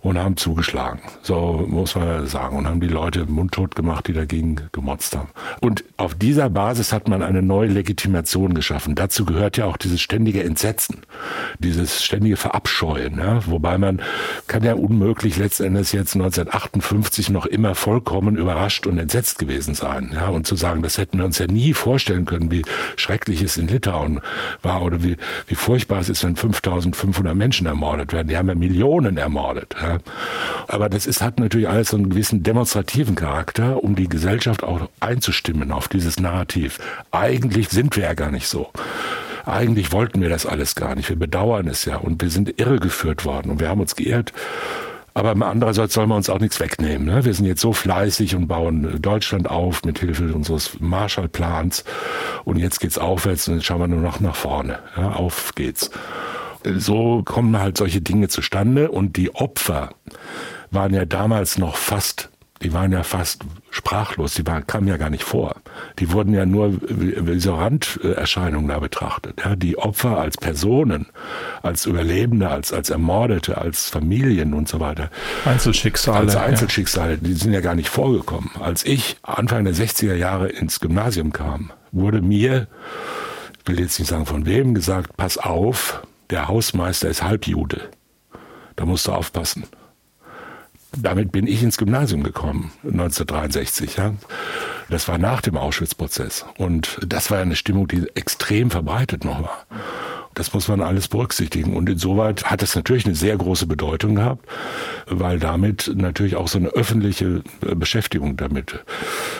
und 0.00 0.18
haben 0.18 0.36
zugeschlagen. 0.36 1.00
So 1.22 1.64
muss 1.68 1.94
man 1.94 2.26
sagen. 2.26 2.56
Und 2.56 2.66
haben 2.66 2.80
die 2.80 2.88
Leute 2.88 3.26
mundtot 3.26 3.74
gemacht, 3.74 4.06
die 4.06 4.12
dagegen 4.12 4.56
gemotzt 4.72 5.16
haben. 5.16 5.28
Und 5.60 5.84
auf 5.96 6.14
dieser 6.14 6.50
Basis 6.50 6.92
hat 6.92 7.08
man 7.08 7.22
eine 7.22 7.42
neue 7.42 7.68
Legitimation 7.68 8.54
geschaffen. 8.54 8.94
Dazu 8.94 9.24
gehört 9.24 9.56
ja 9.56 9.64
auch 9.64 9.76
dieses 9.76 10.00
ständige 10.00 10.44
Entsetzen, 10.44 11.02
dieses 11.58 12.04
ständige 12.04 12.36
Verabscheuen. 12.36 13.18
Ja? 13.18 13.46
Wobei 13.46 13.78
man 13.78 14.00
kann 14.46 14.62
ja 14.62 14.74
unmöglich 14.74 15.36
letztendlich 15.36 15.92
jetzt 15.92 16.14
1958 16.14 17.30
noch 17.30 17.46
immer 17.46 17.74
vollkommen 17.74 18.36
überrascht 18.36 18.86
und 18.86 18.98
entsetzt 18.98 19.38
gewesen 19.38 19.74
sein. 19.74 20.10
Ja? 20.14 20.28
Und 20.28 20.46
zu 20.46 20.56
sagen, 20.56 20.82
das 20.82 20.98
hätten 20.98 21.18
wir 21.18 21.24
uns 21.24 21.38
ja 21.38 21.46
nie 21.46 21.74
vorstellen 21.74 22.24
können, 22.24 22.50
wie 22.50 22.62
schrecklich 22.96 23.42
es 23.42 23.56
in 23.56 23.68
Litauen 23.68 24.20
war 24.62 24.82
oder 24.82 25.02
wie, 25.02 25.16
wie 25.46 25.54
furchtbar 25.54 26.00
es 26.00 26.08
ist, 26.08 26.24
wenn 26.24 26.36
5500 26.36 27.34
Menschen 27.34 27.66
ermordet 27.66 28.12
werden. 28.12 28.28
Die 28.28 28.36
haben 28.36 28.48
ja 28.48 28.54
Millionen 28.54 29.16
ermordet. 29.16 29.74
Ja? 29.80 29.87
Aber 30.66 30.88
das 30.88 31.06
ist, 31.06 31.22
hat 31.22 31.38
natürlich 31.40 31.68
alles 31.68 31.94
einen 31.94 32.10
gewissen 32.10 32.42
demonstrativen 32.42 33.14
Charakter, 33.14 33.82
um 33.82 33.94
die 33.96 34.08
Gesellschaft 34.08 34.62
auch 34.62 34.88
einzustimmen 35.00 35.72
auf 35.72 35.88
dieses 35.88 36.20
Narrativ. 36.20 36.78
Eigentlich 37.10 37.68
sind 37.68 37.96
wir 37.96 38.04
ja 38.04 38.14
gar 38.14 38.30
nicht 38.30 38.48
so 38.48 38.70
eigentlich 39.48 39.92
wollten 39.92 40.20
wir 40.20 40.28
das 40.28 40.44
alles 40.44 40.74
gar 40.74 40.94
nicht. 40.94 41.08
Wir 41.08 41.16
bedauern 41.16 41.68
es 41.68 41.86
ja 41.86 41.96
und 41.96 42.20
wir 42.20 42.28
sind 42.28 42.60
irregeführt 42.60 43.24
worden 43.24 43.50
und 43.50 43.60
wir 43.60 43.70
haben 43.70 43.80
uns 43.80 43.96
geirrt. 43.96 44.32
Aber 45.14 45.34
andererseits 45.44 45.94
soll 45.94 46.06
man 46.06 46.18
uns 46.18 46.30
auch 46.30 46.38
nichts 46.38 46.60
wegnehmen. 46.60 47.06
Ne? 47.06 47.24
Wir 47.24 47.34
sind 47.34 47.46
jetzt 47.46 47.60
so 47.60 47.72
fleißig 47.72 48.36
und 48.36 48.46
bauen 48.46 49.02
Deutschland 49.02 49.50
auf 49.50 49.84
mit 49.84 49.98
Hilfe 49.98 50.32
unseres 50.32 50.78
Marshallplans. 50.78 51.82
Und 52.44 52.58
jetzt 52.58 52.78
geht's 52.78 52.98
aufwärts 52.98 53.48
und 53.48 53.56
jetzt 53.56 53.64
schauen 53.64 53.80
wir 53.80 53.88
nur 53.88 54.00
noch 54.00 54.20
nach 54.20 54.36
vorne. 54.36 54.78
Ja, 54.96 55.12
auf 55.12 55.54
geht's 55.56 55.90
so 56.64 57.22
kommen 57.24 57.58
halt 57.58 57.78
solche 57.78 58.00
Dinge 58.00 58.28
zustande 58.28 58.90
und 58.90 59.16
die 59.16 59.34
Opfer 59.34 59.90
waren 60.70 60.94
ja 60.94 61.04
damals 61.04 61.58
noch 61.58 61.76
fast 61.76 62.30
die 62.62 62.72
waren 62.72 62.90
ja 62.90 63.04
fast 63.04 63.44
sprachlos, 63.70 64.34
die 64.34 64.46
waren, 64.46 64.66
kamen 64.66 64.88
ja 64.88 64.96
gar 64.96 65.10
nicht 65.10 65.22
vor. 65.22 65.56
Die 65.98 66.10
wurden 66.10 66.34
ja 66.34 66.44
nur 66.44 66.74
wie 66.88 67.38
so 67.38 67.54
Randerscheinungen 67.54 68.68
da 68.68 68.80
betrachtet. 68.80 69.40
Ja, 69.44 69.54
die 69.54 69.78
Opfer 69.78 70.18
als 70.18 70.36
Personen, 70.36 71.06
als 71.62 71.86
Überlebende, 71.86 72.48
als, 72.48 72.72
als 72.72 72.90
Ermordete, 72.90 73.58
als 73.58 73.88
Familien 73.88 74.54
und 74.54 74.68
so 74.68 74.80
weiter. 74.80 75.10
Einzelschicksale. 75.44 76.18
Als 76.18 76.36
Einzelschicksale, 76.36 77.12
ja. 77.12 77.18
die 77.20 77.34
sind 77.34 77.52
ja 77.52 77.60
gar 77.60 77.76
nicht 77.76 77.88
vorgekommen. 77.88 78.50
Als 78.60 78.84
ich 78.84 79.18
Anfang 79.22 79.64
der 79.64 79.74
60er 79.74 80.14
Jahre 80.14 80.48
ins 80.48 80.80
Gymnasium 80.80 81.32
kam, 81.32 81.70
wurde 81.92 82.22
mir, 82.22 82.66
ich 83.60 83.68
will 83.68 83.78
jetzt 83.78 84.00
nicht 84.00 84.08
sagen 84.08 84.26
von 84.26 84.46
wem, 84.46 84.74
gesagt, 84.74 85.16
pass 85.16 85.38
auf, 85.38 86.02
der 86.30 86.48
Hausmeister 86.48 87.08
ist 87.08 87.22
Halbjude. 87.22 87.90
Da 88.76 88.84
musst 88.84 89.06
du 89.06 89.12
aufpassen. 89.12 89.64
Damit 90.96 91.32
bin 91.32 91.46
ich 91.46 91.62
ins 91.62 91.76
Gymnasium 91.76 92.22
gekommen, 92.22 92.72
1963. 92.84 93.96
Ja. 93.96 94.14
Das 94.88 95.06
war 95.06 95.18
nach 95.18 95.42
dem 95.42 95.56
Auschwitz-Prozess. 95.56 96.46
Und 96.56 96.98
das 97.06 97.30
war 97.30 97.38
eine 97.38 97.56
Stimmung, 97.56 97.88
die 97.88 98.06
extrem 98.14 98.70
verbreitet 98.70 99.24
noch 99.24 99.42
war. 99.42 99.66
Das 100.34 100.54
muss 100.54 100.68
man 100.68 100.80
alles 100.80 101.08
berücksichtigen. 101.08 101.76
Und 101.76 101.90
insoweit 101.90 102.44
hat 102.44 102.62
es 102.62 102.74
natürlich 102.74 103.04
eine 103.04 103.16
sehr 103.16 103.36
große 103.36 103.66
Bedeutung 103.66 104.14
gehabt, 104.14 104.46
weil 105.06 105.40
damit 105.40 105.92
natürlich 105.94 106.36
auch 106.36 106.48
so 106.48 106.58
eine 106.58 106.68
öffentliche 106.68 107.42
Beschäftigung 107.60 108.36
damit 108.36 108.84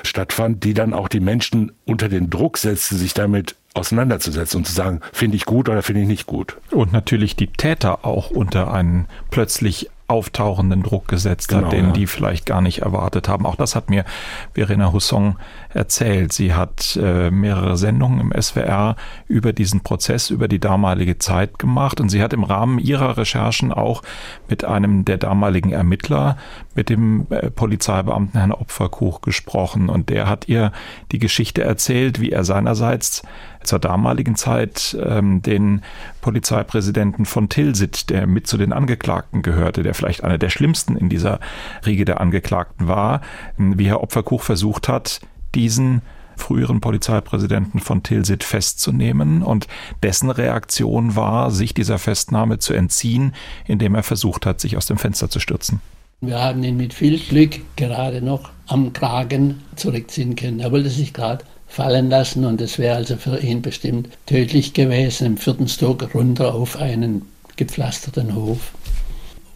stattfand, 0.03 0.64
die 0.64 0.74
dann 0.74 0.93
auch 0.93 1.09
die 1.09 1.20
Menschen 1.20 1.72
unter 1.84 2.09
den 2.09 2.30
Druck 2.30 2.59
setzte, 2.59 2.97
sich 2.97 3.14
damit 3.14 3.55
auseinanderzusetzen 3.74 4.58
und 4.58 4.64
zu 4.64 4.72
sagen, 4.72 5.00
finde 5.12 5.36
ich 5.36 5.44
gut 5.44 5.68
oder 5.68 5.82
finde 5.82 6.02
ich 6.02 6.08
nicht 6.08 6.26
gut. 6.26 6.56
Und 6.70 6.92
natürlich 6.92 7.36
die 7.36 7.48
Täter 7.48 8.04
auch 8.04 8.30
unter 8.30 8.72
einen 8.72 9.06
plötzlich 9.30 9.90
auftauchenden 10.08 10.82
Druck 10.82 11.06
gesetzt 11.06 11.48
genau, 11.48 11.66
hat, 11.66 11.72
den 11.72 11.88
ja. 11.88 11.92
die 11.92 12.06
vielleicht 12.06 12.46
gar 12.46 12.62
nicht 12.62 12.78
erwartet 12.78 13.28
haben. 13.28 13.44
Auch 13.44 13.56
das 13.56 13.76
hat 13.76 13.90
mir 13.90 14.06
Verena 14.54 14.90
Husson 14.90 15.36
erzählt. 15.68 16.32
Sie 16.32 16.54
hat 16.54 16.98
äh, 17.00 17.30
mehrere 17.30 17.76
Sendungen 17.76 18.18
im 18.18 18.42
SWR 18.42 18.96
über 19.26 19.52
diesen 19.52 19.82
Prozess, 19.82 20.30
über 20.30 20.48
die 20.48 20.60
damalige 20.60 21.18
Zeit 21.18 21.58
gemacht 21.58 22.00
und 22.00 22.08
sie 22.08 22.22
hat 22.22 22.32
im 22.32 22.42
Rahmen 22.42 22.78
ihrer 22.78 23.18
Recherchen 23.18 23.70
auch 23.70 24.02
mit 24.48 24.64
einem 24.64 25.04
der 25.04 25.18
damaligen 25.18 25.72
Ermittler, 25.72 26.38
mit 26.74 26.88
dem 26.88 27.26
äh, 27.28 27.50
Polizeibeamten 27.50 28.38
Herrn 28.38 28.52
Opferkuch 28.52 29.20
gesprochen 29.20 29.90
und 29.90 30.08
der 30.08 30.26
hat 30.26 30.48
ihr 30.48 30.72
die 31.12 31.18
Geschichte 31.18 31.62
erzählt, 31.62 32.18
wie 32.18 32.32
er 32.32 32.44
seinerseits 32.44 33.22
zur 33.68 33.78
damaligen 33.78 34.34
Zeit 34.34 34.96
ähm, 35.00 35.42
den 35.42 35.82
Polizeipräsidenten 36.20 37.26
von 37.26 37.48
Tilsit, 37.48 38.10
der 38.10 38.26
mit 38.26 38.46
zu 38.46 38.56
den 38.56 38.72
Angeklagten 38.72 39.42
gehörte, 39.42 39.82
der 39.82 39.94
vielleicht 39.94 40.24
einer 40.24 40.38
der 40.38 40.50
schlimmsten 40.50 40.96
in 40.96 41.08
dieser 41.08 41.38
Riege 41.86 42.04
der 42.04 42.20
Angeklagten 42.20 42.88
war, 42.88 43.20
wie 43.56 43.86
Herr 43.86 44.02
Opferkuch 44.02 44.42
versucht 44.42 44.88
hat, 44.88 45.20
diesen 45.54 46.02
früheren 46.36 46.80
Polizeipräsidenten 46.80 47.80
von 47.80 48.02
Tilsit 48.02 48.44
festzunehmen 48.44 49.42
und 49.42 49.66
dessen 50.02 50.30
Reaktion 50.30 51.16
war, 51.16 51.50
sich 51.50 51.74
dieser 51.74 51.98
Festnahme 51.98 52.58
zu 52.58 52.72
entziehen, 52.72 53.34
indem 53.66 53.94
er 53.94 54.02
versucht 54.02 54.46
hat, 54.46 54.60
sich 54.60 54.76
aus 54.76 54.86
dem 54.86 54.98
Fenster 54.98 55.28
zu 55.28 55.40
stürzen. 55.40 55.80
Wir 56.20 56.40
haben 56.40 56.64
ihn 56.64 56.76
mit 56.76 56.94
viel 56.94 57.18
Glück 57.18 57.60
gerade 57.76 58.22
noch 58.22 58.50
am 58.66 58.92
Kragen 58.92 59.62
zurückziehen 59.76 60.34
können. 60.34 60.60
Er 60.60 60.72
wollte 60.72 60.90
sich 60.90 61.12
gerade 61.12 61.44
fallen 61.68 62.10
lassen 62.10 62.44
und 62.44 62.60
es 62.60 62.78
wäre 62.78 62.96
also 62.96 63.16
für 63.16 63.38
ihn 63.38 63.62
bestimmt 63.62 64.08
tödlich 64.26 64.72
gewesen, 64.72 65.26
im 65.26 65.36
vierten 65.36 65.68
Stock 65.68 66.14
runter 66.14 66.54
auf 66.54 66.76
einen 66.76 67.22
gepflasterten 67.56 68.34
Hof. 68.34 68.72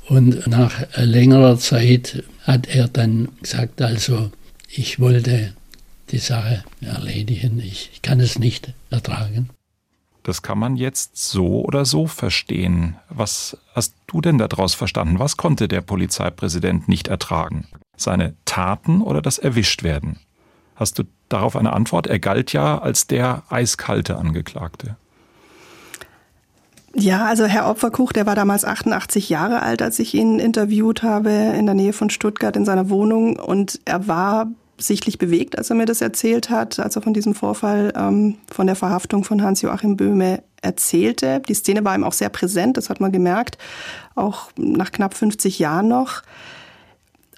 Und 0.08 0.46
nach 0.46 0.84
längerer 0.96 1.58
Zeit 1.58 2.22
hat 2.42 2.68
er 2.68 2.88
dann 2.88 3.28
gesagt, 3.40 3.80
also 3.80 4.30
ich 4.68 5.00
wollte 5.00 5.54
die 6.10 6.18
Sache 6.18 6.64
erledigen, 6.80 7.60
ich, 7.60 8.00
kann 8.02 8.20
es 8.20 8.38
nicht 8.38 8.74
ertragen. 8.90 9.48
Das 10.22 10.42
kann 10.42 10.58
man 10.58 10.76
jetzt 10.76 11.16
so 11.16 11.64
oder 11.64 11.84
so 11.84 12.06
verstehen. 12.06 12.96
Was 13.08 13.56
hast 13.74 13.94
du 14.06 14.20
denn 14.20 14.38
daraus 14.38 14.74
verstanden? 14.74 15.18
Was 15.18 15.36
konnte 15.36 15.66
der 15.66 15.80
Polizeipräsident 15.80 16.88
nicht 16.88 17.08
ertragen? 17.08 17.66
Seine 17.96 18.34
Taten 18.44 19.02
oder 19.02 19.20
das 19.22 19.38
Erwischtwerden? 19.38 20.20
Hast 20.74 20.98
du 20.98 21.04
darauf 21.28 21.56
eine 21.56 21.72
Antwort? 21.72 22.06
Er 22.06 22.18
galt 22.18 22.52
ja 22.52 22.78
als 22.78 23.06
der 23.06 23.42
eiskalte 23.50 24.16
Angeklagte. 24.16 24.96
Ja, 26.94 27.24
also 27.24 27.44
Herr 27.44 27.70
Opferkuch, 27.70 28.12
der 28.12 28.26
war 28.26 28.34
damals 28.34 28.64
88 28.64 29.30
Jahre 29.30 29.62
alt, 29.62 29.80
als 29.80 29.98
ich 29.98 30.14
ihn 30.14 30.38
interviewt 30.38 31.02
habe 31.02 31.30
in 31.30 31.64
der 31.64 31.74
Nähe 31.74 31.94
von 31.94 32.10
Stuttgart 32.10 32.54
in 32.54 32.66
seiner 32.66 32.90
Wohnung. 32.90 33.36
Und 33.38 33.80
er 33.86 34.08
war 34.08 34.48
sichtlich 34.76 35.16
bewegt, 35.16 35.56
als 35.56 35.70
er 35.70 35.76
mir 35.76 35.86
das 35.86 36.02
erzählt 36.02 36.50
hat, 36.50 36.78
als 36.78 36.96
er 36.96 37.02
von 37.02 37.14
diesem 37.14 37.34
Vorfall, 37.34 37.92
ähm, 37.96 38.36
von 38.50 38.66
der 38.66 38.76
Verhaftung 38.76 39.24
von 39.24 39.42
Hans-Joachim 39.42 39.96
Böhme 39.96 40.42
erzählte. 40.60 41.40
Die 41.48 41.54
Szene 41.54 41.84
war 41.84 41.94
ihm 41.94 42.04
auch 42.04 42.12
sehr 42.12 42.28
präsent, 42.28 42.76
das 42.76 42.90
hat 42.90 43.00
man 43.00 43.12
gemerkt, 43.12 43.58
auch 44.14 44.50
nach 44.56 44.92
knapp 44.92 45.14
50 45.14 45.58
Jahren 45.58 45.88
noch. 45.88 46.22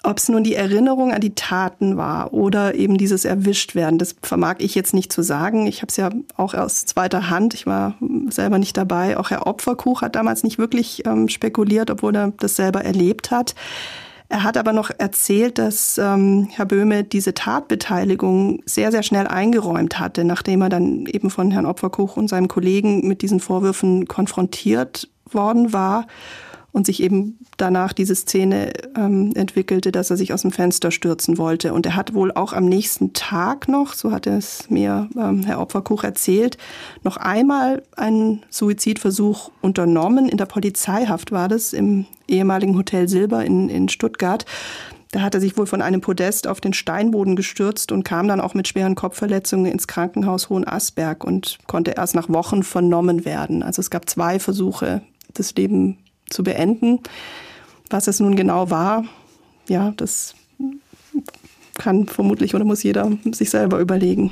Ob 0.05 0.19
es 0.19 0.29
nun 0.29 0.43
die 0.43 0.53
Erinnerung 0.53 1.11
an 1.11 1.21
die 1.21 1.33
Taten 1.33 1.97
war 1.97 2.31
oder 2.31 2.75
eben 2.75 2.95
dieses 2.97 3.25
Erwischtwerden, 3.25 3.97
das 3.97 4.15
vermag 4.21 4.57
ich 4.59 4.75
jetzt 4.75 4.93
nicht 4.93 5.11
zu 5.11 5.23
sagen. 5.23 5.65
Ich 5.65 5.81
habe 5.81 5.89
es 5.89 5.97
ja 5.97 6.11
auch 6.37 6.53
aus 6.53 6.85
zweiter 6.85 7.31
Hand, 7.31 7.55
ich 7.55 7.65
war 7.65 7.95
selber 8.29 8.59
nicht 8.59 8.77
dabei. 8.77 9.17
Auch 9.17 9.31
Herr 9.31 9.47
Opferkuch 9.47 10.03
hat 10.03 10.15
damals 10.15 10.43
nicht 10.43 10.59
wirklich 10.59 11.07
ähm, 11.07 11.27
spekuliert, 11.27 11.89
obwohl 11.89 12.15
er 12.15 12.33
das 12.37 12.55
selber 12.55 12.85
erlebt 12.85 13.31
hat. 13.31 13.55
Er 14.29 14.43
hat 14.43 14.57
aber 14.57 14.73
noch 14.73 14.91
erzählt, 14.95 15.57
dass 15.57 15.97
ähm, 15.97 16.49
Herr 16.51 16.65
Böhme 16.65 17.03
diese 17.03 17.33
Tatbeteiligung 17.33 18.61
sehr, 18.65 18.91
sehr 18.91 19.01
schnell 19.01 19.25
eingeräumt 19.25 19.97
hatte, 19.97 20.23
nachdem 20.23 20.61
er 20.61 20.69
dann 20.69 21.07
eben 21.07 21.31
von 21.31 21.49
Herrn 21.49 21.65
Opferkuch 21.65 22.15
und 22.15 22.27
seinem 22.27 22.47
Kollegen 22.47 23.07
mit 23.07 23.23
diesen 23.23 23.39
Vorwürfen 23.39 24.07
konfrontiert 24.07 25.09
worden 25.31 25.73
war 25.73 26.05
und 26.75 26.85
sich 26.85 27.01
eben 27.01 27.39
danach 27.55 27.93
diese 27.93 28.15
Szene 28.15 28.73
ähm, 28.97 29.31
entwickelte, 29.33 29.93
dass 29.93 30.09
er 30.09 30.17
sich 30.17 30.33
aus 30.33 30.41
dem 30.41 30.51
Fenster 30.51 30.91
stürzen 30.91 31.37
wollte. 31.37 31.73
Und 31.73 31.85
er 31.85 31.95
hat 31.95 32.13
wohl 32.13 32.33
auch 32.33 32.51
am 32.51 32.65
nächsten 32.65 33.13
Tag 33.13 33.69
noch, 33.69 33.93
so 33.93 34.11
hat 34.11 34.27
es 34.27 34.69
mir 34.69 35.07
ähm, 35.17 35.43
Herr 35.43 35.61
Opferkuch 35.61 36.03
erzählt, 36.03 36.57
noch 37.01 37.15
einmal 37.15 37.81
einen 37.95 38.43
Suizidversuch 38.49 39.51
unternommen. 39.61 40.27
In 40.27 40.35
der 40.35 40.47
Polizeihaft 40.47 41.31
war 41.31 41.47
das 41.47 41.71
im 41.71 42.07
ehemaligen 42.27 42.75
Hotel 42.75 43.07
Silber 43.07 43.45
in, 43.45 43.69
in 43.69 43.87
Stuttgart. 43.87 44.45
Da 45.11 45.21
hat 45.21 45.33
er 45.33 45.39
sich 45.39 45.57
wohl 45.57 45.67
von 45.67 45.81
einem 45.81 46.01
Podest 46.01 46.45
auf 46.45 46.59
den 46.59 46.73
Steinboden 46.73 47.37
gestürzt 47.37 47.93
und 47.93 48.03
kam 48.03 48.27
dann 48.27 48.41
auch 48.41 48.53
mit 48.53 48.67
schweren 48.67 48.95
Kopfverletzungen 48.95 49.71
ins 49.71 49.87
Krankenhaus 49.87 50.49
Hohenasperg 50.49 51.23
und 51.23 51.57
konnte 51.67 51.91
erst 51.91 52.15
nach 52.15 52.27
Wochen 52.27 52.63
vernommen 52.63 53.23
werden. 53.23 53.63
Also 53.63 53.79
es 53.79 53.89
gab 53.89 54.09
zwei 54.09 54.39
Versuche, 54.39 55.03
das 55.33 55.55
Leben 55.55 55.99
zu 56.29 56.43
beenden. 56.43 56.99
Was 57.89 58.07
es 58.07 58.19
nun 58.19 58.35
genau 58.35 58.69
war, 58.69 59.03
ja, 59.67 59.93
das 59.97 60.35
kann 61.77 62.07
vermutlich 62.07 62.55
oder 62.55 62.65
muss 62.65 62.83
jeder 62.83 63.11
sich 63.31 63.49
selber 63.49 63.79
überlegen. 63.79 64.31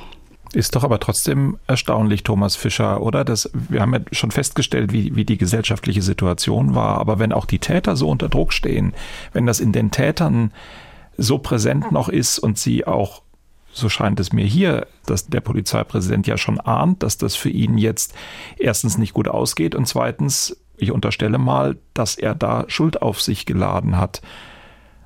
Ist 0.54 0.76
doch 0.76 0.84
aber 0.84 1.00
trotzdem 1.00 1.58
erstaunlich, 1.66 2.22
Thomas 2.22 2.54
Fischer, 2.54 3.02
oder? 3.02 3.24
Das, 3.24 3.50
wir 3.52 3.80
haben 3.80 3.92
ja 3.92 4.00
schon 4.12 4.30
festgestellt, 4.30 4.92
wie, 4.92 5.16
wie 5.16 5.24
die 5.24 5.36
gesellschaftliche 5.36 6.00
Situation 6.00 6.76
war. 6.76 6.98
Aber 6.98 7.18
wenn 7.18 7.32
auch 7.32 7.44
die 7.44 7.58
Täter 7.58 7.96
so 7.96 8.08
unter 8.08 8.28
Druck 8.28 8.52
stehen, 8.52 8.94
wenn 9.32 9.46
das 9.46 9.58
in 9.58 9.72
den 9.72 9.90
Tätern 9.90 10.52
so 11.16 11.38
präsent 11.38 11.90
noch 11.90 12.08
ist 12.08 12.38
und 12.38 12.56
sie 12.56 12.86
auch, 12.86 13.22
so 13.72 13.88
scheint 13.88 14.20
es 14.20 14.32
mir 14.32 14.46
hier, 14.46 14.86
dass 15.06 15.26
der 15.26 15.40
Polizeipräsident 15.40 16.28
ja 16.28 16.38
schon 16.38 16.60
ahnt, 16.60 17.02
dass 17.02 17.18
das 17.18 17.34
für 17.34 17.50
ihn 17.50 17.76
jetzt 17.76 18.14
erstens 18.56 18.96
nicht 18.96 19.12
gut 19.12 19.26
ausgeht 19.26 19.74
und 19.74 19.88
zweitens 19.88 20.56
ich 20.84 20.92
unterstelle 20.92 21.38
mal, 21.38 21.76
dass 21.94 22.16
er 22.16 22.34
da 22.34 22.64
Schuld 22.68 23.02
auf 23.02 23.20
sich 23.20 23.46
geladen 23.46 23.98
hat. 23.98 24.22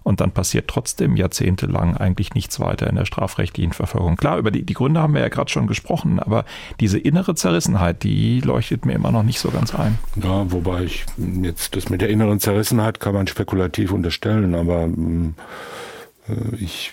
Und 0.04 0.22
dann 0.22 0.30
passiert 0.30 0.68
trotzdem 0.68 1.16
jahrzehntelang 1.16 1.96
eigentlich 1.96 2.32
nichts 2.32 2.60
weiter 2.60 2.86
in 2.88 2.96
der 2.96 3.04
strafrechtlichen 3.04 3.74
Verfolgung. 3.74 4.16
Klar, 4.16 4.38
über 4.38 4.50
die, 4.50 4.64
die 4.64 4.72
Gründe 4.72 5.02
haben 5.02 5.12
wir 5.12 5.20
ja 5.20 5.28
gerade 5.28 5.50
schon 5.50 5.66
gesprochen, 5.66 6.18
aber 6.18 6.46
diese 6.80 6.98
innere 6.98 7.34
Zerrissenheit, 7.34 8.04
die 8.04 8.40
leuchtet 8.40 8.86
mir 8.86 8.94
immer 8.94 9.12
noch 9.12 9.22
nicht 9.22 9.38
so 9.38 9.50
ganz 9.50 9.74
ein. 9.74 9.98
Ja, 10.22 10.50
wobei 10.50 10.84
ich 10.84 11.04
jetzt 11.42 11.76
das 11.76 11.90
mit 11.90 12.00
der 12.00 12.08
inneren 12.08 12.40
Zerrissenheit 12.40 13.00
kann 13.00 13.12
man 13.12 13.26
spekulativ 13.26 13.92
unterstellen, 13.92 14.54
aber 14.54 14.84
äh, 14.84 16.56
ich, 16.58 16.92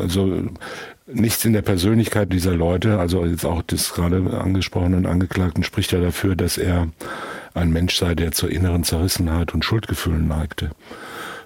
also 0.00 0.44
nichts 1.06 1.44
in 1.44 1.52
der 1.52 1.62
Persönlichkeit 1.62 2.32
dieser 2.32 2.54
Leute, 2.54 2.98
also 2.98 3.26
jetzt 3.26 3.44
auch 3.44 3.62
des 3.62 3.92
gerade 3.92 4.40
angesprochenen 4.40 5.04
Angeklagten, 5.06 5.64
spricht 5.64 5.92
ja 5.92 6.00
dafür, 6.00 6.34
dass 6.34 6.56
er 6.56 6.88
ein 7.54 7.70
Mensch 7.70 7.96
sei, 7.96 8.14
der 8.14 8.32
zur 8.32 8.50
inneren 8.50 8.84
Zerrissenheit 8.84 9.54
und 9.54 9.64
Schuldgefühlen 9.64 10.28
neigte. 10.28 10.70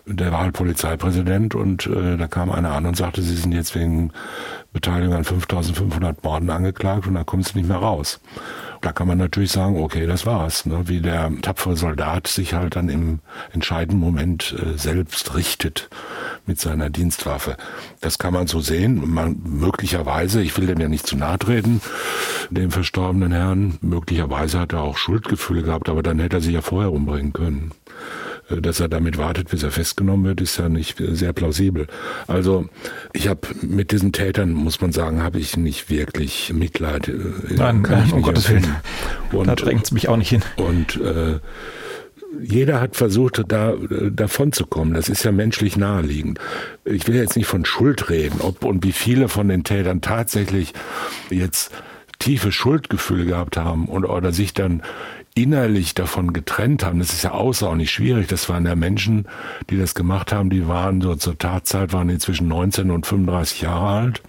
Der 0.07 0.33
war 0.33 0.41
halt 0.41 0.55
Polizeipräsident 0.55 1.55
und 1.55 1.87
äh, 1.87 2.17
da 2.17 2.27
kam 2.29 2.51
einer 2.51 2.73
an 2.73 2.87
und 2.87 2.97
sagte, 2.97 3.21
Sie 3.21 3.37
sind 3.37 3.53
jetzt 3.53 3.75
wegen 3.75 4.11
Beteiligung 4.73 5.15
an 5.15 5.25
5500 5.25 6.25
Morden 6.25 6.49
angeklagt 6.49 7.07
und 7.07 7.15
da 7.15 7.25
kommen 7.25 7.43
Sie 7.43 7.59
nicht 7.59 7.69
mehr 7.69 7.79
raus. 7.79 8.19
Da 8.81 8.93
kann 8.93 9.09
man 9.09 9.19
natürlich 9.19 9.51
sagen, 9.51 9.77
okay, 9.77 10.07
das 10.07 10.25
war's. 10.25 10.65
Ne? 10.67 10.83
Wie 10.87 11.01
der 11.01 11.33
tapfere 11.43 11.77
Soldat 11.77 12.29
sich 12.29 12.55
halt 12.55 12.77
dann 12.77 12.89
im 12.89 13.19
entscheidenden 13.53 13.99
Moment 13.99 14.55
äh, 14.59 14.79
selbst 14.79 15.35
richtet 15.35 15.89
mit 16.47 16.61
seiner 16.61 16.89
Dienstwaffe. 16.89 17.57
Das 18.01 18.19
kann 18.19 18.33
man 18.33 18.47
so 18.47 18.61
sehen. 18.61 19.03
Man, 19.13 19.41
möglicherweise, 19.45 20.43
ich 20.43 20.57
will 20.57 20.67
dem 20.67 20.81
ja 20.81 20.89
nicht 20.89 21.07
zu 21.07 21.17
nahe 21.17 21.39
treten, 21.39 21.81
dem 22.51 22.71
verstorbenen 22.71 23.33
Herrn, 23.33 23.79
möglicherweise 23.81 24.61
hat 24.61 24.73
er 24.73 24.83
auch 24.83 24.97
Schuldgefühle 24.97 25.63
gehabt, 25.63 25.89
aber 25.89 26.03
dann 26.03 26.19
hätte 26.19 26.37
er 26.37 26.43
sich 26.43 26.55
ja 26.55 26.63
vorher 26.63 26.93
umbringen 26.93 27.33
können. 27.33 27.73
Äh, 28.49 28.61
dass 28.61 28.81
er 28.81 28.89
damit 28.89 29.19
wartet, 29.19 29.51
bis 29.51 29.63
er 29.63 29.71
festgenommen 29.71 30.27
wird, 30.27 30.41
ist 30.41 30.59
ja 30.59 30.69
nicht 30.69 30.97
sehr 30.99 31.33
plausibel. 31.33 31.87
Also 32.27 32.69
ich 33.13 33.29
habe 33.29 33.41
mit 33.63 33.93
diesen 33.93 34.13
Tätern, 34.13 34.53
muss 34.53 34.81
man 34.81 34.93
sagen, 34.93 35.23
habe 35.23 35.39
ich 35.39 35.57
nicht 35.57 35.91
wirklich 35.91 36.53
Mitleid. 36.53 37.09
Äh, 37.09 37.15
nein, 37.57 37.83
nein 37.83 38.13
um 38.13 38.23
Gottes 38.23 38.49
Willen. 38.49 38.77
Und, 39.33 39.47
da 39.47 39.55
drängt 39.55 39.85
es 39.85 39.93
mich 39.93 40.09
auch 40.09 40.17
nicht 40.17 40.31
hin. 40.31 40.43
Und 40.57 40.97
äh, 41.01 41.39
jeder 42.41 42.81
hat 42.81 42.97
versucht, 42.97 43.43
da 43.49 43.73
äh, 43.73 44.11
davon 44.11 44.53
zu 44.53 44.67
kommen. 44.67 44.95
Das 44.95 45.09
ist 45.09 45.25
ja 45.25 45.33
menschlich 45.33 45.77
naheliegend. 45.77 46.39
Ich 46.85 47.07
will 47.07 47.17
jetzt 47.17 47.37
nicht 47.37 47.47
von 47.47 47.65
Schuld 47.65 48.11
reden, 48.11 48.41
ob 48.41 48.65
und 48.65 48.85
wie 48.85 48.93
viele 48.93 49.29
von 49.29 49.49
den 49.49 49.65
Tätern 49.65 50.01
tatsächlich 50.01 50.73
jetzt 51.31 51.73
tiefe 52.19 52.51
Schuldgefühle 52.51 53.27
gehabt 53.27 53.57
haben 53.57 53.87
und 53.87 54.05
oder 54.05 54.33
sich 54.33 54.53
dann 54.53 54.83
innerlich 55.43 55.95
davon 55.95 56.33
getrennt 56.33 56.85
haben. 56.85 56.99
Das 56.99 57.13
ist 57.13 57.23
ja 57.23 57.31
außerordentlich 57.31 57.91
schwierig. 57.91 58.27
Das 58.27 58.49
waren 58.49 58.67
ja 58.67 58.75
Menschen, 58.75 59.27
die 59.71 59.79
das 59.79 59.95
gemacht 59.95 60.33
haben, 60.33 60.51
die 60.51 60.67
waren 60.67 61.01
so 61.01 61.15
zur 61.15 61.39
Tatzeit, 61.39 61.93
waren 61.93 62.09
inzwischen 62.09 62.49
19 62.49 62.91
und 62.91 63.07
35 63.07 63.63
Jahre 63.63 63.87
alt, 63.87 64.23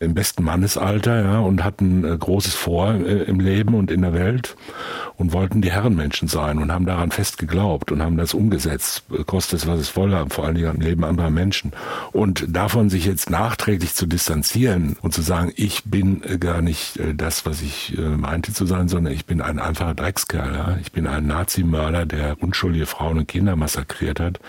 im 0.00 0.14
besten 0.14 0.42
Mannesalter, 0.42 1.22
ja, 1.22 1.38
und 1.38 1.64
hatten 1.64 2.04
äh, 2.04 2.16
großes 2.16 2.54
Vor 2.54 2.94
äh, 2.94 3.22
im 3.22 3.40
Leben 3.40 3.74
und 3.74 3.90
in 3.90 4.02
der 4.02 4.12
Welt 4.12 4.56
und 5.16 5.32
wollten 5.32 5.62
die 5.62 5.70
Herrenmenschen 5.70 6.26
sein 6.26 6.58
und 6.58 6.72
haben 6.72 6.86
daran 6.86 7.10
fest 7.10 7.38
geglaubt 7.38 7.92
und 7.92 8.02
haben 8.02 8.16
das 8.16 8.34
umgesetzt, 8.34 9.04
kostet 9.26 9.60
es, 9.60 9.66
was 9.66 9.78
es 9.78 9.96
wolle, 9.96 10.26
vor 10.30 10.44
allen 10.44 10.56
Dingen 10.56 10.70
am 10.70 10.80
Leben 10.80 11.04
anderer 11.04 11.30
Menschen. 11.30 11.72
Und 12.12 12.44
davon 12.48 12.90
sich 12.90 13.04
jetzt 13.04 13.30
nachträglich 13.30 13.94
zu 13.94 14.06
distanzieren 14.06 14.96
und 15.02 15.14
zu 15.14 15.22
sagen, 15.22 15.52
ich 15.54 15.84
bin 15.84 16.22
äh, 16.24 16.38
gar 16.38 16.62
nicht 16.62 16.98
das, 17.14 17.46
was 17.46 17.62
ich 17.62 17.96
meinte 17.98 18.52
zu 18.52 18.66
sein, 18.66 18.88
sondern 18.88 19.12
ich 19.12 19.26
bin 19.26 19.40
ein 19.40 19.58
einfacher 19.58 19.94
Dreckskerl, 19.94 20.31
Dreckskerl. 20.32 20.78
Ich 20.80 20.92
bin 20.92 21.06
ein 21.06 21.26
Nazimörder, 21.26 22.06
der 22.06 22.42
unschuldige 22.42 22.86
Frauen 22.86 23.18
und 23.18 23.28
Kinder 23.28 23.56
massakriert 23.56 24.20
hat, 24.20 24.40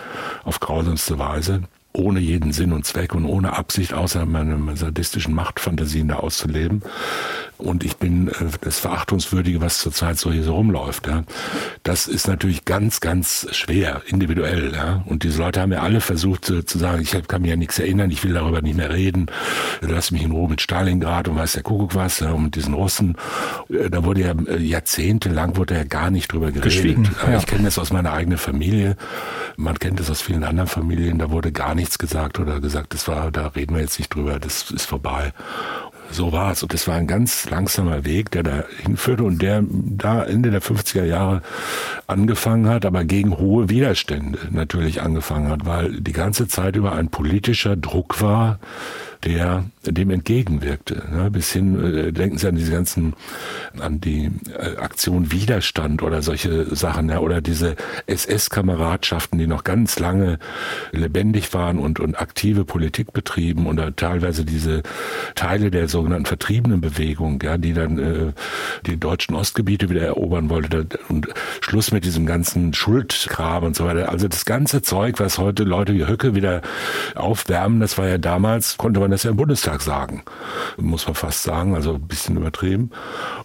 auf 0.44 0.60
grausamste 0.60 1.18
Weise 1.18 1.62
ohne 1.96 2.18
jeden 2.18 2.52
Sinn 2.52 2.72
und 2.72 2.84
Zweck 2.84 3.14
und 3.14 3.24
ohne 3.24 3.56
Absicht, 3.56 3.94
außer 3.94 4.26
meine 4.26 4.76
sadistischen 4.76 5.32
Machtfantasien 5.32 6.08
da 6.08 6.16
auszuleben. 6.16 6.82
Und 7.56 7.84
ich 7.84 7.96
bin 7.96 8.28
äh, 8.28 8.32
das 8.62 8.80
Verachtungswürdige, 8.80 9.60
was 9.60 9.78
zurzeit 9.78 10.18
so 10.18 10.32
hier 10.32 10.42
so 10.42 10.54
rumläuft. 10.54 11.06
Ja. 11.06 11.22
Das 11.84 12.08
ist 12.08 12.26
natürlich 12.26 12.64
ganz, 12.64 13.00
ganz 13.00 13.46
schwer, 13.52 14.02
individuell. 14.06 14.72
Ja. 14.74 15.04
Und 15.06 15.22
diese 15.22 15.38
Leute 15.38 15.60
haben 15.60 15.70
ja 15.70 15.80
alle 15.80 16.00
versucht 16.00 16.46
zu, 16.46 16.64
zu 16.64 16.78
sagen, 16.78 17.00
ich 17.00 17.16
kann 17.28 17.42
mir 17.42 17.50
ja 17.50 17.56
nichts 17.56 17.78
erinnern, 17.78 18.10
ich 18.10 18.24
will 18.24 18.32
darüber 18.32 18.60
nicht 18.60 18.76
mehr 18.76 18.92
reden. 18.92 19.26
Lass 19.80 20.10
mich 20.10 20.24
in 20.24 20.32
Ruhe 20.32 20.48
mit 20.48 20.62
Stalingrad 20.62 21.28
und 21.28 21.36
weiß 21.36 21.52
der 21.52 21.62
Kuckuck 21.62 21.94
was, 21.94 22.18
ja, 22.20 22.32
und 22.32 22.42
mit 22.44 22.56
diesen 22.56 22.74
Russen. 22.74 23.16
Äh, 23.68 23.88
da 23.88 24.04
wurde 24.04 24.22
ja 24.22 24.34
äh, 24.48 24.58
jahrzehntelang 24.58 25.56
wurde 25.56 25.74
ja 25.74 25.84
gar 25.84 26.10
nicht 26.10 26.32
drüber 26.32 26.46
geredet. 26.46 26.64
Geschwiegen, 26.64 27.08
ja. 27.24 27.38
Ich 27.38 27.46
kenne 27.46 27.64
das 27.64 27.78
aus 27.78 27.92
meiner 27.92 28.12
eigenen 28.12 28.38
Familie. 28.38 28.96
Man 29.56 29.78
kennt 29.78 30.00
das 30.00 30.10
aus 30.10 30.20
vielen 30.20 30.42
anderen 30.42 30.68
Familien. 30.68 31.18
Da 31.18 31.30
wurde 31.30 31.52
gar 31.52 31.76
nicht 31.76 31.83
nichts 31.84 31.98
gesagt 31.98 32.40
oder 32.40 32.60
gesagt, 32.60 32.94
das 32.94 33.06
war, 33.08 33.30
da 33.30 33.48
reden 33.48 33.74
wir 33.74 33.82
jetzt 33.82 33.98
nicht 33.98 34.14
drüber, 34.14 34.38
das 34.38 34.70
ist 34.70 34.86
vorbei. 34.86 35.32
So 36.10 36.32
war 36.32 36.52
es. 36.52 36.62
Und 36.62 36.72
das 36.72 36.88
war 36.88 36.94
ein 36.94 37.06
ganz 37.06 37.48
langsamer 37.50 38.04
Weg, 38.04 38.30
der 38.30 38.42
da 38.42 38.64
hinführte 38.82 39.24
und 39.24 39.42
der 39.42 39.62
da 39.68 40.22
Ende 40.22 40.50
der 40.50 40.62
50er 40.62 41.04
Jahre 41.04 41.42
angefangen 42.06 42.68
hat, 42.68 42.86
aber 42.86 43.04
gegen 43.04 43.36
hohe 43.36 43.68
Widerstände 43.68 44.38
natürlich 44.50 45.02
angefangen 45.02 45.50
hat, 45.50 45.66
weil 45.66 46.00
die 46.00 46.12
ganze 46.12 46.48
Zeit 46.48 46.76
über 46.76 46.92
ein 46.92 47.08
politischer 47.08 47.76
Druck 47.76 48.22
war, 48.22 48.58
der 49.24 49.64
dem 49.84 50.10
entgegenwirkte. 50.10 51.02
Ne? 51.10 51.30
Bis 51.30 51.52
hin, 51.52 51.82
äh, 51.82 52.12
denken 52.12 52.38
Sie 52.38 52.48
an 52.48 52.56
diese 52.56 52.72
ganzen, 52.72 53.14
an 53.78 54.00
die 54.00 54.30
äh, 54.56 54.76
Aktion 54.76 55.32
Widerstand 55.32 56.02
oder 56.02 56.22
solche 56.22 56.74
Sachen, 56.74 57.08
ja, 57.08 57.18
oder 57.18 57.40
diese 57.40 57.76
SS-Kameradschaften, 58.06 59.38
die 59.38 59.46
noch 59.46 59.64
ganz 59.64 59.98
lange 59.98 60.38
lebendig 60.92 61.52
waren 61.54 61.78
und, 61.78 62.00
und 62.00 62.20
aktive 62.20 62.64
Politik 62.64 63.12
betrieben 63.12 63.66
oder 63.66 63.94
teilweise 63.94 64.44
diese 64.44 64.82
Teile 65.34 65.70
der 65.70 65.88
sogenannten 65.88 66.26
Vertriebenenbewegung, 66.26 67.40
ja, 67.42 67.56
die 67.58 67.72
dann 67.72 67.98
äh, 67.98 68.32
die 68.86 68.98
deutschen 68.98 69.34
Ostgebiete 69.34 69.88
wieder 69.88 70.02
erobern 70.02 70.50
wollte 70.50 70.86
und 71.08 71.28
Schluss 71.60 71.92
mit 71.92 72.04
diesem 72.04 72.26
ganzen 72.26 72.74
Schuldkram 72.74 73.64
und 73.64 73.76
so 73.76 73.84
weiter. 73.84 74.10
Also 74.10 74.28
das 74.28 74.44
ganze 74.44 74.82
Zeug, 74.82 75.18
was 75.18 75.38
heute 75.38 75.64
Leute 75.64 75.94
wie 75.94 76.06
Höcke 76.06 76.34
wieder 76.34 76.62
aufwärmen, 77.14 77.80
das 77.80 77.98
war 77.98 78.08
ja 78.08 78.18
damals, 78.18 78.76
konnte 78.76 79.00
man 79.00 79.13
das 79.14 79.22
ja 79.22 79.30
im 79.30 79.36
Bundestag 79.36 79.80
sagen, 79.80 80.22
muss 80.76 81.06
man 81.06 81.14
fast 81.14 81.42
sagen, 81.42 81.74
also 81.74 81.94
ein 81.94 82.06
bisschen 82.06 82.36
übertrieben. 82.36 82.90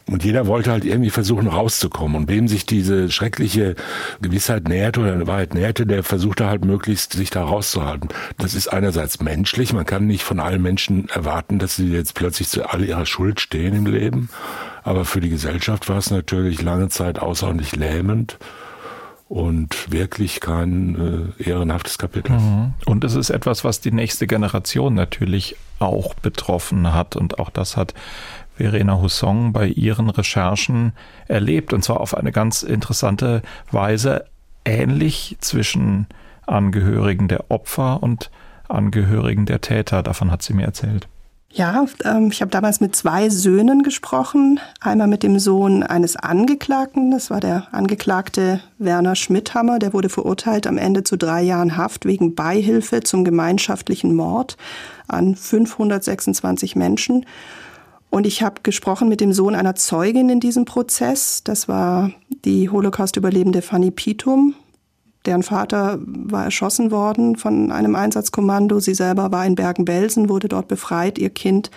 Und 0.08 0.24
jeder 0.24 0.48
wollte 0.48 0.72
halt 0.72 0.86
irgendwie 0.86 1.10
versuchen 1.10 1.48
rauszukommen. 1.48 2.16
Und 2.16 2.30
wem 2.30 2.48
sich 2.48 2.66
diese 2.66 3.10
schreckliche 3.12 3.76
Gewissheit 4.22 4.68
näherte 4.68 5.00
oder 5.00 5.28
Wahrheit 5.28 5.54
näherte, 5.54 5.86
der 5.86 6.04
versuchte 6.04 6.48
halt 6.48 6.66
möglichst 6.66 7.14
sich 7.14 7.30
da 7.30 7.44
rauszuhalten. 7.44 8.10
Das 8.38 8.56
ist 8.56 8.68
einerseits 8.68 9.22
menschlich, 9.22 9.74
man 9.74 9.86
kann 9.86 10.08
nicht 10.08 10.24
von 10.24 10.40
allen 10.40 10.62
Menschen 10.62 11.08
erwarten, 11.10 11.60
dass 11.60 11.76
sie 11.76 11.92
jetzt 11.92 12.16
plötzlich 12.16 12.50
zu 12.50 12.68
all 12.68 12.84
ihrer 12.84 13.06
Schuld 13.06 13.40
stehen 13.40 13.76
im 13.76 13.86
Leben. 13.86 14.30
Aber 14.84 15.06
für 15.06 15.20
die 15.20 15.30
Gesellschaft 15.30 15.90
war 15.90 15.98
es 15.98 16.10
natürlich 16.10 16.62
lange 16.62 16.90
Zeit 16.90 17.20
außerordentlich 17.20 17.76
lähmend 17.76 18.38
und 19.30 19.92
wirklich 19.92 20.40
kein 20.40 21.34
äh, 21.38 21.44
ehrenhaftes 21.50 22.00
Kapitel. 22.00 22.34
Mhm. 22.34 22.74
Und 22.88 23.04
es 23.04 23.14
ist 23.14 23.30
etwas, 23.30 23.64
was 23.64 23.80
die 23.80 23.92
nächste 23.92 24.26
Generation 24.26 24.96
natürlich 24.96 25.56
auch 25.78 26.16
betroffen 26.16 26.94
hat. 26.94 27.16
Und 27.16 27.38
auch 27.38 27.52
das 27.52 27.78
hat 27.78 27.94
Verena 28.58 29.00
Husson 29.00 29.54
bei 29.54 29.68
ihren 29.68 30.10
Recherchen 30.10 30.94
erlebt. 31.28 31.74
Und 31.74 31.84
zwar 31.84 32.02
auf 32.02 32.18
eine 32.18 32.32
ganz 32.32 32.64
interessante 32.64 33.44
Weise 33.72 34.26
ähnlich 34.66 35.38
zwischen 35.42 36.08
Angehörigen 36.48 37.28
der 37.28 37.52
Opfer 37.52 38.02
und 38.02 38.32
Angehörigen 38.68 39.46
der 39.46 39.62
Täter. 39.62 40.02
Davon 40.02 40.32
hat 40.32 40.42
sie 40.42 40.54
mir 40.54 40.66
erzählt. 40.66 41.08
Ja, 41.52 41.86
ähm, 42.06 42.30
ich 42.32 42.42
habe 42.42 42.52
damals 42.52 42.80
mit 42.80 42.96
zwei 42.96 43.30
Söhnen 43.30 43.82
gesprochen. 43.82 44.60
Einmal 44.82 45.08
mit 45.08 45.24
dem 45.24 45.40
Sohn 45.40 45.82
eines 45.82 46.16
Angeklagten, 46.16 47.10
das 47.10 47.32
war 47.32 47.40
der 47.40 47.68
Angeklagte 47.72 48.62
Werner 48.78 49.16
Schmidhammer, 49.16 49.80
der 49.80 49.94
wurde 49.94 50.10
verurteilt 50.10 50.68
am 50.68 50.78
Ende 50.78 51.04
zu 51.04 51.18
drei 51.18 51.42
Jahren 51.42 51.76
Haft 51.76 52.06
wegen 52.06 52.36
Beihilfe 52.36 53.02
zum 53.02 53.24
gemeinschaftlichen 53.24 54.14
Mord 54.14 54.58
an 55.08 55.36
526 55.36 56.76
Menschen. 56.76 57.26
Und 58.12 58.28
ich 58.28 58.44
habe 58.44 58.62
gesprochen 58.62 59.10
mit 59.10 59.20
dem 59.20 59.34
Sohn 59.34 59.56
einer 59.56 59.76
Zeugin 59.76 60.30
in 60.30 60.40
diesem 60.40 60.66
Prozess. 60.66 61.44
Das 61.44 61.68
war 61.68 62.12
die 62.46 62.70
Holocaust-Überlebende 62.70 63.64
Fanny 63.64 63.92
Pitum 63.92 64.54
deren 65.26 65.44
Vater 65.44 66.00
war 66.02 66.46
erschossen 66.46 66.92
worden 66.92 67.36
von 67.36 67.72
einem 67.72 67.96
Einsatzkommando. 67.96 68.80
Sie 68.80 68.94
selber 68.94 69.32
war 69.32 69.46
in 69.46 69.56
Bergen-Belsen, 69.56 70.30
wurde 70.30 70.48
dort 70.48 70.68
befreit. 70.68 71.18
Ihr 71.18 71.30
Kind 71.30 71.72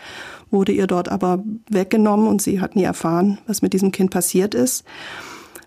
wurde 0.51 0.73
ihr 0.73 0.87
dort 0.87 1.09
aber 1.09 1.43
weggenommen 1.69 2.29
und 2.29 2.41
sie 2.41 2.61
hat 2.61 2.77
nie 2.77 2.85
erfahren, 2.85 3.39
was 3.47 3.63
mit 3.63 3.73
diesem 3.73 3.91
Kind 3.91 4.11
passiert 4.11 4.55
ist. 4.55 4.85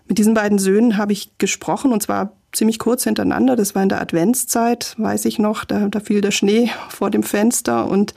Mit 0.08 0.18
diesen 0.18 0.34
beiden 0.34 0.58
Söhnen 0.58 0.96
habe 0.96 1.12
ich 1.12 1.36
gesprochen 1.38 1.92
und 1.92 2.02
zwar 2.02 2.32
ziemlich 2.52 2.78
kurz 2.78 3.04
hintereinander. 3.04 3.56
Das 3.56 3.74
war 3.74 3.82
in 3.82 3.88
der 3.88 4.00
Adventszeit, 4.00 4.94
weiß 4.98 5.24
ich 5.24 5.38
noch. 5.38 5.64
Da, 5.64 5.88
da 5.88 6.00
fiel 6.00 6.20
der 6.20 6.30
Schnee 6.30 6.70
vor 6.88 7.10
dem 7.10 7.24
Fenster 7.24 7.86
und 7.86 8.14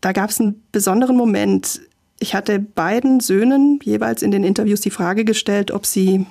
da 0.00 0.12
gab 0.12 0.30
es 0.30 0.40
einen 0.40 0.62
besonderen 0.72 1.16
Moment. 1.16 1.80
Ich 2.18 2.34
hatte 2.34 2.58
beiden 2.58 3.20
Söhnen 3.20 3.78
jeweils 3.82 4.22
in 4.22 4.30
den 4.30 4.44
Interviews 4.44 4.80
die 4.80 4.90
Frage 4.90 5.24
gestellt, 5.24 5.70
ob 5.70 5.86
sie 5.86 6.26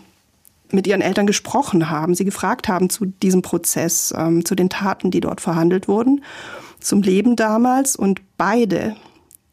mit 0.71 0.87
ihren 0.87 1.01
Eltern 1.01 1.27
gesprochen 1.27 1.89
haben, 1.89 2.15
sie 2.15 2.25
gefragt 2.25 2.67
haben 2.67 2.89
zu 2.89 3.05
diesem 3.05 3.41
Prozess, 3.41 4.13
ähm, 4.15 4.45
zu 4.45 4.55
den 4.55 4.69
Taten, 4.69 5.11
die 5.11 5.21
dort 5.21 5.41
verhandelt 5.41 5.87
wurden, 5.87 6.23
zum 6.79 7.01
Leben 7.01 7.35
damals. 7.35 7.95
Und 7.95 8.21
beide 8.37 8.95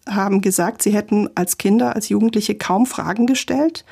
haben 0.09 0.41
gesagt, 0.41 0.83
sie 0.83 0.93
hätten 0.93 1.29
als 1.35 1.59
Kinder, 1.59 1.95
als 1.95 2.09
Jugendliche 2.09 2.55
kaum 2.55 2.87
Fragen 2.87 3.27
gestellt. 3.27 3.85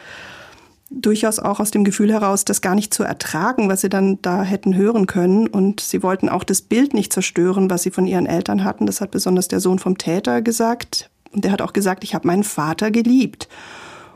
Durchaus 0.90 1.40
auch 1.40 1.58
aus 1.58 1.72
dem 1.72 1.82
Gefühl 1.82 2.12
heraus, 2.12 2.44
das 2.44 2.60
gar 2.60 2.74
nicht 2.74 2.94
zu 2.94 3.02
ertragen, 3.02 3.68
was 3.68 3.80
sie 3.80 3.88
dann 3.88 4.20
da 4.22 4.42
hätten 4.42 4.76
hören 4.76 5.06
können. 5.06 5.48
Und 5.48 5.80
sie 5.80 6.02
wollten 6.02 6.28
auch 6.28 6.44
das 6.44 6.62
Bild 6.62 6.94
nicht 6.94 7.12
zerstören, 7.12 7.68
was 7.70 7.82
sie 7.82 7.90
von 7.90 8.06
ihren 8.06 8.26
Eltern 8.26 8.62
hatten. 8.62 8.86
Das 8.86 9.00
hat 9.00 9.10
besonders 9.10 9.48
der 9.48 9.60
Sohn 9.60 9.78
vom 9.78 9.98
Täter 9.98 10.40
gesagt. 10.42 11.10
Und 11.32 11.44
der 11.44 11.50
hat 11.50 11.62
auch 11.62 11.72
gesagt, 11.72 12.04
ich 12.04 12.14
habe 12.14 12.28
meinen 12.28 12.44
Vater 12.44 12.92
geliebt. 12.92 13.48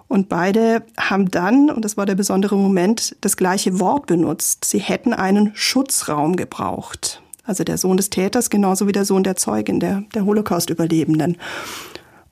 Und 0.08 0.30
beide 0.30 0.82
haben 0.98 1.30
dann, 1.30 1.70
und 1.70 1.84
das 1.84 1.98
war 1.98 2.06
der 2.06 2.14
besondere 2.14 2.56
Moment, 2.56 3.14
das 3.20 3.36
gleiche 3.36 3.78
Wort 3.78 4.06
benutzt. 4.06 4.64
Sie 4.64 4.78
hätten 4.78 5.12
einen 5.12 5.52
Schutzraum 5.54 6.36
gebraucht. 6.36 7.22
Also 7.44 7.62
der 7.62 7.78
Sohn 7.78 7.98
des 7.98 8.10
Täters 8.10 8.50
genauso 8.50 8.86
wie 8.86 8.92
der 8.92 9.04
Sohn 9.04 9.22
der 9.22 9.36
Zeugin, 9.36 9.80
der, 9.80 10.04
der 10.14 10.24
Holocaust-Überlebenden. 10.24 11.36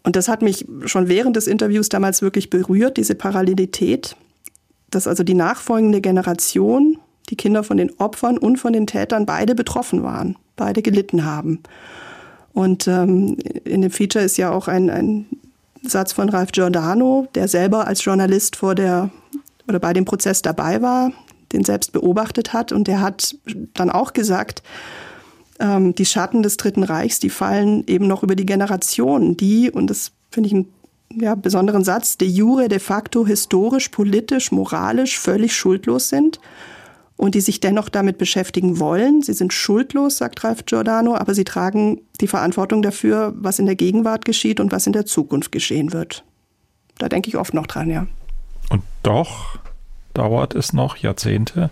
Und 0.03 0.17
das 0.17 0.29
hat 0.29 0.41
mich 0.41 0.67
schon 0.87 1.09
während 1.09 1.37
des 1.37 1.47
Interviews 1.47 1.89
damals 1.89 2.23
wirklich 2.23 2.49
berührt, 2.49 2.97
diese 2.97 3.15
Parallelität, 3.15 4.17
dass 4.91 5.07
also 5.07 5.23
die 5.23 5.35
nachfolgende 5.35 6.01
Generation, 6.01 6.99
die 7.29 7.37
Kinder 7.37 7.65
von 7.65 7.77
den 7.77 7.91
Opfern 7.99 8.39
und 8.39 8.57
von 8.57 8.73
den 8.73 8.87
Tätern 8.87 9.27
beide 9.27 9.55
betroffen 9.55 10.03
waren, 10.03 10.37
beide 10.55 10.81
gelitten 10.81 11.25
haben. 11.25 11.63
Und 12.53 12.87
ähm, 12.89 13.37
in 13.65 13.83
dem 13.83 13.91
Feature 13.91 14.25
ist 14.25 14.39
ja 14.39 14.51
auch 14.51 14.69
ein, 14.69 14.89
ein 14.89 15.27
Satz 15.83 16.13
von 16.13 16.29
Ralph 16.29 16.53
Giordano, 16.53 17.27
der 17.35 17.49
selber 17.49 17.87
als 17.87 18.05
Journalist 18.05 18.57
vor 18.57 18.75
der 18.75 19.11
oder 19.69 19.79
bei 19.81 19.93
dem 19.93 20.05
Prozess 20.05 20.43
dabei 20.43 20.81
war, 20.81 21.13
den 21.53 21.65
selbst 21.65 21.93
beobachtet 21.93 22.53
hat. 22.53 22.73
Und 22.73 22.87
der 22.87 23.01
hat 23.01 23.37
dann 23.75 23.91
auch 23.91 24.13
gesagt, 24.13 24.63
ähm, 25.59 25.95
die 25.95 26.07
Schatten 26.07 26.43
des 26.43 26.57
Dritten 26.57 26.83
Reichs, 26.83 27.19
die 27.19 27.31
fallen 27.31 27.85
eben 27.87 28.07
noch 28.07 28.23
über 28.23 28.37
die 28.37 28.47
Generationen, 28.47 29.37
die, 29.37 29.71
und 29.71 29.89
das 29.89 30.13
finde 30.31 30.49
ich 30.49 30.55
einen 30.55 30.73
ja, 31.15 31.35
besonderen 31.35 31.85
Satz, 31.85 32.19
de 32.19 32.29
jure, 32.29 32.69
de 32.69 32.79
facto, 32.79 33.27
historisch, 33.27 33.89
politisch, 33.89 34.53
moralisch 34.53 35.19
völlig 35.19 35.57
schuldlos 35.57 36.09
sind 36.09 36.41
und 37.17 37.35
die 37.35 37.41
sich 37.41 37.61
dennoch 37.61 37.89
damit 37.89 38.19
beschäftigen 38.19 38.79
wollen. 38.79 39.23
Sie 39.23 39.33
sind 39.33 39.53
schuldlos, 39.53 40.19
sagt 40.19 40.45
Ralf 40.45 40.67
Giordano, 40.67 41.17
aber 41.17 41.35
sie 41.35 41.45
tragen 41.45 42.01
die 42.21 42.27
Verantwortung 42.27 42.83
dafür, 42.83 43.33
was 43.37 43.59
in 43.59 43.67
der 43.67 43.77
Gegenwart 43.77 44.25
geschieht 44.25 44.61
und 44.61 44.73
was 44.73 44.87
in 44.87 44.93
der 44.93 45.07
Zukunft 45.07 45.53
geschehen 45.53 45.93
wird. 45.93 46.25
Da 46.99 47.09
denke 47.09 47.29
ich 47.29 47.37
oft 47.37 47.55
noch 47.55 47.67
dran, 47.67 47.91
ja. 47.91 48.07
Und 48.71 48.83
doch 49.03 49.59
dauert 50.15 50.55
es 50.55 50.73
noch 50.73 50.97
Jahrzehnte, 50.97 51.71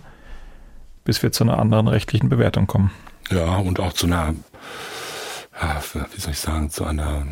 bis 1.05 1.22
wir 1.22 1.32
zu 1.32 1.45
einer 1.45 1.59
anderen 1.59 1.88
rechtlichen 1.88 2.28
Bewertung 2.28 2.66
kommen. 2.66 2.90
Ja, 3.30 3.57
und 3.57 3.80
auch 3.80 3.92
zu 3.92 4.07
einer 4.07 4.34
wie 5.61 6.20
soll 6.20 6.32
ich 6.32 6.40
sagen, 6.40 6.70
zu 6.70 6.84
einer, 6.84 7.26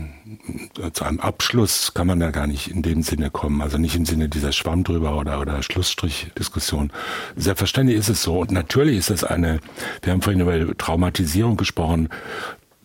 zu 0.92 1.04
einem 1.04 1.18
Abschluss 1.18 1.92
kann 1.92 2.06
man 2.06 2.20
da 2.20 2.30
gar 2.30 2.46
nicht 2.46 2.68
in 2.68 2.82
dem 2.82 3.02
Sinne 3.02 3.30
kommen. 3.30 3.60
Also 3.60 3.78
nicht 3.78 3.96
im 3.96 4.06
Sinne 4.06 4.28
dieser 4.28 4.52
Schwamm 4.52 4.84
drüber 4.84 5.16
oder, 5.16 5.40
oder 5.40 5.62
Schlussstrich-Diskussion. 5.62 6.92
Selbstverständlich 7.36 7.98
ist 7.98 8.08
es 8.08 8.22
so. 8.22 8.38
Und 8.38 8.52
natürlich 8.52 8.98
ist 8.98 9.10
es 9.10 9.24
eine, 9.24 9.58
wir 10.02 10.12
haben 10.12 10.22
vorhin 10.22 10.40
über 10.40 10.76
Traumatisierung 10.76 11.56
gesprochen. 11.56 12.08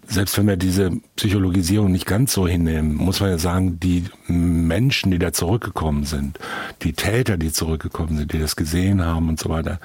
Selbst 0.08 0.38
wenn 0.38 0.48
wir 0.48 0.58
diese 0.58 0.92
Psychologisierung 1.18 1.92
nicht 1.92 2.06
ganz 2.06 2.34
so 2.34 2.48
hinnehmen, 2.48 2.96
muss 2.96 3.20
man 3.20 3.30
ja 3.30 3.38
sagen, 3.38 3.80
die 3.80 4.06
Menschen, 4.28 5.12
die 5.12 5.20
da 5.20 5.34
zurückgekommen 5.34 6.06
sind, 6.06 6.40
die 6.82 6.94
Täter, 6.94 7.38
die 7.38 7.52
zurückgekommen 7.52 8.18
sind, 8.18 8.34
die 8.34 8.40
das 8.40 8.56
gesehen 8.56 9.06
haben 9.06 9.30
und 9.30 9.40
so 9.40 9.50
weiter, 9.50 9.80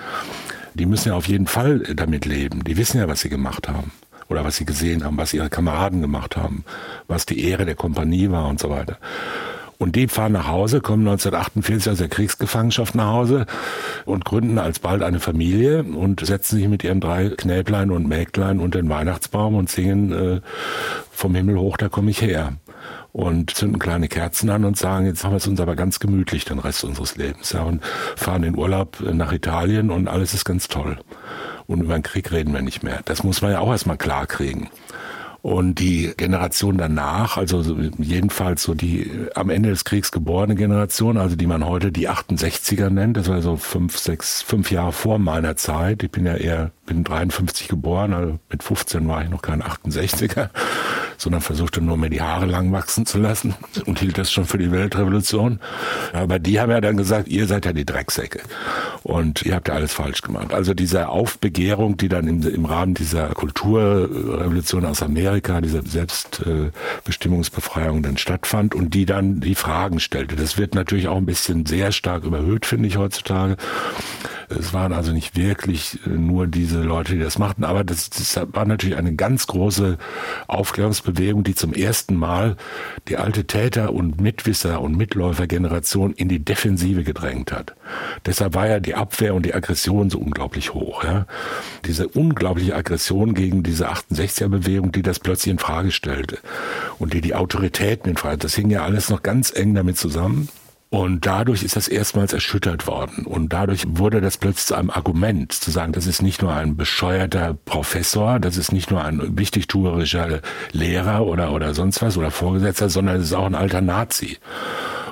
die 0.74 0.86
müssen 0.86 1.08
ja 1.08 1.14
auf 1.14 1.28
jeden 1.28 1.46
Fall 1.46 1.80
damit 1.80 2.24
leben. 2.24 2.64
Die 2.64 2.76
wissen 2.78 2.98
ja, 2.98 3.08
was 3.08 3.20
sie 3.20 3.28
gemacht 3.28 3.68
haben 3.68 3.90
oder 4.28 4.44
was 4.44 4.56
sie 4.56 4.64
gesehen 4.64 5.04
haben, 5.04 5.16
was 5.16 5.34
ihre 5.34 5.50
Kameraden 5.50 6.00
gemacht 6.00 6.36
haben, 6.36 6.64
was 7.08 7.26
die 7.26 7.44
Ehre 7.44 7.64
der 7.64 7.74
Kompanie 7.74 8.30
war 8.30 8.48
und 8.48 8.60
so 8.60 8.70
weiter. 8.70 8.98
Und 9.82 9.96
die 9.96 10.06
fahren 10.06 10.30
nach 10.30 10.46
Hause, 10.46 10.80
kommen 10.80 11.08
1948 11.08 11.90
aus 11.90 11.98
der 11.98 12.08
Kriegsgefangenschaft 12.08 12.94
nach 12.94 13.08
Hause 13.08 13.46
und 14.04 14.24
gründen 14.24 14.60
alsbald 14.60 15.02
eine 15.02 15.18
Familie 15.18 15.82
und 15.82 16.24
setzen 16.24 16.58
sich 16.58 16.68
mit 16.68 16.84
ihren 16.84 17.00
drei 17.00 17.30
Knäblein 17.30 17.90
und 17.90 18.06
Mägdlein 18.06 18.60
unter 18.60 18.80
den 18.80 18.88
Weihnachtsbaum 18.88 19.56
und 19.56 19.70
singen 19.70 20.12
äh, 20.12 20.40
vom 21.10 21.34
Himmel 21.34 21.58
hoch, 21.58 21.76
da 21.78 21.88
komme 21.88 22.12
ich 22.12 22.22
her. 22.22 22.52
Und 23.10 23.50
zünden 23.56 23.80
kleine 23.80 24.06
Kerzen 24.06 24.50
an 24.50 24.64
und 24.64 24.76
sagen, 24.76 25.06
jetzt 25.06 25.24
haben 25.24 25.32
wir 25.32 25.38
es 25.38 25.48
uns 25.48 25.60
aber 25.60 25.74
ganz 25.74 25.98
gemütlich 25.98 26.44
den 26.44 26.60
Rest 26.60 26.84
unseres 26.84 27.16
Lebens. 27.16 27.52
Ja, 27.52 27.64
und 27.64 27.82
fahren 28.14 28.44
in 28.44 28.56
Urlaub 28.56 29.00
nach 29.00 29.32
Italien 29.32 29.90
und 29.90 30.06
alles 30.06 30.32
ist 30.32 30.44
ganz 30.44 30.68
toll 30.68 30.96
und 31.66 31.80
über 31.80 31.94
den 31.94 32.02
Krieg 32.02 32.30
reden 32.32 32.52
wir 32.54 32.62
nicht 32.62 32.82
mehr. 32.82 33.00
Das 33.04 33.22
muss 33.22 33.42
man 33.42 33.52
ja 33.52 33.60
auch 33.60 33.70
erstmal 33.70 33.96
klar 33.98 34.26
kriegen. 34.26 34.70
Und 35.42 35.80
die 35.80 36.12
Generation 36.16 36.78
danach, 36.78 37.36
also 37.36 37.76
jedenfalls 37.98 38.62
so 38.62 38.74
die 38.74 39.10
am 39.34 39.50
Ende 39.50 39.70
des 39.70 39.84
Kriegs 39.84 40.12
geborene 40.12 40.54
Generation, 40.54 41.18
also 41.18 41.34
die 41.34 41.48
man 41.48 41.66
heute 41.66 41.90
die 41.90 42.08
68er 42.08 42.90
nennt, 42.90 43.16
das 43.16 43.28
war 43.28 43.42
so 43.42 43.56
fünf, 43.56 43.98
sechs, 43.98 44.40
fünf 44.42 44.70
Jahre 44.70 44.92
vor 44.92 45.18
meiner 45.18 45.56
Zeit. 45.56 46.04
Ich 46.04 46.12
bin 46.12 46.26
ja 46.26 46.34
eher, 46.34 46.70
bin 46.86 47.02
53 47.02 47.66
geboren, 47.66 48.14
also 48.14 48.38
mit 48.50 48.62
15 48.62 49.06
war 49.08 49.24
ich 49.24 49.30
noch 49.30 49.42
kein 49.42 49.64
68er. 49.64 50.50
sondern 51.22 51.40
versuchte 51.40 51.80
nur 51.80 51.96
mehr 51.96 52.10
die 52.10 52.20
Haare 52.20 52.46
lang 52.46 52.72
wachsen 52.72 53.06
zu 53.06 53.18
lassen 53.18 53.54
und 53.86 54.00
hielt 54.00 54.18
das 54.18 54.32
schon 54.32 54.44
für 54.44 54.58
die 54.58 54.72
Weltrevolution. 54.72 55.60
Aber 56.12 56.38
die 56.38 56.60
haben 56.60 56.70
ja 56.70 56.80
dann 56.80 56.96
gesagt, 56.96 57.28
ihr 57.28 57.46
seid 57.46 57.64
ja 57.64 57.72
die 57.72 57.86
Drecksäcke 57.86 58.40
und 59.04 59.42
ihr 59.42 59.54
habt 59.54 59.68
ja 59.68 59.74
alles 59.74 59.92
falsch 59.92 60.22
gemacht. 60.22 60.52
Also 60.52 60.74
diese 60.74 61.08
Aufbegehrung, 61.08 61.96
die 61.96 62.08
dann 62.08 62.26
im, 62.26 62.42
im 62.42 62.64
Rahmen 62.64 62.94
dieser 62.94 63.28
Kulturrevolution 63.28 64.84
aus 64.84 65.02
Amerika, 65.02 65.31
dieser 65.40 65.82
Selbstbestimmungsbefreiung 65.82 68.02
dann 68.02 68.16
stattfand 68.16 68.74
und 68.74 68.94
die 68.94 69.06
dann 69.06 69.40
die 69.40 69.54
Fragen 69.54 70.00
stellte. 70.00 70.36
Das 70.36 70.58
wird 70.58 70.74
natürlich 70.74 71.08
auch 71.08 71.16
ein 71.16 71.26
bisschen 71.26 71.66
sehr 71.66 71.92
stark 71.92 72.24
überhöht, 72.24 72.66
finde 72.66 72.88
ich 72.88 72.96
heutzutage. 72.96 73.56
Es 74.58 74.72
waren 74.72 74.92
also 74.92 75.12
nicht 75.12 75.36
wirklich 75.36 75.98
äh, 76.06 76.10
nur 76.10 76.46
diese 76.46 76.82
Leute, 76.82 77.14
die 77.14 77.20
das 77.20 77.38
machten, 77.38 77.64
aber 77.64 77.84
das, 77.84 78.10
das 78.10 78.38
war 78.52 78.64
natürlich 78.64 78.96
eine 78.96 79.14
ganz 79.14 79.46
große 79.46 79.98
Aufklärungsbewegung, 80.46 81.44
die 81.44 81.54
zum 81.54 81.72
ersten 81.72 82.16
Mal 82.16 82.56
die 83.08 83.16
alte 83.16 83.44
Täter- 83.44 83.92
und 83.92 84.20
Mitwisser- 84.20 84.80
und 84.80 84.96
Mitläufergeneration 84.96 86.12
in 86.12 86.28
die 86.28 86.44
Defensive 86.44 87.04
gedrängt 87.04 87.52
hat. 87.52 87.74
Deshalb 88.26 88.54
war 88.54 88.68
ja 88.68 88.80
die 88.80 88.94
Abwehr 88.94 89.34
und 89.34 89.44
die 89.44 89.54
Aggression 89.54 90.10
so 90.10 90.18
unglaublich 90.18 90.74
hoch. 90.74 91.04
Ja. 91.04 91.26
Diese 91.84 92.08
unglaubliche 92.08 92.74
Aggression 92.74 93.34
gegen 93.34 93.62
diese 93.62 93.90
68er-Bewegung, 93.90 94.92
die 94.92 95.02
das 95.02 95.18
plötzlich 95.22 95.52
in 95.52 95.58
Frage 95.58 95.90
stellte 95.90 96.38
und 96.98 97.12
die 97.14 97.20
die 97.20 97.34
Autoritäten 97.34 98.10
in 98.10 98.16
Frage, 98.16 98.38
das 98.38 98.54
hing 98.54 98.70
ja 98.70 98.84
alles 98.84 99.08
noch 99.08 99.22
ganz 99.22 99.52
eng 99.54 99.74
damit 99.74 99.98
zusammen. 99.98 100.48
Und 100.92 101.24
dadurch 101.24 101.62
ist 101.62 101.74
das 101.74 101.88
erstmals 101.88 102.34
erschüttert 102.34 102.86
worden. 102.86 103.24
Und 103.24 103.54
dadurch 103.54 103.84
wurde 103.88 104.20
das 104.20 104.36
plötzlich 104.36 104.66
zu 104.66 104.74
einem 104.74 104.90
Argument, 104.90 105.50
zu 105.50 105.70
sagen, 105.70 105.92
das 105.92 106.06
ist 106.06 106.20
nicht 106.20 106.42
nur 106.42 106.52
ein 106.52 106.76
bescheuerter 106.76 107.56
Professor, 107.64 108.38
das 108.38 108.58
ist 108.58 108.72
nicht 108.72 108.90
nur 108.90 109.02
ein 109.02 109.38
wichtigtuerischer 109.38 110.42
Lehrer 110.72 111.24
oder, 111.24 111.52
oder 111.52 111.72
sonst 111.72 112.02
was 112.02 112.18
oder 112.18 112.30
Vorgesetzter, 112.30 112.90
sondern 112.90 113.16
es 113.16 113.28
ist 113.28 113.32
auch 113.32 113.46
ein 113.46 113.54
alter 113.54 113.80
Nazi. 113.80 114.36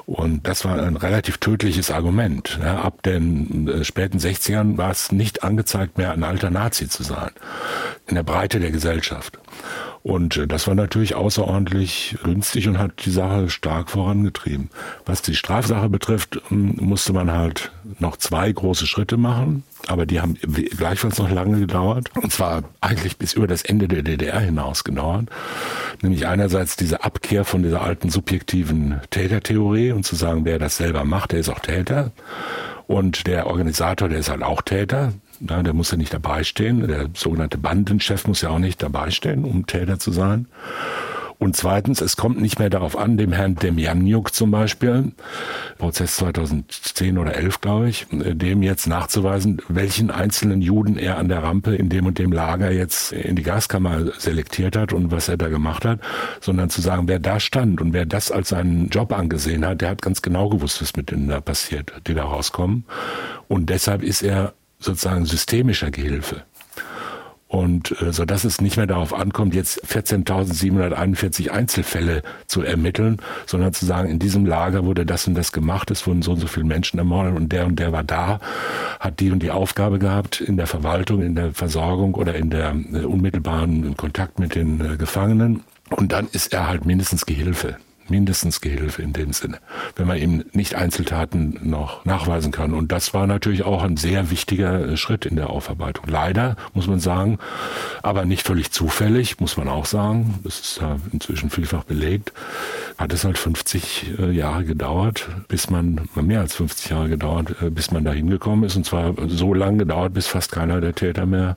Und 0.05 0.47
das 0.47 0.67
war 0.67 0.83
ein 0.83 0.97
relativ 0.97 1.39
tödliches 1.39 1.91
Argument. 1.91 2.61
Ab 2.61 3.03
den 3.05 3.69
äh, 3.69 3.85
späten 3.85 4.19
60ern 4.19 4.77
war 4.77 4.91
es 4.91 5.13
nicht 5.13 5.45
angezeigt 5.45 5.97
mehr, 5.97 6.13
ein 6.13 6.25
alter 6.25 6.51
Nazi 6.51 6.89
zu 6.89 7.05
sein. 7.05 7.31
In 8.07 8.17
der 8.17 8.23
Breite 8.23 8.61
der 8.61 8.71
Gesellschaft. 8.73 9.39
Und 10.03 10.37
äh, 10.39 10.47
das 10.47 10.67
war 10.67 10.75
natürlich 10.75 11.15
außerordentlich 11.15 12.17
günstig 12.25 12.69
und 12.69 12.79
hat 12.79 13.05
die 13.05 13.11
Sache 13.11 13.51
stark 13.51 13.91
vorangetrieben. 13.91 14.71
Was 15.05 15.21
die 15.23 15.35
Strafsache 15.35 15.89
betrifft, 15.89 16.41
ähm, 16.51 16.77
musste 16.81 17.13
man 17.13 17.31
halt 17.31 17.71
noch 17.99 18.17
zwei 18.17 18.51
große 18.51 18.87
Schritte 18.87 19.17
machen, 19.19 19.63
aber 19.89 20.07
die 20.07 20.21
haben 20.21 20.37
gleichfalls 20.77 21.19
noch 21.19 21.31
lange 21.31 21.61
gedauert. 21.61 22.11
Und 22.17 22.33
zwar 22.33 22.65
eigentlich 22.81 23.19
bis 23.19 23.35
über 23.35 23.47
das 23.47 23.63
Ende 23.63 23.89
der 23.89 24.03
DDR 24.03 24.41
hinaus 24.41 24.85
gedauert. 24.85 25.29
Nämlich 26.01 26.27
einerseits 26.27 26.77
diese 26.77 27.05
Abkehr 27.05 27.45
von 27.45 27.63
dieser 27.63 27.83
alten 27.83 28.09
subjektiven 28.09 29.01
Tätertheorie 29.11 29.93
und 29.93 30.05
zu 30.05 30.17
sagen, 30.17 30.45
wer 30.45 30.59
das 30.59 30.79
selber 30.79 31.05
macht, 31.05 31.33
der 31.33 31.41
ist 31.41 31.51
auch 31.51 31.61
Täter. 31.61 32.13
Und 32.87 33.27
der 33.27 33.47
Organisator, 33.47 34.09
der 34.09 34.19
ist 34.19 34.31
halt 34.31 34.43
auch 34.43 34.63
Täter. 34.63 35.13
Ja, 35.41 35.63
der 35.63 35.73
muss 35.73 35.91
ja 35.91 35.97
nicht 35.97 36.13
dabei 36.13 36.45
stehen. 36.45 36.87
Der 36.87 37.09
sogenannte 37.15 37.59
Bandenchef 37.59 38.27
muss 38.27 38.43
ja 38.43 38.51
auch 38.51 38.59
nicht 38.59 38.83
dabei 38.83 39.11
stehen, 39.11 39.45
um 39.45 39.67
Täter 39.67 39.99
zu 39.99 40.13
sein. 40.13 40.47
Und 41.41 41.57
zweitens, 41.57 42.03
es 42.03 42.19
kommt 42.19 42.39
nicht 42.39 42.59
mehr 42.59 42.69
darauf 42.69 42.99
an, 42.99 43.17
dem 43.17 43.33
Herrn 43.33 43.55
Demjanjuk 43.55 44.35
zum 44.35 44.51
Beispiel, 44.51 45.13
Prozess 45.79 46.17
2010 46.17 47.17
oder 47.17 47.35
11, 47.35 47.63
glaube 47.63 47.89
ich, 47.89 48.07
dem 48.11 48.63
jetzt 48.63 48.87
nachzuweisen, 48.87 49.63
welchen 49.67 50.11
einzelnen 50.11 50.61
Juden 50.61 50.99
er 50.99 51.17
an 51.17 51.31
der 51.31 51.43
Rampe 51.43 51.75
in 51.75 51.89
dem 51.89 52.05
und 52.05 52.19
dem 52.19 52.31
Lager 52.31 52.71
jetzt 52.71 53.13
in 53.13 53.37
die 53.37 53.43
Gaskammer 53.43 54.13
selektiert 54.19 54.77
hat 54.77 54.93
und 54.93 55.13
was 55.13 55.31
er 55.31 55.39
da 55.39 55.49
gemacht 55.49 55.87
hat, 55.87 56.01
sondern 56.43 56.69
zu 56.69 56.83
sagen, 56.83 57.09
wer 57.09 57.19
da 57.19 57.41
stand 57.41 57.81
und 57.81 57.95
wer 57.95 58.05
das 58.05 58.31
als 58.31 58.51
seinen 58.51 58.91
Job 58.91 59.11
angesehen 59.11 59.65
hat, 59.65 59.81
der 59.81 59.89
hat 59.89 60.03
ganz 60.03 60.21
genau 60.21 60.51
gewusst, 60.51 60.83
was 60.83 60.95
mit 60.95 61.11
denen 61.11 61.29
da 61.29 61.41
passiert, 61.41 61.91
die 62.07 62.13
da 62.13 62.25
rauskommen. 62.25 62.85
Und 63.49 63.71
deshalb 63.71 64.03
ist 64.03 64.21
er 64.21 64.53
sozusagen 64.81 65.27
systemischer 65.27 65.91
Gehilfe. 65.91 66.45
Und 67.51 68.01
äh, 68.01 68.13
so 68.13 68.25
dass 68.25 68.45
es 68.45 68.61
nicht 68.61 68.77
mehr 68.77 68.87
darauf 68.87 69.13
ankommt, 69.13 69.57
jetzt 69.57 69.85
14.741 69.85 71.49
Einzelfälle 71.49 72.23
zu 72.47 72.63
ermitteln, 72.63 73.19
sondern 73.45 73.73
zu 73.73 73.87
sagen, 73.87 74.09
in 74.09 74.21
diesem 74.21 74.47
Lager 74.47 74.85
wurde 74.85 75.05
das 75.05 75.27
und 75.27 75.35
das 75.35 75.51
gemacht, 75.51 75.91
es 75.91 76.07
wurden 76.07 76.23
so 76.23 76.31
und 76.31 76.39
so 76.39 76.47
viele 76.47 76.67
Menschen 76.67 76.99
ermordet 76.99 77.35
und 77.35 77.51
der 77.51 77.67
und 77.67 77.81
der 77.81 77.91
war 77.91 78.05
da, 78.05 78.39
hat 79.01 79.19
die 79.19 79.33
und 79.33 79.43
die 79.43 79.51
Aufgabe 79.51 79.99
gehabt 79.99 80.41
in 80.41 80.57
der 80.57 80.69
Verwaltung, 80.69 81.23
in 81.23 81.35
der 81.35 81.53
Versorgung 81.53 82.15
oder 82.15 82.37
in 82.37 82.51
der 82.51 82.71
äh, 82.71 83.05
unmittelbaren 83.05 83.97
Kontakt 83.97 84.39
mit 84.39 84.55
den 84.55 84.81
äh, 84.81 84.97
Gefangenen. 84.97 85.65
Und 85.91 86.13
dann 86.13 86.29
ist 86.31 86.53
er 86.53 86.69
halt 86.69 86.87
mindestens 86.87 87.27
Gehilfe 87.27 87.79
mindestens 88.11 88.61
Gehilfe 88.61 89.03
in 89.03 89.13
dem 89.13 89.33
Sinne, 89.33 89.59
wenn 89.97 90.07
man 90.07 90.19
eben 90.19 90.45
nicht 90.53 90.75
Einzeltaten 90.75 91.59
noch 91.63 92.05
nachweisen 92.05 92.53
kann. 92.53 92.75
Und 92.75 92.93
das 92.93 93.15
war 93.15 93.27
natürlich 93.27 93.63
auch 93.63 93.83
ein 93.83 93.97
sehr 93.97 94.31
wichtiger 94.31 94.89
äh, 94.89 94.97
Schritt 94.97 95.27
in 95.27 95.37
der 95.37 95.51
Aufarbeitung. 95.51 96.07
Leider, 96.09 96.57
muss 96.75 96.87
man 96.87 97.01
sagen, 97.01 97.39
aber 98.03 98.25
nicht 98.25 98.47
völlig 98.47 98.71
zufällig, 98.73 99.41
muss 99.41 99.57
man 99.57 99.69
auch 99.69 99.87
sagen, 99.87 100.41
das 100.45 100.61
ist 100.61 100.81
ja 100.81 100.97
inzwischen 101.13 101.51
vielfach 101.51 101.85
belegt, 101.85 102.33
hat 103.01 103.15
es 103.15 103.25
halt 103.25 103.39
50 103.39 104.19
äh, 104.19 104.31
Jahre 104.31 104.63
gedauert, 104.65 105.27
bis 105.49 105.71
man, 105.71 106.03
mehr 106.15 106.41
als 106.41 106.55
50 106.57 106.91
Jahre 106.91 107.09
gedauert, 107.09 107.57
äh, 107.63 107.71
bis 107.71 107.93
man 107.93 108.05
da 108.05 108.13
hingekommen 108.13 108.65
ist. 108.65 108.77
Und 108.77 108.85
zwar 108.85 109.15
so 109.27 109.55
lange 109.55 109.79
gedauert, 109.79 110.13
bis 110.13 110.27
fast 110.27 110.53
keiner 110.53 110.83
der 110.83 110.95
Täter 110.95 111.25
mehr 111.25 111.57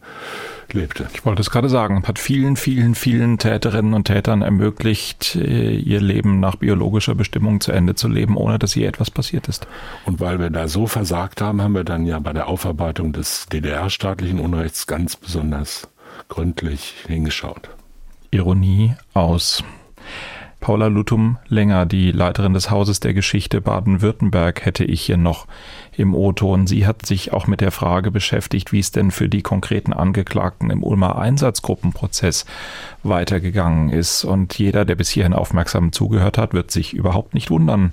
lebte. 0.71 1.05
Ich 1.13 1.25
wollte 1.25 1.41
es 1.41 1.49
gerade 1.49 1.67
sagen, 1.67 2.01
hat 2.07 2.17
vielen, 2.17 2.55
vielen, 2.55 2.95
vielen 2.95 3.39
Täterinnen 3.39 3.93
und 3.93 4.05
Tätern 4.05 4.41
ermöglicht, 4.41 5.35
ihr 5.35 5.99
Leben 5.99 6.39
nach 6.39 6.55
biologischer 6.55 7.13
Bestimmung 7.13 7.59
zu 7.59 7.73
Ende 7.73 7.95
zu 7.95 8.07
leben, 8.07 8.37
ohne 8.37 8.57
dass 8.57 8.73
je 8.73 8.85
etwas 8.85 9.11
passiert 9.11 9.49
ist. 9.49 9.67
Und 10.05 10.21
weil 10.21 10.39
wir 10.39 10.49
da 10.49 10.69
so 10.69 10.87
versagt 10.87 11.41
haben, 11.41 11.61
haben 11.61 11.75
wir 11.75 11.83
dann 11.83 12.05
ja 12.05 12.19
bei 12.19 12.31
der 12.31 12.47
Aufarbeitung 12.47 13.11
des 13.11 13.47
DDR-staatlichen 13.47 14.39
Unrechts 14.39 14.87
ganz 14.87 15.17
besonders 15.17 15.89
gründlich 16.29 16.95
hingeschaut. 17.05 17.69
Ironie 18.31 18.95
aus. 19.13 19.61
Paula 20.63 20.87
Lutum 20.87 21.39
Länger, 21.49 21.85
die 21.85 22.13
Leiterin 22.13 22.53
des 22.53 22.71
Hauses 22.71 23.01
der 23.01 23.13
Geschichte 23.13 23.59
Baden-Württemberg, 23.59 24.63
hätte 24.63 24.85
ich 24.85 25.01
hier 25.01 25.17
noch 25.17 25.45
im 25.97 26.15
O-Ton. 26.15 26.67
Sie 26.67 26.87
hat 26.87 27.05
sich 27.05 27.33
auch 27.33 27.47
mit 27.47 27.59
der 27.59 27.71
Frage 27.71 28.11
beschäftigt, 28.11 28.71
wie 28.71 28.79
es 28.79 28.93
denn 28.93 29.11
für 29.11 29.27
die 29.27 29.41
konkreten 29.41 29.91
Angeklagten 29.91 30.69
im 30.69 30.81
Ulmer 30.81 31.17
Einsatzgruppenprozess 31.17 32.45
weitergegangen 33.03 33.89
ist. 33.89 34.23
Und 34.23 34.57
jeder, 34.57 34.85
der 34.85 34.95
bis 34.95 35.09
hierhin 35.09 35.33
aufmerksam 35.33 35.91
zugehört 35.91 36.37
hat, 36.37 36.53
wird 36.53 36.71
sich 36.71 36.93
überhaupt 36.93 37.33
nicht 37.33 37.51
wundern. 37.51 37.91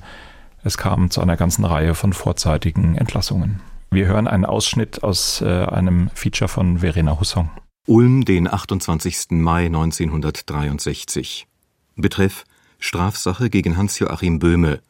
Es 0.62 0.78
kam 0.78 1.10
zu 1.10 1.20
einer 1.20 1.36
ganzen 1.36 1.64
Reihe 1.64 1.96
von 1.96 2.12
vorzeitigen 2.12 2.94
Entlassungen. 2.94 3.62
Wir 3.90 4.06
hören 4.06 4.28
einen 4.28 4.44
Ausschnitt 4.44 5.02
aus 5.02 5.40
äh, 5.40 5.64
einem 5.64 6.08
Feature 6.14 6.46
von 6.46 6.78
Verena 6.78 7.18
Hussong. 7.18 7.50
Ulm, 7.88 8.24
den 8.24 8.46
28. 8.46 9.30
Mai 9.30 9.66
1963. 9.66 11.48
Betreff 11.96 12.44
Strafsache 12.82 13.50
gegen 13.50 13.76
Hans-Joachim 13.76 14.38
Böhme. 14.38 14.80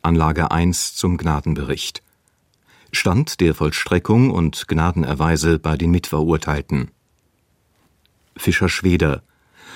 Anlage 0.00 0.50
1 0.50 0.96
zum 0.96 1.18
Gnadenbericht. 1.18 2.02
Stand 2.90 3.40
der 3.40 3.54
Vollstreckung 3.54 4.30
und 4.30 4.66
Gnadenerweise 4.66 5.58
bei 5.58 5.76
den 5.76 5.90
Mitverurteilten. 5.90 6.90
Fischer 8.34 8.70
Schweder. 8.70 9.22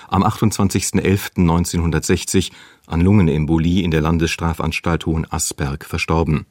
Am 0.09 0.25
28.11.1960 0.25 2.53
an 2.87 3.03
Lungenembolie 3.03 3.83
in 3.83 3.91
der 3.91 4.01
Landesstrafanstalt 4.01 5.05
Hohenasperg 5.05 5.85
verstorben. 5.85 6.47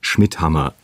Schmidthammer. 0.00 0.74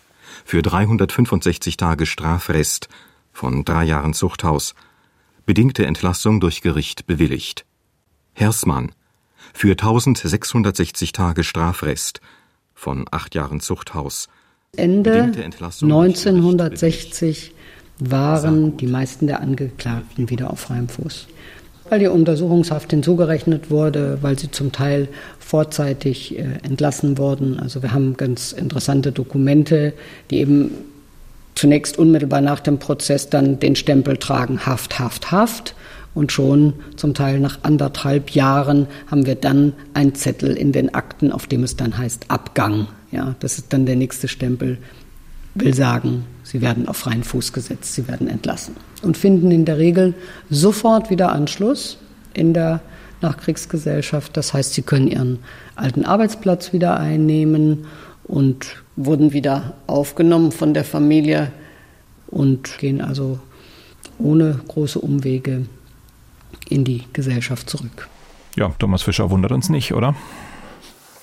Für 0.44 0.62
365 0.62 1.76
Tage 1.76 2.06
Strafrest 2.06 2.88
von 3.32 3.64
drei 3.64 3.84
Jahren 3.84 4.14
Zuchthaus. 4.14 4.74
Bedingte 5.46 5.86
Entlassung 5.86 6.40
durch 6.40 6.60
Gericht 6.60 7.06
bewilligt. 7.06 7.65
Hersmann 8.36 8.92
für 9.54 9.70
1660 9.70 11.12
Tage 11.12 11.42
Strafrest 11.42 12.20
von 12.74 13.06
acht 13.10 13.34
Jahren 13.34 13.60
Zuchthaus. 13.60 14.28
Ende 14.76 15.22
1960 15.22 17.54
waren 17.98 18.76
die 18.76 18.86
meisten 18.86 19.26
der 19.26 19.40
Angeklagten 19.40 20.28
wieder 20.28 20.50
auf 20.50 20.60
freiem 20.60 20.90
Fuß. 20.90 21.28
Weil 21.88 22.00
die 22.00 22.08
Untersuchungshaft 22.08 22.90
hinzugerechnet 22.90 23.70
wurde, 23.70 24.18
weil 24.20 24.38
sie 24.38 24.50
zum 24.50 24.70
Teil 24.70 25.08
vorzeitig 25.38 26.38
äh, 26.38 26.58
entlassen 26.62 27.16
wurden. 27.16 27.58
Also 27.58 27.82
wir 27.82 27.92
haben 27.92 28.18
ganz 28.18 28.52
interessante 28.52 29.12
Dokumente, 29.12 29.94
die 30.30 30.40
eben 30.40 30.72
zunächst 31.54 31.98
unmittelbar 31.98 32.42
nach 32.42 32.60
dem 32.60 32.78
Prozess 32.78 33.30
dann 33.30 33.58
den 33.60 33.76
Stempel 33.76 34.18
tragen 34.18 34.66
Haft, 34.66 34.98
Haft, 34.98 35.30
Haft 35.30 35.74
und 36.16 36.32
schon 36.32 36.72
zum 36.96 37.12
Teil 37.12 37.38
nach 37.38 37.58
anderthalb 37.62 38.30
Jahren 38.30 38.86
haben 39.06 39.26
wir 39.26 39.34
dann 39.34 39.74
einen 39.92 40.14
Zettel 40.14 40.56
in 40.56 40.72
den 40.72 40.94
Akten, 40.94 41.30
auf 41.30 41.46
dem 41.46 41.62
es 41.62 41.76
dann 41.76 41.98
heißt 41.98 42.30
Abgang. 42.30 42.88
Ja, 43.12 43.36
das 43.40 43.58
ist 43.58 43.72
dann 43.74 43.84
der 43.84 43.96
nächste 43.96 44.26
Stempel, 44.26 44.78
will 45.54 45.74
sagen, 45.74 46.24
sie 46.42 46.62
werden 46.62 46.88
auf 46.88 46.96
freien 46.96 47.22
Fuß 47.22 47.52
gesetzt, 47.52 47.94
sie 47.94 48.08
werden 48.08 48.28
entlassen 48.28 48.76
und 49.02 49.18
finden 49.18 49.50
in 49.50 49.66
der 49.66 49.76
Regel 49.76 50.14
sofort 50.48 51.10
wieder 51.10 51.32
Anschluss 51.32 51.98
in 52.32 52.54
der 52.54 52.80
Nachkriegsgesellschaft. 53.20 54.38
Das 54.38 54.54
heißt, 54.54 54.72
sie 54.72 54.82
können 54.82 55.08
ihren 55.08 55.40
alten 55.74 56.06
Arbeitsplatz 56.06 56.72
wieder 56.72 56.98
einnehmen 56.98 57.84
und 58.24 58.82
wurden 58.96 59.34
wieder 59.34 59.74
aufgenommen 59.86 60.50
von 60.50 60.72
der 60.72 60.84
Familie 60.84 61.52
und 62.26 62.78
gehen 62.78 63.02
also 63.02 63.38
ohne 64.18 64.60
große 64.66 64.98
Umwege 64.98 65.66
in 66.68 66.84
die 66.84 67.04
Gesellschaft 67.12 67.68
zurück. 67.70 68.08
Ja, 68.56 68.68
Thomas 68.78 69.02
Fischer 69.02 69.30
wundert 69.30 69.52
uns 69.52 69.68
nicht, 69.68 69.92
oder? 69.92 70.14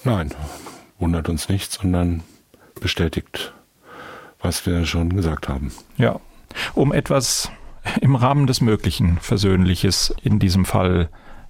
Nein, 0.04 0.32
wundert 1.00 1.30
uns 1.30 1.50
nicht, 1.50 1.72
sondern 1.72 2.24
bestätigt, 2.80 3.54
was 4.42 4.66
wir 4.66 4.86
schon 4.86 5.16
gesagt 5.16 5.48
haben. 5.48 5.72
Ja, 5.98 6.20
um 6.74 6.94
etwas 6.94 7.52
im 8.02 8.16
Rahmen 8.16 8.48
des 8.48 8.62
Möglichen 8.62 9.18
Versöhnliches 9.20 10.14
in 10.22 10.40
diesem 10.40 10.66
Fall 10.66 11.10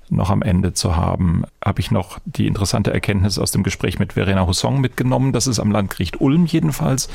noch 0.09 0.29
am 0.29 0.41
Ende 0.41 0.73
zu 0.73 0.95
haben, 0.95 1.43
habe 1.63 1.79
ich 1.79 1.91
noch 1.91 2.19
die 2.25 2.47
interessante 2.47 2.93
Erkenntnis 2.93 3.39
aus 3.39 3.51
dem 3.51 3.63
Gespräch 3.63 3.99
mit 3.99 4.13
Verena 4.13 4.45
Hussong 4.45 4.81
mitgenommen, 4.81 5.33
dass 5.33 5.47
es 5.47 5.59
am 5.59 5.71
Landgericht 5.71 6.21
Ulm 6.21 6.45
jedenfalls 6.45 7.09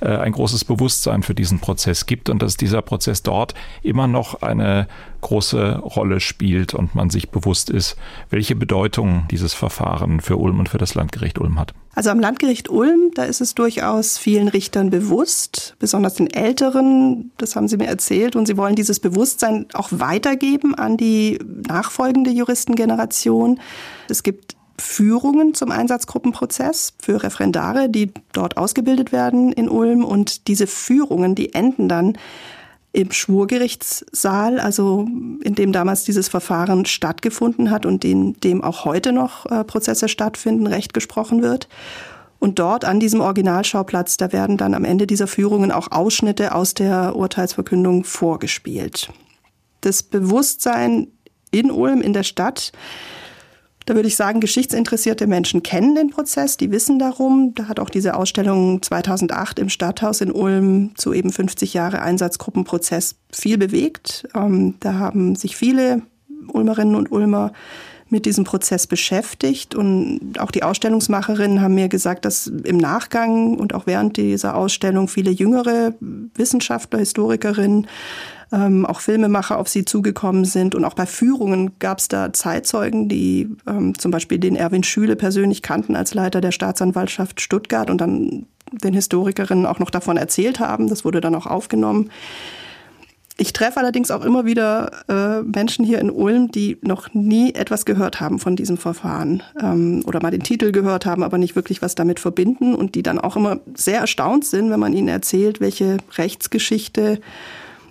äh, 0.00 0.16
ein 0.16 0.32
großes 0.32 0.64
Bewusstsein 0.64 1.22
für 1.22 1.34
diesen 1.34 1.60
Prozess 1.60 2.06
gibt 2.06 2.30
und 2.30 2.42
dass 2.42 2.56
dieser 2.56 2.82
Prozess 2.82 3.22
dort 3.22 3.54
immer 3.82 4.06
noch 4.06 4.42
eine 4.42 4.88
große 5.20 5.78
Rolle 5.78 6.20
spielt 6.20 6.74
und 6.74 6.94
man 6.94 7.10
sich 7.10 7.30
bewusst 7.30 7.70
ist, 7.70 7.96
welche 8.30 8.54
Bedeutung 8.54 9.26
dieses 9.30 9.54
Verfahren 9.54 10.20
für 10.20 10.36
Ulm 10.36 10.58
und 10.60 10.68
für 10.68 10.78
das 10.78 10.94
Landgericht 10.94 11.38
Ulm 11.38 11.58
hat. 11.58 11.74
Also 11.98 12.10
am 12.10 12.20
Landgericht 12.20 12.68
Ulm, 12.68 13.10
da 13.14 13.24
ist 13.24 13.40
es 13.40 13.56
durchaus 13.56 14.18
vielen 14.18 14.46
Richtern 14.46 14.88
bewusst, 14.88 15.74
besonders 15.80 16.14
den 16.14 16.28
Älteren, 16.28 17.32
das 17.38 17.56
haben 17.56 17.66
sie 17.66 17.76
mir 17.76 17.88
erzählt, 17.88 18.36
und 18.36 18.46
sie 18.46 18.56
wollen 18.56 18.76
dieses 18.76 19.00
Bewusstsein 19.00 19.66
auch 19.72 19.88
weitergeben 19.90 20.76
an 20.76 20.96
die 20.96 21.40
nachfolgende 21.66 22.30
Juristengeneration. 22.30 23.58
Es 24.08 24.22
gibt 24.22 24.54
Führungen 24.78 25.54
zum 25.54 25.72
Einsatzgruppenprozess 25.72 26.94
für 27.02 27.20
Referendare, 27.20 27.88
die 27.88 28.12
dort 28.32 28.58
ausgebildet 28.58 29.10
werden 29.10 29.52
in 29.52 29.68
Ulm. 29.68 30.04
Und 30.04 30.46
diese 30.46 30.68
Führungen, 30.68 31.34
die 31.34 31.52
enden 31.52 31.88
dann 31.88 32.16
im 32.98 33.12
Schwurgerichtssaal, 33.12 34.58
also 34.58 35.06
in 35.44 35.54
dem 35.54 35.72
damals 35.72 36.02
dieses 36.02 36.26
Verfahren 36.26 36.84
stattgefunden 36.84 37.70
hat 37.70 37.86
und 37.86 38.04
in 38.04 38.34
dem 38.40 38.62
auch 38.62 38.84
heute 38.84 39.12
noch 39.12 39.46
äh, 39.46 39.62
Prozesse 39.62 40.08
stattfinden, 40.08 40.66
Recht 40.66 40.94
gesprochen 40.94 41.40
wird. 41.40 41.68
Und 42.40 42.58
dort 42.58 42.84
an 42.84 42.98
diesem 42.98 43.20
Originalschauplatz, 43.20 44.16
da 44.16 44.32
werden 44.32 44.56
dann 44.56 44.74
am 44.74 44.84
Ende 44.84 45.06
dieser 45.06 45.28
Führungen 45.28 45.70
auch 45.70 45.92
Ausschnitte 45.92 46.52
aus 46.52 46.74
der 46.74 47.14
Urteilsverkündung 47.14 48.02
vorgespielt. 48.02 49.10
Das 49.80 50.02
Bewusstsein 50.02 51.06
in 51.52 51.70
Ulm, 51.70 52.00
in 52.00 52.12
der 52.12 52.24
Stadt, 52.24 52.72
da 53.88 53.94
würde 53.94 54.08
ich 54.08 54.16
sagen, 54.16 54.40
geschichtsinteressierte 54.40 55.26
Menschen 55.26 55.62
kennen 55.62 55.94
den 55.94 56.10
Prozess, 56.10 56.58
die 56.58 56.70
wissen 56.70 56.98
darum. 56.98 57.54
Da 57.54 57.68
hat 57.68 57.80
auch 57.80 57.88
diese 57.88 58.16
Ausstellung 58.16 58.82
2008 58.82 59.58
im 59.58 59.70
Stadthaus 59.70 60.20
in 60.20 60.30
Ulm 60.30 60.90
zu 60.94 61.14
eben 61.14 61.32
50 61.32 61.72
Jahre 61.72 62.02
Einsatzgruppenprozess 62.02 63.16
viel 63.32 63.56
bewegt. 63.56 64.28
Ähm, 64.34 64.74
da 64.80 64.94
haben 64.94 65.36
sich 65.36 65.56
viele 65.56 66.02
Ulmerinnen 66.52 66.96
und 66.96 67.10
Ulmer 67.10 67.54
mit 68.10 68.26
diesem 68.26 68.44
Prozess 68.44 68.86
beschäftigt. 68.86 69.74
Und 69.74 70.38
auch 70.38 70.50
die 70.50 70.64
Ausstellungsmacherinnen 70.64 71.62
haben 71.62 71.74
mir 71.74 71.88
gesagt, 71.88 72.26
dass 72.26 72.46
im 72.46 72.76
Nachgang 72.76 73.56
und 73.56 73.74
auch 73.74 73.86
während 73.86 74.18
dieser 74.18 74.54
Ausstellung 74.54 75.08
viele 75.08 75.30
jüngere 75.30 75.94
Wissenschaftler, 76.34 76.98
Historikerinnen 76.98 77.86
ähm, 78.52 78.86
auch 78.86 79.00
Filmemacher 79.00 79.58
auf 79.58 79.68
sie 79.68 79.84
zugekommen 79.84 80.44
sind. 80.44 80.74
Und 80.74 80.84
auch 80.84 80.94
bei 80.94 81.06
Führungen 81.06 81.78
gab 81.78 81.98
es 81.98 82.08
da 82.08 82.32
Zeitzeugen, 82.32 83.08
die 83.08 83.50
ähm, 83.66 83.98
zum 83.98 84.10
Beispiel 84.10 84.38
den 84.38 84.56
Erwin 84.56 84.82
Schüle 84.82 85.16
persönlich 85.16 85.62
kannten 85.62 85.96
als 85.96 86.14
Leiter 86.14 86.40
der 86.40 86.52
Staatsanwaltschaft 86.52 87.40
Stuttgart 87.40 87.90
und 87.90 88.00
dann 88.00 88.46
den 88.72 88.94
Historikerinnen 88.94 89.66
auch 89.66 89.78
noch 89.78 89.90
davon 89.90 90.16
erzählt 90.16 90.60
haben. 90.60 90.88
Das 90.88 91.04
wurde 91.04 91.20
dann 91.20 91.34
auch 91.34 91.46
aufgenommen. 91.46 92.10
Ich 93.40 93.52
treffe 93.52 93.78
allerdings 93.78 94.10
auch 94.10 94.24
immer 94.24 94.46
wieder 94.46 94.90
äh, 95.08 95.42
Menschen 95.42 95.84
hier 95.84 96.00
in 96.00 96.10
Ulm, 96.10 96.50
die 96.50 96.76
noch 96.82 97.14
nie 97.14 97.54
etwas 97.54 97.84
gehört 97.84 98.20
haben 98.20 98.40
von 98.40 98.56
diesem 98.56 98.76
Verfahren 98.76 99.44
ähm, 99.62 100.02
oder 100.06 100.20
mal 100.20 100.32
den 100.32 100.42
Titel 100.42 100.72
gehört 100.72 101.06
haben, 101.06 101.22
aber 101.22 101.38
nicht 101.38 101.54
wirklich 101.54 101.80
was 101.80 101.94
damit 101.94 102.18
verbinden 102.18 102.74
und 102.74 102.96
die 102.96 103.04
dann 103.04 103.20
auch 103.20 103.36
immer 103.36 103.60
sehr 103.74 104.00
erstaunt 104.00 104.44
sind, 104.44 104.70
wenn 104.70 104.80
man 104.80 104.92
ihnen 104.92 105.06
erzählt, 105.06 105.60
welche 105.60 105.98
Rechtsgeschichte 106.16 107.20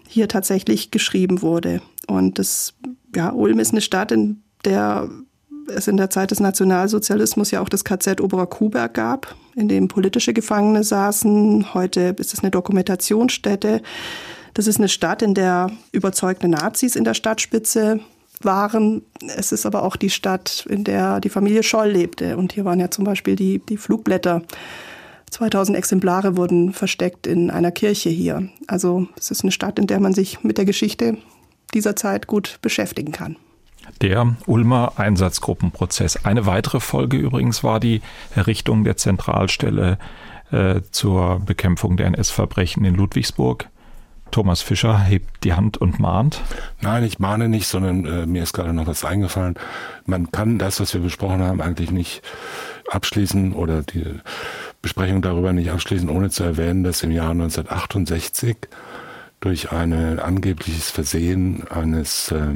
hier 0.08 0.28
tatsächlich 0.28 0.92
geschrieben 0.92 1.42
wurde. 1.42 1.82
Und 2.08 2.40
das, 2.40 2.74
ja, 3.16 3.32
Ulm 3.32 3.60
ist 3.60 3.72
eine 3.72 3.82
Stadt, 3.82 4.12
in 4.12 4.42
der 4.66 5.10
es 5.70 5.88
in 5.88 5.98
der 5.98 6.10
Zeit 6.10 6.32
des 6.32 6.40
Nationalsozialismus 6.40 7.52
ja 7.52 7.62
auch 7.62 7.70
das 7.70 7.84
KZ 7.84 8.22
Oberer 8.22 8.48
Kuhberg 8.48 8.94
gab, 8.94 9.36
in 9.56 9.68
dem 9.68 9.88
politische 9.88 10.34
Gefangene 10.34 10.84
saßen. 10.84 11.74
Heute 11.74 12.16
ist 12.18 12.34
es 12.34 12.40
eine 12.40 12.52
Dokumentationsstätte. 12.52 13.82
Das 14.54 14.68
ist 14.68 14.78
eine 14.78 14.90
Stadt, 14.90 15.22
in 15.22 15.34
der 15.34 15.70
überzeugte 15.92 16.48
Nazis 16.48 16.96
in 16.96 17.04
der 17.04 17.14
Stadtspitze 17.14 18.00
waren. 18.42 19.04
Es 19.36 19.52
ist 19.52 19.66
aber 19.66 19.84
auch 19.84 19.96
die 19.96 20.10
Stadt, 20.10 20.66
in 20.70 20.84
der 20.84 21.20
die 21.20 21.30
Familie 21.30 21.64
Scholl 21.64 21.90
lebte. 21.90 22.38
Und 22.38 22.54
hier 22.54 22.66
waren 22.66 22.80
ja 22.80 22.90
zum 22.90 23.04
Beispiel 23.04 23.36
die, 23.36 23.60
die 23.60 23.78
Flugblätter 23.78 24.44
2000 25.32 25.78
Exemplare 25.78 26.38
wurden 26.38 26.74
versteckt 26.74 27.28
in 27.28 27.52
einer 27.52 27.72
Kirche 27.72 28.10
hier. 28.10 28.50
Also 28.68 29.08
es 29.18 29.32
ist 29.32 29.44
eine 29.44 29.52
Stadt, 29.52 29.78
in 29.80 29.88
der 29.88 30.00
man 30.00 30.14
sich 30.14 30.44
mit 30.44 30.58
der 30.58 30.66
Geschichte 30.66 31.18
dieser 31.74 31.96
Zeit 31.96 32.28
gut 32.28 32.60
beschäftigen 32.62 33.12
kann. 33.12 33.36
Der 34.02 34.36
Ulmer 34.46 34.94
Einsatzgruppenprozess. 34.98 36.26
Eine 36.26 36.46
weitere 36.46 36.80
Folge 36.80 37.18
übrigens 37.18 37.64
war 37.64 37.80
die 37.80 38.02
Errichtung 38.36 38.84
der 38.84 38.98
Zentralstelle 38.98 39.98
äh, 40.52 40.82
zur 40.92 41.40
Bekämpfung 41.40 41.98
der 41.98 42.08
NS-Verbrechen 42.08 42.86
in 42.86 42.96
Ludwigsburg. 42.96 43.70
Thomas 44.32 44.62
Fischer 44.62 45.00
hebt 45.00 45.44
die 45.46 45.54
Hand 45.54 45.78
und 45.78 46.00
mahnt. 46.00 46.42
Nein, 46.82 47.04
ich 47.04 47.20
mahne 47.20 47.48
nicht, 47.48 47.68
sondern 47.68 48.06
äh, 48.06 48.26
mir 48.26 48.44
ist 48.44 48.54
gerade 48.54 48.74
noch 48.74 48.88
was 48.88 49.06
eingefallen. 49.06 49.56
Man 50.06 50.32
kann 50.32 50.58
das, 50.58 50.80
was 50.80 50.94
wir 50.94 51.02
besprochen 51.02 51.42
haben, 51.42 51.62
eigentlich 51.62 51.92
nicht 51.92 52.22
abschließen 52.90 53.54
oder 53.54 53.84
die 53.84 54.06
Besprechung 54.88 55.22
darüber 55.22 55.52
nicht 55.52 55.70
abschließen, 55.70 56.08
ohne 56.08 56.30
zu 56.30 56.46
erwähnen, 56.46 56.86
dass 56.86 57.04
im 57.04 57.12
Jahr 57.12 57.32
1968 57.32 58.56
durch 59.42 59.74
ein 59.74 59.92
angebliches 60.18 60.92
Versehen 60.92 61.68
eines 61.68 62.32
äh, 62.32 62.54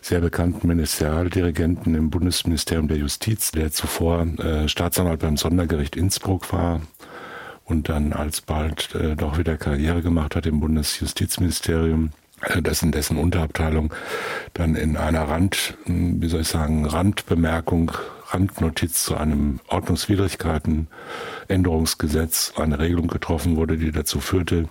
sehr 0.00 0.18
bekannten 0.18 0.66
Ministerialdirigenten 0.66 1.94
im 1.94 2.10
Bundesministerium 2.10 2.88
der 2.88 2.96
Justiz, 2.96 3.52
der 3.52 3.70
zuvor 3.70 4.26
äh, 4.38 4.66
Staatsanwalt 4.66 5.20
beim 5.20 5.36
Sondergericht 5.36 5.94
Innsbruck 5.94 6.52
war 6.52 6.80
und 7.64 7.88
dann 7.88 8.12
alsbald 8.12 8.92
äh, 8.96 9.14
doch 9.14 9.38
wieder 9.38 9.56
Karriere 9.56 10.02
gemacht 10.02 10.34
hat 10.34 10.46
im 10.46 10.58
Bundesjustizministerium, 10.58 12.10
äh, 12.42 12.62
dessen, 12.62 12.90
dessen 12.90 13.16
Unterabteilung 13.16 13.94
dann 14.54 14.74
in 14.74 14.96
einer 14.96 15.28
Rand, 15.28 15.78
wie 15.86 16.28
soll 16.28 16.40
ich 16.40 16.48
sagen, 16.48 16.84
Randbemerkung 16.84 17.92
Randnotiz 18.34 19.04
zu 19.04 19.16
einem 19.16 19.60
Ordnungswidrigkeitenänderungsgesetz 19.68 22.54
eine 22.56 22.80
Regelung 22.80 23.06
getroffen 23.06 23.56
wurde, 23.56 23.78
die 23.78 23.92
dazu 23.92 24.20
führte, 24.20 24.68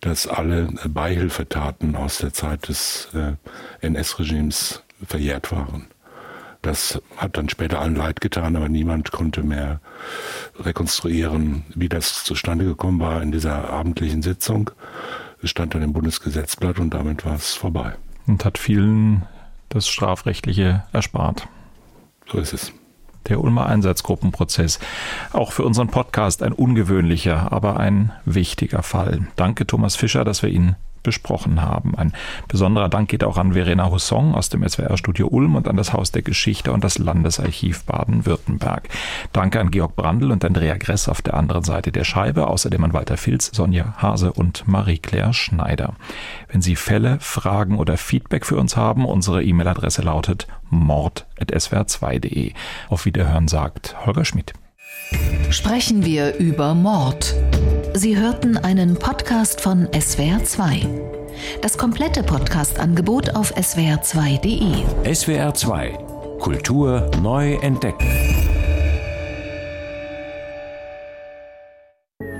dass 0.00 0.28
alle 0.28 0.68
Beihilfetaten 0.88 1.96
aus 1.96 2.18
der 2.18 2.32
Zeit 2.32 2.68
des 2.68 3.08
äh, 3.14 3.32
NS-Regimes 3.84 4.84
verjährt 5.04 5.50
waren. 5.52 5.88
Das 6.62 7.02
hat 7.16 7.36
dann 7.36 7.48
später 7.48 7.80
allen 7.80 7.96
leid 7.96 8.20
getan, 8.20 8.54
aber 8.54 8.68
niemand 8.68 9.10
konnte 9.10 9.42
mehr 9.42 9.80
rekonstruieren, 10.60 11.64
wie 11.74 11.88
das 11.88 12.22
zustande 12.22 12.64
gekommen 12.64 13.00
war 13.00 13.20
in 13.20 13.32
dieser 13.32 13.68
abendlichen 13.68 14.22
Sitzung. 14.22 14.70
Es 15.42 15.50
stand 15.50 15.74
dann 15.74 15.82
im 15.82 15.92
Bundesgesetzblatt 15.92 16.78
und 16.78 16.94
damit 16.94 17.24
war 17.24 17.34
es 17.34 17.54
vorbei. 17.54 17.96
Und 18.28 18.44
hat 18.44 18.58
vielen 18.58 19.26
das 19.70 19.88
Strafrechtliche 19.88 20.84
erspart. 20.92 21.48
So 22.30 22.38
ist 22.38 22.52
es 22.52 22.72
der 23.28 23.42
Ulmer 23.42 23.66
Einsatzgruppenprozess. 23.66 24.78
Auch 25.32 25.52
für 25.52 25.64
unseren 25.64 25.88
Podcast 25.88 26.42
ein 26.42 26.52
ungewöhnlicher, 26.52 27.52
aber 27.52 27.78
ein 27.78 28.12
wichtiger 28.24 28.82
Fall. 28.82 29.26
Danke 29.36 29.66
Thomas 29.66 29.96
Fischer, 29.96 30.24
dass 30.24 30.42
wir 30.42 30.50
ihn 30.50 30.76
besprochen 31.02 31.62
haben. 31.62 31.94
Ein 31.96 32.12
besonderer 32.48 32.88
Dank 32.88 33.08
geht 33.08 33.24
auch 33.24 33.36
an 33.36 33.52
Verena 33.52 33.90
Hussong 33.90 34.34
aus 34.34 34.48
dem 34.48 34.66
SWR-Studio 34.66 35.28
Ulm 35.28 35.56
und 35.56 35.68
an 35.68 35.76
das 35.76 35.92
Haus 35.92 36.12
der 36.12 36.22
Geschichte 36.22 36.72
und 36.72 36.84
das 36.84 36.98
Landesarchiv 36.98 37.84
Baden-Württemberg. 37.84 38.88
Danke 39.32 39.60
an 39.60 39.70
Georg 39.70 39.96
Brandl 39.96 40.30
und 40.30 40.44
Andrea 40.44 40.76
Gress 40.76 41.08
auf 41.08 41.22
der 41.22 41.34
anderen 41.34 41.64
Seite 41.64 41.92
der 41.92 42.04
Scheibe, 42.04 42.46
außerdem 42.46 42.82
an 42.84 42.92
Walter 42.92 43.16
Filz, 43.16 43.50
Sonja 43.52 43.94
Hase 43.98 44.32
und 44.32 44.66
Marie-Claire 44.66 45.32
Schneider. 45.32 45.94
Wenn 46.48 46.62
Sie 46.62 46.76
Fälle, 46.76 47.18
Fragen 47.20 47.78
oder 47.78 47.96
Feedback 47.96 48.46
für 48.46 48.56
uns 48.56 48.76
haben, 48.76 49.04
unsere 49.04 49.42
E-Mail-Adresse 49.42 50.02
lautet 50.02 50.46
mord.swr2.de. 50.70 52.52
Auf 52.88 53.04
Wiederhören 53.04 53.48
sagt 53.48 53.96
Holger 54.06 54.24
Schmidt. 54.24 54.52
Sprechen 55.50 56.04
wir 56.04 56.36
über 56.36 56.74
Mord. 56.74 57.34
Sie 57.94 58.16
hörten 58.16 58.56
einen 58.56 58.94
Podcast 58.94 59.60
von 59.60 59.86
SWR2. 59.88 60.86
Das 61.60 61.76
komplette 61.76 62.22
Podcast-Angebot 62.22 63.34
auf 63.34 63.54
swr2.de. 63.54 65.14
SWR 65.14 65.52
2 65.52 65.98
Kultur 66.40 67.10
neu 67.20 67.54
entdecken. 67.56 68.51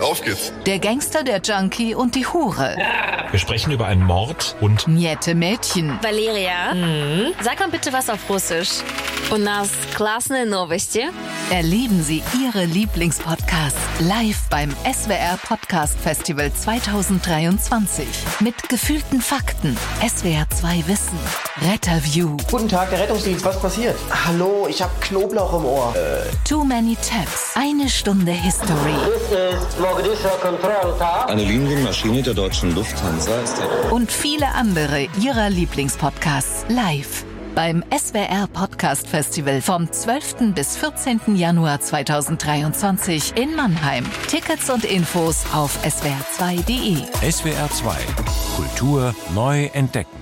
Auf 0.02 0.24
geht's. 0.24 0.52
Der 0.66 0.80
Gangster, 0.80 1.24
der 1.24 1.40
Junkie 1.40 1.94
und 1.94 2.16
die 2.16 2.26
Hure. 2.26 2.76
Wir 3.30 3.40
sprechen 3.40 3.72
über 3.72 3.86
einen 3.86 4.04
Mord 4.04 4.56
und 4.60 4.88
Niette 4.88 5.36
Mädchen. 5.36 6.00
Valeria, 6.02 6.74
mhm. 6.74 7.34
sag 7.42 7.60
mal 7.60 7.70
bitte 7.70 7.94
was 7.94 8.10
auf 8.10 8.28
Russisch. 8.28 8.82
У 9.30 9.38
нас 9.38 9.70
классные 9.96 10.46
новости. 10.46 11.10
Erleben 11.50 12.04
Sie 12.04 12.24
Ihre 12.42 12.66
Lieblingspodcasts 12.66 13.80
live 14.00 14.38
beim 14.50 14.70
SWR 14.84 15.38
Podcast 15.48 15.98
Festival 16.00 16.52
2023. 16.54 18.08
Mit 18.40 18.70
gefühlten 18.70 19.22
Fakten, 19.22 19.78
SWR 20.02 20.50
2 20.50 20.84
Wissen, 20.88 21.20
Retterview. 21.62 22.38
Guten 22.50 22.68
Tag, 22.68 22.90
der 22.90 23.00
Rettungsdienst, 23.00 23.46
was 23.46 23.60
passiert? 23.62 23.96
Hallo, 24.26 24.68
ich 24.70 24.82
habe 24.82 24.92
Knoblauch 25.02 25.54
im 25.60 25.66
Ohr. 25.66 25.94
Äh. 25.96 26.30
Too 26.48 26.64
Many 26.64 26.96
Tabs, 26.96 27.54
eine 27.56 27.90
Stunde 27.90 28.32
History. 28.32 28.96
eine 31.27 31.45
Linienmaschine 31.45 32.23
der 32.23 32.35
deutschen 32.35 32.75
Lufthansa 32.75 33.41
ist 33.43 33.59
der 33.59 33.93
Und 33.93 34.11
viele 34.11 34.49
andere 34.55 35.09
Ihrer 35.21 35.51
Lieblingspodcasts 35.51 36.65
live 36.69 37.25
beim 37.55 37.85
SWR 37.95 38.47
Podcast 38.47 39.07
Festival 39.07 39.61
vom 39.61 39.91
12. 39.91 40.55
bis 40.55 40.77
14. 40.77 41.37
Januar 41.37 41.81
2023 41.81 43.37
in 43.37 43.55
Mannheim. 43.55 44.05
Tickets 44.29 44.71
und 44.71 44.85
Infos 44.85 45.45
auf 45.53 45.79
swr2.de. 45.85 46.97
SWR 47.31 47.71
2 47.71 47.97
Kultur 48.57 49.15
neu 49.35 49.67
entdecken. 49.75 50.22